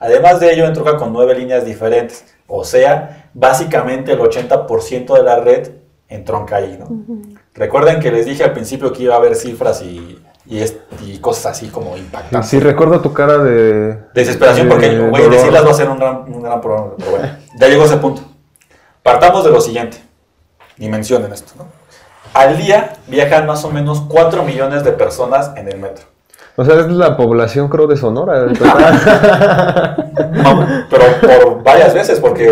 Además 0.00 0.40
de 0.40 0.52
ello, 0.52 0.66
entronca 0.66 0.96
con 0.96 1.12
nueve 1.12 1.36
líneas 1.36 1.64
diferentes. 1.64 2.24
O 2.48 2.64
sea, 2.64 3.30
básicamente 3.34 4.10
el 4.10 4.18
80% 4.18 5.14
de 5.14 5.22
la 5.22 5.36
red 5.36 5.70
entronca 6.08 6.56
ahí, 6.56 6.76
¿no? 6.76 6.88
Recuerden 7.54 8.00
que 8.00 8.10
les 8.10 8.26
dije 8.26 8.42
al 8.42 8.52
principio 8.52 8.92
que 8.92 9.04
iba 9.04 9.14
a 9.14 9.18
haber 9.18 9.36
cifras 9.36 9.80
y, 9.82 10.20
y, 10.44 10.58
es- 10.58 10.76
y 11.06 11.18
cosas 11.18 11.46
así 11.52 11.68
como 11.68 11.96
impactantes. 11.96 12.50
Sí, 12.50 12.58
recuerdo 12.58 13.00
tu 13.00 13.12
cara 13.12 13.38
de. 13.38 13.96
Desesperación, 14.12 14.68
de 14.68 14.74
porque, 14.74 14.98
güey, 14.98 15.30
decirlas 15.30 15.64
va 15.64 15.70
a 15.70 15.74
ser 15.74 15.88
un 15.88 15.98
gran, 16.00 16.16
un 16.34 16.42
gran 16.42 16.60
problema. 16.60 16.94
Pero 16.98 17.10
bueno, 17.12 17.28
ya 17.60 17.68
llegó 17.68 17.84
ese 17.84 17.98
punto. 17.98 18.22
Partamos 19.04 19.44
de 19.44 19.50
lo 19.52 19.60
siguiente. 19.60 19.98
Y 20.78 20.88
mencionen 20.88 21.32
esto, 21.32 21.52
¿no? 21.58 21.80
Al 22.34 22.56
día 22.56 22.94
viajan 23.08 23.46
más 23.46 23.64
o 23.64 23.70
menos 23.70 24.02
4 24.08 24.42
millones 24.42 24.84
de 24.84 24.92
personas 24.92 25.52
en 25.56 25.68
el 25.68 25.78
metro. 25.78 26.04
O 26.56 26.64
sea, 26.64 26.76
es 26.80 26.86
la 26.88 27.16
población, 27.16 27.68
creo, 27.68 27.86
de 27.86 27.96
Sonora. 27.96 28.46
No, 30.32 30.66
pero 30.90 31.04
por 31.20 31.62
varias 31.62 31.94
veces, 31.94 32.20
porque. 32.20 32.50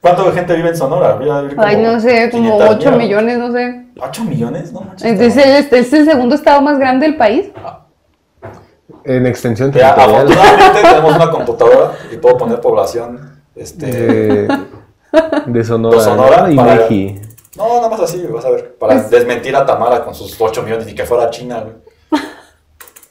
¿Cuánta 0.00 0.22
gente 0.32 0.54
vive 0.54 0.68
en 0.68 0.76
Sonora? 0.76 1.18
Ay, 1.58 1.76
no 1.82 1.98
sé, 2.00 2.30
como 2.30 2.56
500 2.58 2.76
8 2.76 2.90
mil, 2.90 2.98
millones, 2.98 3.38
no 3.38 3.52
sé. 3.52 3.84
¿8 3.96 4.24
millones? 4.24 4.72
No 4.72 4.80
manches. 4.82 5.20
Es, 5.20 5.36
es 5.36 5.72
el, 5.72 5.78
es 5.78 5.92
el 5.92 6.04
segundo 6.04 6.34
estado 6.36 6.60
más 6.62 6.78
grande 6.78 7.06
del 7.06 7.16
país. 7.16 7.50
en 9.04 9.26
extensión 9.26 9.72
Ya, 9.72 9.94
territorial. 9.94 10.26
afortunadamente 10.32 10.82
tenemos 10.88 11.16
una 11.16 11.30
computadora 11.30 11.92
y 12.12 12.16
puedo 12.16 12.36
poner 12.38 12.60
población. 12.60 13.40
Este, 13.56 13.86
De, 13.86 14.58
de 15.46 15.64
Sonora. 15.64 15.96
De 15.98 16.04
Sonora 16.04 16.40
¿no? 16.42 16.50
y 16.52 16.56
para- 16.56 16.74
Meji. 16.76 17.20
No, 17.56 17.76
nada 17.76 17.88
más 17.88 18.00
así, 18.00 18.24
vas 18.26 18.44
a 18.44 18.50
ver. 18.50 18.76
Para 18.78 18.94
desmentir 19.02 19.56
a 19.56 19.64
Tamara 19.66 20.04
con 20.04 20.14
sus 20.14 20.36
8 20.38 20.62
millones 20.62 20.88
y 20.88 20.94
que 20.94 21.04
fuera 21.04 21.30
China, 21.30 21.60
güey. 21.60 21.74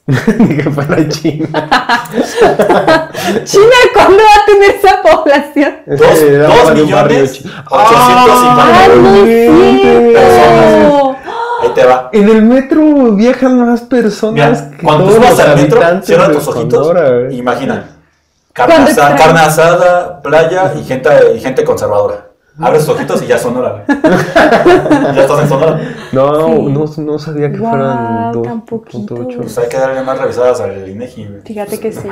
Ni 0.40 0.58
que 0.58 0.70
fuera 0.70 1.08
China. 1.10 1.48
China, 3.44 3.76
¿cuándo 3.94 4.18
va 4.18 4.42
a 4.42 4.46
tener 4.46 4.72
esa 4.76 5.02
población? 5.02 5.76
Dos- 5.86 6.00
dos 6.00 6.74
millones, 6.74 6.92
barrio 6.94 7.26
chi- 7.26 7.52
ochocientos 7.70 8.32
¡Ay, 8.32 8.90
no 8.96 9.16
es 9.16 9.28
¡Realmente! 9.28 10.20
cierto! 10.32 11.16
Ahí 11.62 11.70
te 11.74 11.86
va. 11.86 12.10
En 12.14 12.30
el 12.30 12.42
metro 12.44 12.82
viajan 13.14 13.66
más 13.70 13.82
personas 13.82 14.34
Mira, 14.64 14.78
que 14.78 14.84
cuando 14.84 15.06
todos 15.10 15.20
los 15.30 15.40
al 15.40 15.56
metro, 15.58 15.82
cierra 16.04 16.32
tus 16.32 16.48
ojitos. 16.48 16.96
Imagina. 17.32 17.90
Carne, 18.54 18.74
Cuando 18.76 18.92
asa- 18.92 19.02
extraño. 19.10 19.18
carne 19.18 19.40
asada, 19.42 20.22
playa 20.22 20.74
y 20.80 20.84
gente, 20.86 21.10
y 21.36 21.40
gente 21.40 21.64
conservadora. 21.64 22.27
Abres 22.60 22.86
tus 22.86 22.96
ojitos 22.96 23.22
y 23.24 23.28
ya 23.28 23.38
Sonora, 23.38 23.84
güey. 23.86 24.00
ya 25.16 25.22
estás 25.22 25.42
en 25.42 25.50
Sonora. 25.50 25.80
No, 26.12 26.46
Sí. 26.48 26.62
no, 26.98 27.04
no 27.04 27.20
sabía 27.20 27.52
que 27.52 27.58
Guau, 27.58 27.72
fueran 27.72 28.42
tan 28.42 28.66
poquito. 28.66 29.16
2.8. 29.16 29.38
Pues 29.38 29.58
hay 29.58 29.70
que 29.70 29.78
darle 29.78 30.02
más 30.04 30.18
revisadas 30.20 30.60
al 30.62 30.88
INEGI, 30.90 31.26
güey. 31.26 31.42
Fíjate 31.42 31.80
que 31.80 31.92
sí. 31.92 32.08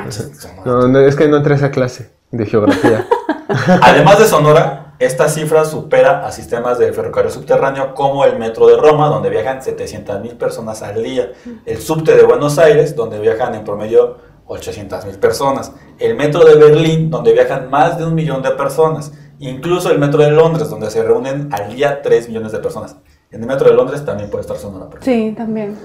No, 0.64 0.88
no, 0.88 1.00
es 1.00 1.16
que 1.16 1.26
no 1.28 1.38
entré 1.38 1.54
a 1.54 1.56
esa 1.56 1.70
clase 1.70 2.10
de 2.30 2.46
geografía. 2.46 3.06
Además 3.82 4.18
de 4.18 4.26
Sonora, 4.26 4.94
esta 4.98 5.28
cifra 5.28 5.64
supera 5.64 6.26
a 6.26 6.32
sistemas 6.32 6.78
de 6.78 6.92
ferrocarril 6.92 7.30
subterráneo 7.30 7.94
como 7.94 8.24
el 8.24 8.38
metro 8.38 8.66
de 8.66 8.76
Roma, 8.76 9.08
donde 9.08 9.30
viajan 9.30 9.62
700 9.62 10.20
mil 10.20 10.32
personas 10.36 10.82
al 10.82 11.02
día, 11.02 11.32
el 11.64 11.78
subte 11.78 12.14
de 12.16 12.22
Buenos 12.22 12.58
Aires, 12.58 12.96
donde 12.96 13.18
viajan 13.20 13.54
en 13.54 13.64
promedio 13.64 14.16
800 14.46 15.04
mil 15.06 15.18
personas, 15.18 15.72
el 15.98 16.16
metro 16.16 16.44
de 16.44 16.54
Berlín, 16.54 17.10
donde 17.10 17.32
viajan 17.32 17.68
más 17.68 17.98
de 17.98 18.04
un 18.06 18.14
millón 18.14 18.42
de 18.42 18.50
personas, 18.52 19.12
incluso 19.38 19.90
el 19.90 19.98
metro 19.98 20.22
de 20.22 20.30
Londres, 20.30 20.70
donde 20.70 20.90
se 20.90 21.02
reúnen 21.02 21.48
al 21.52 21.74
día 21.74 22.02
3 22.02 22.28
millones 22.28 22.52
de 22.52 22.58
personas. 22.58 22.96
En 23.30 23.40
el 23.42 23.46
metro 23.46 23.68
de 23.68 23.74
Londres 23.74 24.04
también 24.04 24.30
puede 24.30 24.42
estar 24.42 24.56
Sonora. 24.56 24.86
Sí, 25.00 25.34
también. 25.36 25.76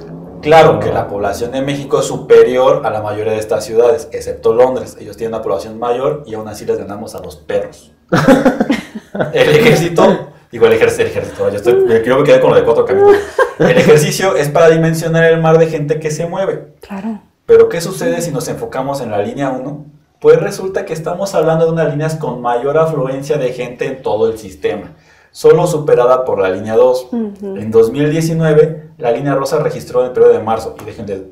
Claro 0.41 0.79
que 0.79 0.91
la 0.91 1.07
población 1.07 1.51
de 1.51 1.61
México 1.61 1.99
es 1.99 2.05
superior 2.05 2.85
a 2.85 2.89
la 2.89 3.01
mayoría 3.01 3.33
de 3.33 3.39
estas 3.39 3.65
ciudades, 3.65 4.09
excepto 4.11 4.53
Londres. 4.53 4.97
Ellos 4.99 5.17
tienen 5.17 5.33
una 5.33 5.43
población 5.43 5.77
mayor 5.79 6.23
y 6.25 6.35
aún 6.35 6.47
así 6.47 6.65
les 6.65 6.77
ganamos 6.77 7.15
a 7.15 7.19
los 7.19 7.35
perros. 7.35 7.91
el 9.33 9.49
ejército, 9.49 10.29
digo 10.51 10.65
el 10.67 10.73
ejército, 10.73 11.01
el 11.03 11.07
ejército, 11.09 11.49
yo, 11.49 11.55
estoy, 11.57 12.03
yo 12.05 12.17
me 12.17 12.23
quedé 12.23 12.39
con 12.39 12.51
lo 12.51 12.55
de 12.55 12.63
cuatro 12.63 12.85
caminos. 12.85 13.15
El 13.59 13.77
ejercicio 13.77 14.35
es 14.35 14.49
para 14.49 14.69
dimensionar 14.69 15.25
el 15.25 15.41
mar 15.41 15.57
de 15.57 15.67
gente 15.67 15.99
que 15.99 16.09
se 16.09 16.25
mueve. 16.25 16.73
Claro. 16.81 17.21
Pero 17.45 17.69
¿qué 17.69 17.81
sucede 17.81 18.21
si 18.21 18.31
nos 18.31 18.47
enfocamos 18.47 19.01
en 19.01 19.11
la 19.11 19.21
línea 19.21 19.49
1? 19.49 19.85
Pues 20.21 20.39
resulta 20.39 20.85
que 20.85 20.93
estamos 20.93 21.33
hablando 21.33 21.65
de 21.65 21.71
unas 21.71 21.89
líneas 21.89 22.15
con 22.15 22.43
mayor 22.43 22.77
afluencia 22.77 23.39
de 23.39 23.53
gente 23.53 23.87
en 23.87 24.03
todo 24.03 24.31
el 24.31 24.37
sistema, 24.37 24.91
solo 25.31 25.65
superada 25.65 26.25
por 26.25 26.39
la 26.39 26.51
línea 26.51 26.75
2. 26.75 27.07
Ujú. 27.11 27.57
En 27.57 27.71
2019, 27.71 28.89
la 28.99 29.11
línea 29.11 29.33
rosa 29.33 29.57
registró 29.57 30.01
en 30.01 30.07
el 30.07 30.11
periodo 30.11 30.33
de 30.33 30.39
marzo, 30.39 30.75
y 30.79 30.85
dejen 30.85 31.07
de... 31.07 31.25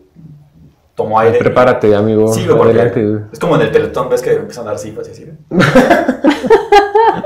Tomó 0.95 1.19
aire. 1.19 1.37
Prepárate, 1.37 1.95
amigo. 1.95 2.33
Sí, 2.33 2.47
porque 2.49 3.21
es 3.31 3.39
como 3.39 3.57
en 3.57 3.61
el 3.61 3.71
teletón, 3.71 4.09
ves 4.09 4.23
que 4.23 4.33
empiezan 4.33 4.65
a 4.65 4.71
dar 4.71 4.79
cifras 4.79 5.07
y 5.07 5.11
así. 5.11 5.27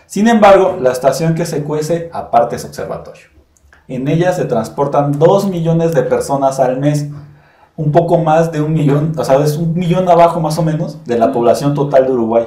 Sin 0.06 0.28
embargo, 0.28 0.78
la 0.82 0.92
estación 0.92 1.36
que 1.36 1.46
se 1.46 1.64
cuece 1.64 2.10
aparte 2.12 2.56
es 2.56 2.66
observatorio. 2.66 3.26
En 3.88 4.08
ella 4.08 4.34
se 4.34 4.46
transportan 4.46 5.20
2 5.20 5.50
millones 5.50 5.94
de 5.94 6.04
personas 6.04 6.60
al 6.60 6.80
mes, 6.80 7.10
un 7.80 7.94
poco 7.94 8.18
más 8.18 8.52
de 8.52 8.62
un 8.62 8.74
millón, 8.74 9.14
o 9.18 9.24
sea, 9.24 9.42
es 9.42 9.56
un 9.56 9.74
millón 9.74 10.10
abajo 10.10 10.42
más 10.42 10.58
o 10.60 10.62
menos 10.62 10.98
de 11.06 11.18
la 11.18 11.32
población 11.32 11.74
total 11.74 12.06
de 12.06 12.12
Uruguay. 12.12 12.46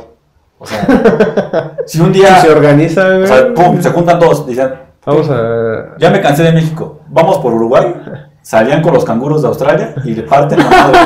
O 0.58 0.66
sea, 0.66 1.74
si 1.86 2.00
un 2.00 2.12
día 2.12 2.36
se 2.38 2.50
organiza, 2.50 3.16
o 3.16 3.26
sea, 3.26 3.54
pum, 3.54 3.80
se 3.80 3.88
juntan 3.88 4.18
todos, 4.18 4.46
dicen, 4.46 4.74
Vamos 5.06 5.30
a. 5.30 5.96
ya 5.98 6.10
me 6.10 6.20
cansé 6.20 6.42
de 6.42 6.52
México, 6.52 7.00
vamos 7.08 7.38
por 7.38 7.54
Uruguay, 7.54 7.94
salían 8.42 8.82
con 8.82 8.92
los 8.92 9.06
canguros 9.06 9.40
de 9.40 9.48
Australia 9.48 9.94
y 10.04 10.14
le 10.14 10.22
parten 10.24 10.58
la 10.58 10.64
madre. 10.66 10.98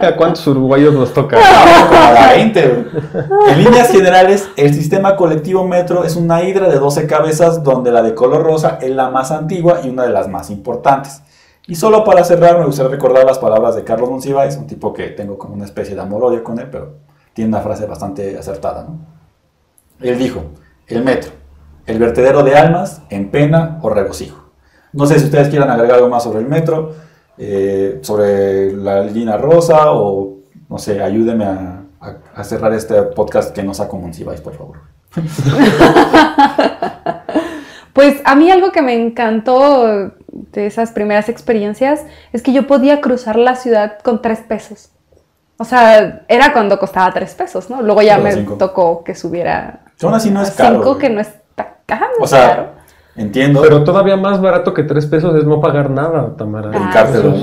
¿A 0.08 0.16
cuántos 0.16 0.46
uruguayos 0.46 0.94
nos 0.94 1.12
toca? 1.12 1.36
Como 1.36 2.00
a 2.00 2.12
la 2.12 2.32
20, 2.32 2.68
güey. 2.68 2.84
En 3.50 3.62
líneas 3.62 3.90
generales, 3.90 4.48
el 4.56 4.72
sistema 4.72 5.16
colectivo 5.16 5.66
metro 5.66 6.04
es 6.04 6.16
una 6.16 6.42
hidra 6.44 6.70
de 6.70 6.78
12 6.78 7.06
cabezas 7.06 7.62
donde 7.62 7.92
la 7.92 8.02
de 8.02 8.14
color 8.14 8.42
rosa 8.42 8.78
es 8.80 8.90
la 8.90 9.10
más 9.10 9.30
antigua 9.30 9.80
y 9.84 9.90
una 9.90 10.04
de 10.04 10.10
las 10.10 10.28
más 10.28 10.48
importantes. 10.48 11.20
Y 11.72 11.74
solo 11.74 12.04
para 12.04 12.22
cerrar, 12.22 12.58
me 12.58 12.66
gustaría 12.66 12.90
recordar 12.90 13.24
las 13.24 13.38
palabras 13.38 13.74
de 13.74 13.82
Carlos 13.82 14.10
Monsiváis, 14.10 14.58
un 14.58 14.66
tipo 14.66 14.92
que 14.92 15.04
tengo 15.04 15.38
como 15.38 15.54
una 15.54 15.64
especie 15.64 15.94
de 15.94 16.02
amor-odio 16.02 16.44
con 16.44 16.58
él, 16.58 16.68
pero 16.70 16.96
tiene 17.32 17.48
una 17.48 17.60
frase 17.60 17.86
bastante 17.86 18.36
acertada. 18.36 18.84
¿no? 18.84 18.98
Él 19.98 20.18
dijo, 20.18 20.42
el 20.86 21.02
metro, 21.02 21.32
el 21.86 21.98
vertedero 21.98 22.42
de 22.42 22.56
almas 22.56 23.00
en 23.08 23.30
pena 23.30 23.78
o 23.80 23.88
regocijo. 23.88 24.50
No 24.92 25.06
sé 25.06 25.18
si 25.18 25.24
ustedes 25.24 25.48
quieran 25.48 25.70
agregar 25.70 25.96
algo 25.96 26.10
más 26.10 26.24
sobre 26.24 26.40
el 26.40 26.46
metro, 26.46 26.92
eh, 27.38 28.00
sobre 28.02 28.74
la 28.74 29.04
línea 29.04 29.38
rosa 29.38 29.92
o, 29.92 30.40
no 30.68 30.76
sé, 30.76 31.02
ayúdenme 31.02 31.46
a, 31.46 32.44
cerrar 32.44 32.74
este 32.74 33.00
podcast 33.00 33.54
que 33.54 33.62
no 33.62 33.72
saco 33.72 33.96
Monsiváis, 33.96 34.42
por 34.42 34.52
favor. 34.52 34.76
Pues 37.92 38.22
a 38.24 38.34
mí 38.34 38.50
algo 38.50 38.72
que 38.72 38.80
me 38.80 38.94
encantó 38.94 40.14
de 40.52 40.66
esas 40.66 40.92
primeras 40.92 41.28
experiencias 41.28 42.04
es 42.32 42.42
que 42.42 42.52
yo 42.52 42.66
podía 42.66 43.00
cruzar 43.00 43.36
la 43.36 43.56
ciudad 43.56 43.98
con 44.02 44.22
tres 44.22 44.40
pesos. 44.40 44.90
O 45.58 45.64
sea, 45.64 46.22
era 46.28 46.52
cuando 46.52 46.78
costaba 46.78 47.12
tres 47.12 47.34
pesos, 47.34 47.70
¿no? 47.70 47.82
Luego 47.82 48.02
ya 48.02 48.16
Pero 48.16 48.24
me 48.24 48.32
cinco. 48.34 48.54
tocó 48.54 49.04
que 49.04 49.14
subiera 49.14 49.80
Aún 50.02 50.14
así 50.14 50.30
no 50.30 50.40
a 50.40 50.42
es 50.44 50.50
caro. 50.52 50.76
cinco, 50.76 50.88
güey. 50.90 50.98
que 51.00 51.10
no 51.10 51.20
está 51.20 51.76
caro. 51.86 52.06
O 52.20 52.26
sea, 52.26 52.48
caro. 52.48 52.66
entiendo. 53.16 53.60
Pero 53.62 53.84
todavía 53.84 54.16
más 54.16 54.40
barato 54.40 54.74
que 54.74 54.82
tres 54.82 55.06
pesos 55.06 55.36
es 55.36 55.44
no 55.44 55.60
pagar 55.60 55.90
nada, 55.90 56.34
Tamara. 56.36 56.70
Ah, 56.74 56.76
El 56.86 56.92
cárcel. 56.92 57.34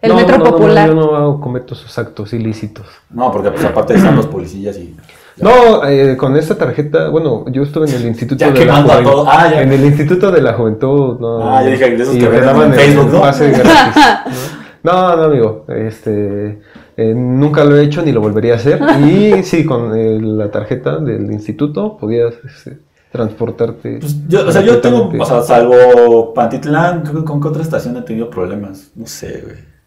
El 0.00 0.10
No, 0.10 0.16
metro 0.16 0.38
no, 0.38 0.44
no, 0.44 0.50
no, 0.50 0.56
popular. 0.56 0.86
yo 0.88 0.94
no 0.94 1.16
hago- 1.16 1.40
cometo 1.40 1.74
esos 1.74 1.98
actos 1.98 2.32
ilícitos. 2.32 2.86
No, 3.10 3.30
porque 3.32 3.50
pues, 3.50 3.64
aparte 3.64 3.94
están 3.94 4.14
los 4.16 4.26
policías 4.28 4.76
y... 4.78 4.96
No, 5.40 5.84
eh, 5.86 6.16
con 6.16 6.36
esta 6.36 6.56
tarjeta, 6.56 7.08
bueno, 7.08 7.44
yo 7.50 7.62
estuve 7.62 7.88
en 7.88 7.94
el 7.94 8.06
Instituto 8.08 8.44
Ya 8.44 8.50
de 8.50 8.64
la 8.64 8.82
Juventud. 8.82 9.24
Ah, 9.26 9.50
ya. 9.50 9.62
En 9.62 9.72
el 9.72 9.84
Instituto 9.84 10.30
de 10.30 10.42
la 10.42 10.52
Juventud, 10.54 11.18
no. 11.20 11.48
Ah, 11.48 11.62
yo 11.64 11.70
dije, 11.70 11.90
de 11.90 12.02
esos 12.02 12.16
y 12.16 12.18
que 12.18 12.26
te 12.26 12.40
daban 12.40 12.72
en 12.72 12.74
Facebook, 12.74 13.12
¿no? 13.12 13.20
pase 13.20 13.50
gratis, 13.58 14.02
¿no? 14.82 14.92
No, 14.92 15.16
no, 15.16 15.22
amigo. 15.24 15.64
Este, 15.68 16.60
eh, 16.96 17.14
nunca 17.14 17.64
lo 17.64 17.76
he 17.76 17.84
hecho 17.84 18.02
ni 18.02 18.12
lo 18.12 18.20
volvería 18.20 18.54
a 18.54 18.56
hacer. 18.56 18.80
Y 19.06 19.42
sí, 19.42 19.64
con 19.64 19.96
eh, 19.96 20.18
la 20.20 20.50
tarjeta 20.50 20.98
del 20.98 21.30
instituto 21.30 21.96
podías 21.96 22.34
este, 22.44 22.78
transportarte. 23.12 23.98
Pues, 24.00 24.28
yo, 24.28 24.46
o 24.46 24.52
sea, 24.52 24.62
yo 24.62 24.80
tengo, 24.80 25.10
o 25.18 25.24
sea, 25.24 25.42
salvo 25.42 26.32
Pantitlán, 26.34 27.04
con 27.24 27.40
qué 27.40 27.48
otra 27.48 27.62
estación 27.62 27.96
he 27.96 28.02
tenido 28.02 28.30
problemas. 28.30 28.90
No 28.94 29.06
sé, 29.06 29.42
güey. 29.44 29.77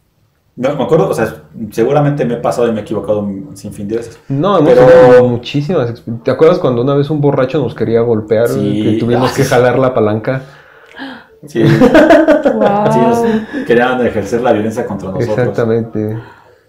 No, 0.62 0.76
me 0.76 0.84
acuerdo, 0.84 1.10
o 1.10 1.14
sea, 1.14 1.34
seguramente 1.72 2.24
me 2.24 2.36
he 2.36 2.38
pasado 2.38 2.68
y 2.68 2.72
me 2.72 2.80
he 2.80 2.84
equivocado 2.84 3.28
sin 3.56 3.74
fin 3.74 3.88
de 3.88 3.98
veces. 3.98 4.20
No, 4.30 4.60
hemos 4.60 4.74
Pero- 4.74 4.86
tenido 4.86 5.28
muchísimas. 5.28 6.04
¿Te 6.24 6.30
acuerdas 6.30 6.60
cuando 6.60 6.84
una 6.84 6.94
vez 6.94 7.10
un 7.10 7.20
borracho 7.20 7.58
nos 7.60 7.74
quería 7.74 8.02
golpear? 8.02 8.48
Sí. 8.48 8.84
Que 8.84 9.00
tuvimos 9.00 9.32
Ah, 9.32 9.34
que 9.36 9.44
jalar 9.44 9.80
la 9.80 9.94
palanca. 9.94 10.44
Sí, 11.48 11.64
Wow. 11.64 12.92
sí, 12.92 13.00
nos 13.00 13.66
querían 13.66 14.06
ejercer 14.06 14.42
la 14.42 14.52
violencia 14.54 14.86
contra 14.86 15.10
nosotros. 15.10 15.38
Exactamente. 15.40 16.20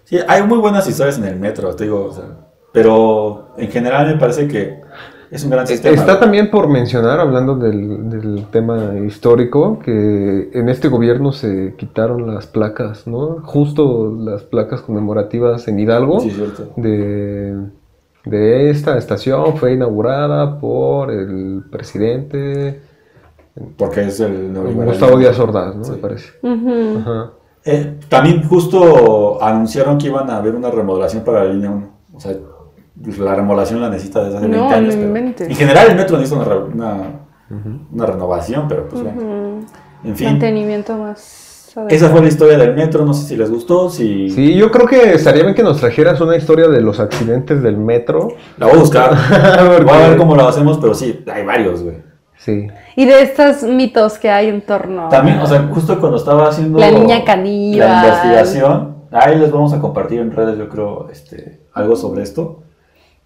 Sí, 0.05 0.17
hay 0.27 0.41
muy 0.41 0.57
buenas 0.57 0.87
historias 0.87 1.17
en 1.19 1.25
el 1.25 1.39
metro, 1.39 1.75
te 1.75 1.83
digo, 1.83 2.05
o 2.09 2.13
sea, 2.13 2.23
pero 2.71 3.49
en 3.57 3.69
general 3.69 4.07
me 4.07 4.15
parece 4.17 4.47
que 4.47 4.81
es 5.33 5.43
un 5.43 5.49
gran 5.49 5.65
sistema. 5.67 5.95
Está 5.95 6.19
también 6.19 6.51
por 6.51 6.67
mencionar, 6.67 7.19
hablando 7.19 7.55
del, 7.55 8.09
del 8.09 8.45
tema 8.51 8.93
histórico, 9.05 9.79
que 9.79 10.51
en 10.53 10.69
este 10.69 10.87
gobierno 10.89 11.31
se 11.31 11.73
quitaron 11.77 12.33
las 12.33 12.45
placas, 12.47 13.07
¿no? 13.07 13.41
Justo 13.43 14.15
las 14.17 14.43
placas 14.43 14.81
conmemorativas 14.81 15.67
en 15.67 15.79
Hidalgo 15.79 16.19
Sí, 16.19 16.29
cierto. 16.31 16.69
de, 16.75 17.57
de 18.25 18.69
esta 18.69 18.97
estación 18.97 19.57
fue 19.57 19.73
inaugurada 19.73 20.59
por 20.59 21.11
el 21.11 21.63
presidente 21.71 22.81
Porque 23.77 24.01
es 24.01 24.19
el. 24.19 24.53
Gustavo 24.85 25.17
Díaz 25.17 25.39
Ordaz, 25.39 25.75
¿no? 25.75 25.83
Sí. 25.83 25.91
Me 25.91 25.97
parece. 25.97 26.29
Ajá. 26.43 27.31
Eh, 27.65 27.97
también 28.09 28.43
justo 28.47 29.41
anunciaron 29.41 29.97
que 29.97 30.07
iban 30.07 30.29
a 30.29 30.37
haber 30.37 30.53
una 30.53 30.69
remodelación 30.69 31.23
para 31.23 31.43
la 31.45 31.53
línea 31.53 31.71
1. 31.71 31.89
O 32.13 32.19
sea, 32.19 32.33
la 33.17 33.35
remodelación 33.35 33.81
la 33.81 33.89
necesita 33.89 34.23
desde 34.23 34.37
hace 34.37 34.47
No, 34.47 34.69
20 34.69 34.75
años. 34.75 34.95
no 34.95 35.13
pero- 35.35 35.49
en 35.49 35.55
general 35.55 35.87
el 35.89 35.95
metro 35.95 36.17
necesita 36.17 36.41
una, 36.41 36.49
re- 36.53 36.63
una, 36.73 36.97
una 37.91 38.05
renovación, 38.05 38.67
pero 38.67 38.87
pues 38.87 39.01
bueno. 39.03 39.21
Ujú. 39.21 39.65
En 40.05 40.15
fin, 40.15 40.27
Mantenimiento 40.27 40.97
más. 40.97 41.73
esa 41.89 42.09
fue 42.09 42.21
la 42.21 42.27
historia 42.27 42.57
del 42.57 42.75
metro. 42.75 43.05
No 43.05 43.13
sé 43.13 43.25
si 43.27 43.35
les 43.37 43.49
gustó, 43.49 43.89
si... 43.89 44.29
Sí, 44.29 44.53
yo 44.55 44.69
creo 44.69 44.85
que 44.85 45.13
estaría 45.13 45.43
bien 45.43 45.55
que 45.55 45.63
nos 45.63 45.79
trajeras 45.79 46.19
una 46.21 46.35
historia 46.35 46.67
de 46.67 46.81
los 46.81 46.99
accidentes 46.99 47.63
del 47.63 47.77
metro. 47.77 48.29
La 48.57 48.67
voy 48.67 48.75
a 48.75 48.79
buscar. 48.79 49.09
Porque- 49.09 49.83
Voy 49.85 49.93
a 49.93 50.09
ver 50.09 50.17
cómo 50.17 50.35
lo 50.35 50.47
hacemos, 50.47 50.77
pero 50.77 50.93
sí, 50.93 51.23
hay 51.33 51.43
varios, 51.45 51.81
güey. 51.83 51.97
Sí. 52.37 52.67
Y 52.97 53.05
de 53.05 53.21
estos 53.21 53.63
mitos 53.63 54.17
que 54.19 54.29
hay 54.29 54.49
en 54.49 54.61
torno. 54.65 55.07
También, 55.07 55.39
o 55.39 55.47
sea, 55.47 55.67
justo 55.73 55.97
cuando 55.99 56.17
estaba 56.17 56.49
haciendo 56.49 56.77
La 56.77 56.91
niña 56.91 57.23
caníbal. 57.23 57.87
la 57.89 58.03
investigación, 58.03 58.95
ahí 59.11 59.37
les 59.39 59.49
vamos 59.51 59.71
a 59.73 59.79
compartir 59.79 60.19
en 60.19 60.31
redes, 60.31 60.57
yo 60.57 60.67
creo, 60.67 61.07
este, 61.09 61.61
algo 61.73 61.95
sobre 61.95 62.23
esto. 62.23 62.62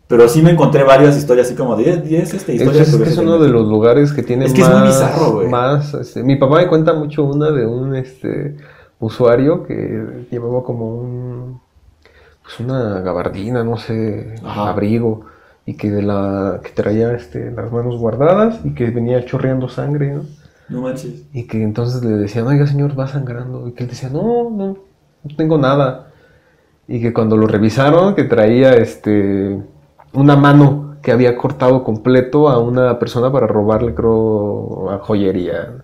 Pero 0.08 0.30
sí 0.30 0.42
me 0.42 0.52
encontré 0.52 0.84
varias 0.84 1.18
historias 1.18 1.48
así 1.48 1.56
como 1.56 1.76
10, 1.76 2.04
10 2.04 2.34
este, 2.34 2.54
Es, 2.56 2.62
historias 2.62 2.88
es 2.88 2.96
que 2.96 3.10
es 3.10 3.18
uno 3.18 3.40
de 3.40 3.50
los 3.50 3.68
lugares 3.68 4.14
que 4.14 4.24
tiene 4.24 4.46
Es 4.46 4.54
que 4.54 4.62
es 4.62 4.70
más, 4.70 4.80
muy 4.80 4.88
bizarro, 4.88 5.32
güey. 5.34 5.50
más, 5.50 5.94
este, 5.94 6.24
mi 6.24 6.38
papá 6.38 6.58
me 6.58 6.68
cuenta 6.68 6.94
mucho 6.94 7.26
una 7.26 7.52
de 7.52 7.66
un 7.66 7.96
este 7.96 8.56
usuario 9.00 9.66
que 9.66 10.28
llevaba 10.32 10.64
como 10.64 10.96
un 10.96 11.60
pues 12.42 12.62
una 12.62 13.02
gabardina, 13.02 13.64
no 13.66 13.76
sé, 13.76 14.36
Ajá. 14.44 14.70
abrigo 14.70 15.26
y 15.66 15.76
que 15.76 15.92
de 15.92 16.02
la 16.02 16.62
que 16.64 16.70
traía 16.70 17.12
este 17.12 17.52
las 17.52 17.70
manos 17.74 17.98
guardadas 17.98 18.62
y 18.64 18.74
que 18.74 18.90
venía 18.90 19.26
chorreando 19.26 19.68
sangre, 19.68 20.14
¿no? 20.14 20.24
No 20.70 20.82
manches. 20.82 21.26
Y 21.34 21.48
que 21.48 21.62
entonces 21.62 22.04
le 22.04 22.12
decían, 22.12 22.48
oiga 22.48 22.66
señor, 22.68 22.98
va 22.98 23.08
sangrando. 23.08 23.68
Y 23.68 23.74
que 23.74 23.84
él 23.84 23.90
decía, 23.90 24.10
no, 24.10 24.50
no, 24.50 24.78
no 25.24 25.36
tengo 25.36 25.58
nada. 25.58 26.12
Y 26.88 27.02
que 27.02 27.14
cuando 27.14 27.36
lo 27.36 27.48
revisaron, 27.48 28.16
que 28.16 28.24
traía 28.24 28.76
este 28.76 29.62
una 30.18 30.36
mano 30.36 30.98
que 31.02 31.12
había 31.12 31.38
cortado 31.38 31.84
completo 31.84 32.50
a 32.50 32.60
una 32.60 33.00
persona 33.00 33.32
para 33.32 33.48
robarle, 33.48 33.94
creo, 33.94 34.90
a 34.90 35.00
joyería. 35.00 35.84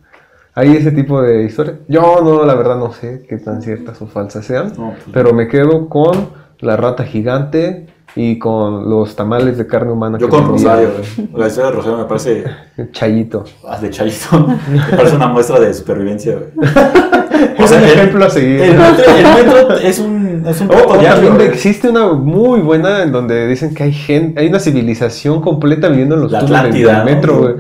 Hay 0.56 0.76
ese 0.76 0.92
tipo 0.92 1.22
de 1.22 1.44
historias. 1.44 1.78
Yo 1.88 2.22
no, 2.24 2.44
la 2.44 2.56
verdad 2.56 2.78
no 2.78 2.92
sé 2.92 3.26
qué 3.28 3.38
tan 3.38 3.62
ciertas 3.62 4.02
o 4.02 4.08
falsas 4.08 4.46
sean. 4.46 4.74
No, 4.78 4.90
pues, 4.90 5.06
Pero 5.14 5.34
me 5.34 5.48
quedo 5.48 5.88
con 5.88 6.30
la 6.60 6.76
rata 6.78 7.04
gigante 7.04 7.88
y 8.16 8.38
con 8.38 8.90
los 8.90 9.16
tamales 9.16 9.58
de 9.58 9.66
carne 9.68 9.92
humana. 9.92 10.18
yo 10.20 10.28
que 10.28 10.32
con 10.36 10.48
Rosario, 10.48 10.90
güey. 11.18 11.30
La 11.36 11.48
historia 11.48 11.70
de 11.72 11.76
Rosario 11.78 11.98
me 11.98 12.06
parece, 12.06 12.44
Chayito. 12.92 13.44
ah, 13.68 13.80
de 13.80 13.90
Chayito, 13.90 14.48
me 14.70 14.96
parece 14.98 15.16
una 15.16 15.28
muestra 15.28 15.60
de 15.60 15.74
supervivencia, 15.74 16.36
güey. 16.38 16.70
Es 17.58 17.72
un 17.72 17.78
el- 17.80 17.84
ejemplo 17.86 18.26
a 18.26 18.30
seguir. 18.30 18.62
El 18.62 18.78
metro, 18.78 19.06
el 19.16 19.46
metro 19.46 19.78
es 19.84 20.00
un, 20.00 20.46
es 20.48 20.62
un 20.62 20.70
Oh, 20.72 20.94
también 20.98 21.36
güey. 21.36 21.48
existe 21.48 21.90
una 21.90 22.14
muy 22.14 22.60
buena 22.62 23.04
en 23.04 23.12
donde 23.12 23.48
dicen 23.48 23.74
que 23.74 23.84
hay 23.84 23.92
gente, 23.94 24.40
hay 24.40 24.48
una 24.48 24.60
civilización 24.60 25.42
completa 25.42 25.90
viviendo 25.90 26.16
en 26.16 26.22
los 26.22 26.32
La 26.32 26.40
túneles 26.40 26.74
del 26.74 26.98
¿no? 26.98 27.04
metro, 27.06 27.38
güey. 27.40 27.56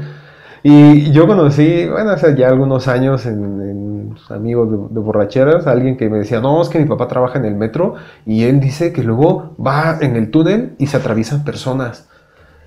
Y 0.63 1.11
yo 1.11 1.27
conocí, 1.27 1.87
bueno, 1.89 2.11
hace 2.11 2.35
ya 2.37 2.47
algunos 2.47 2.87
años 2.87 3.25
en, 3.25 3.33
en 3.61 4.15
amigos 4.29 4.71
de, 4.71 4.77
de 4.93 4.99
borracheras, 5.01 5.67
alguien 5.67 5.97
que 5.97 6.09
me 6.09 6.19
decía, 6.19 6.39
no, 6.39 6.61
es 6.61 6.69
que 6.69 6.79
mi 6.79 6.85
papá 6.85 7.07
trabaja 7.09 7.37
en 7.37 7.45
el 7.45 7.55
metro 7.55 7.95
y 8.25 8.43
él 8.45 8.59
dice 8.61 8.93
que 8.93 9.03
luego 9.03 9.55
va 9.63 9.97
en 9.99 10.15
el 10.15 10.31
túnel 10.31 10.75
y 10.79 10.87
se 10.87 10.95
atraviesan 10.97 11.43
personas. 11.43 12.07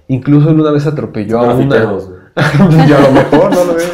Incluso 0.08 0.50
él 0.50 0.60
una 0.60 0.70
vez 0.72 0.86
atropelló 0.86 1.40
a 1.40 1.54
una. 1.54 1.76
Yo 2.86 2.96
a 2.98 3.00
lo 3.00 3.12
mejor 3.12 3.50
no 3.54 3.64
lo 3.64 3.74
veo. 3.74 3.86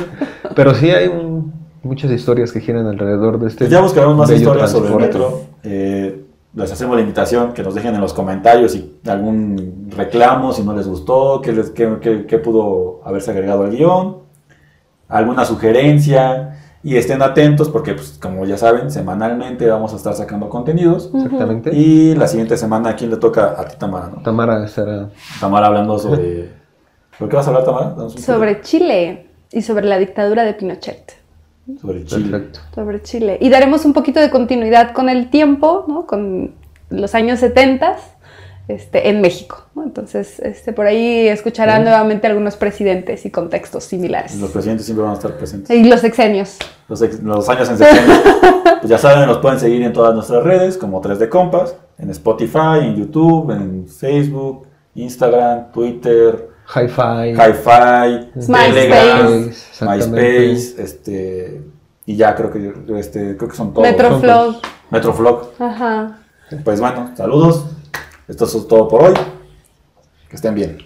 Pero 0.56 0.74
sí 0.74 0.90
hay 0.90 1.06
un- 1.08 1.52
muchas 1.84 2.10
historias 2.10 2.50
que 2.52 2.60
giran 2.60 2.86
alrededor 2.86 3.38
de 3.38 3.48
este. 3.48 3.68
Ya 3.68 3.80
buscaremos 3.80 4.16
más 4.16 4.28
historias 4.30 4.70
sobre 4.70 4.88
el 4.90 4.96
metro. 4.98 5.40
Eh, 5.62 6.21
les 6.54 6.70
hacemos 6.70 6.94
la 6.96 7.00
invitación 7.02 7.52
que 7.52 7.62
nos 7.62 7.74
dejen 7.74 7.94
en 7.94 8.00
los 8.00 8.12
comentarios 8.12 8.72
si 8.72 9.00
algún 9.08 9.88
reclamo, 9.96 10.52
si 10.52 10.62
no 10.62 10.74
les 10.76 10.86
gustó, 10.86 11.40
qué, 11.42 11.52
les, 11.52 11.70
qué, 11.70 11.96
qué- 12.00 12.26
qué 12.26 12.38
pudo 12.38 13.00
haberse 13.04 13.30
agregado 13.30 13.64
al 13.64 13.70
guion, 13.70 14.18
alguna 15.08 15.44
sugerencia. 15.44 16.58
Y 16.84 16.96
estén 16.96 17.22
atentos 17.22 17.68
porque, 17.68 17.94
pues, 17.94 18.18
como 18.20 18.44
ya 18.44 18.56
saben, 18.58 18.90
semanalmente 18.90 19.68
vamos 19.70 19.92
a 19.92 19.96
estar 19.96 20.14
sacando 20.14 20.48
contenidos. 20.48 21.12
Exactamente. 21.14 21.70
Y 21.72 22.16
la 22.16 22.26
siguiente 22.26 22.56
semana, 22.56 22.88
¿a 22.90 22.96
quién 22.96 23.08
le 23.08 23.18
toca? 23.18 23.54
A 23.56 23.64
ti, 23.66 23.76
Tamara, 23.78 24.08
¿no? 24.08 24.20
Tamara 24.24 24.64
estará. 24.64 25.08
Tamara 25.38 25.68
hablando 25.68 25.96
sobre... 25.96 26.50
¿Por 27.16 27.28
qué 27.28 27.36
vas 27.36 27.46
a 27.46 27.50
hablar, 27.50 27.64
Tamara? 27.64 27.94
Sobre 28.18 28.62
Chile 28.62 29.28
y 29.52 29.62
sobre 29.62 29.84
la 29.86 29.96
dictadura 29.96 30.42
de 30.42 30.54
Pinochet. 30.54 31.12
Sobre 31.80 32.04
Chile. 32.04 32.30
Perfecto. 32.30 32.60
Sobre 32.74 33.02
Chile. 33.02 33.38
Y 33.40 33.48
daremos 33.48 33.84
un 33.84 33.92
poquito 33.92 34.20
de 34.20 34.30
continuidad 34.30 34.92
con 34.92 35.08
el 35.08 35.30
tiempo, 35.30 35.84
¿no? 35.88 36.06
Con 36.06 36.52
los 36.90 37.14
años 37.14 37.40
70 37.40 37.96
este, 38.68 39.08
en 39.08 39.20
México. 39.20 39.64
¿no? 39.74 39.82
Entonces, 39.84 40.38
este, 40.40 40.72
por 40.72 40.86
ahí 40.86 41.28
escucharán 41.28 41.82
nuevamente 41.84 42.26
algunos 42.26 42.56
presidentes 42.56 43.24
y 43.26 43.30
contextos 43.30 43.84
similares. 43.84 44.36
Los 44.38 44.50
presidentes 44.50 44.86
siempre 44.86 45.02
van 45.04 45.12
a 45.12 45.16
estar 45.16 45.36
presentes. 45.36 45.76
Y 45.76 45.84
los 45.84 46.00
sexenios. 46.00 46.58
los, 46.88 47.00
ex- 47.02 47.22
los 47.22 47.48
años 47.48 47.68
en 47.70 47.78
septiembre. 47.78 48.16
pues 48.80 48.88
ya 48.90 48.98
saben, 48.98 49.26
nos 49.26 49.38
pueden 49.38 49.58
seguir 49.60 49.82
en 49.82 49.92
todas 49.92 50.14
nuestras 50.14 50.42
redes 50.42 50.76
como 50.76 51.00
3D 51.00 51.28
Compas. 51.28 51.76
En 51.98 52.10
Spotify, 52.10 52.80
en 52.82 52.96
YouTube, 52.96 53.50
en 53.52 53.86
Facebook, 53.88 54.66
Instagram, 54.94 55.70
Twitter, 55.72 56.48
Hi-Fi. 56.66 57.34
Hi-Fi, 57.34 58.30
MySpace. 59.80 60.82
Este, 60.82 61.62
y 62.06 62.16
ya 62.16 62.34
creo 62.34 62.50
que, 62.50 62.72
este, 62.98 63.36
creo 63.36 63.48
que 63.48 63.56
son 63.56 63.72
todos. 63.74 63.86
Metroflog. 63.88 64.56
Metroflog. 64.90 65.50
Ajá. 65.58 66.18
Pues 66.64 66.80
bueno, 66.80 67.10
saludos. 67.16 67.64
Esto 68.28 68.44
es 68.44 68.68
todo 68.68 68.88
por 68.88 69.04
hoy. 69.04 69.14
Que 70.28 70.36
estén 70.36 70.54
bien. 70.54 70.78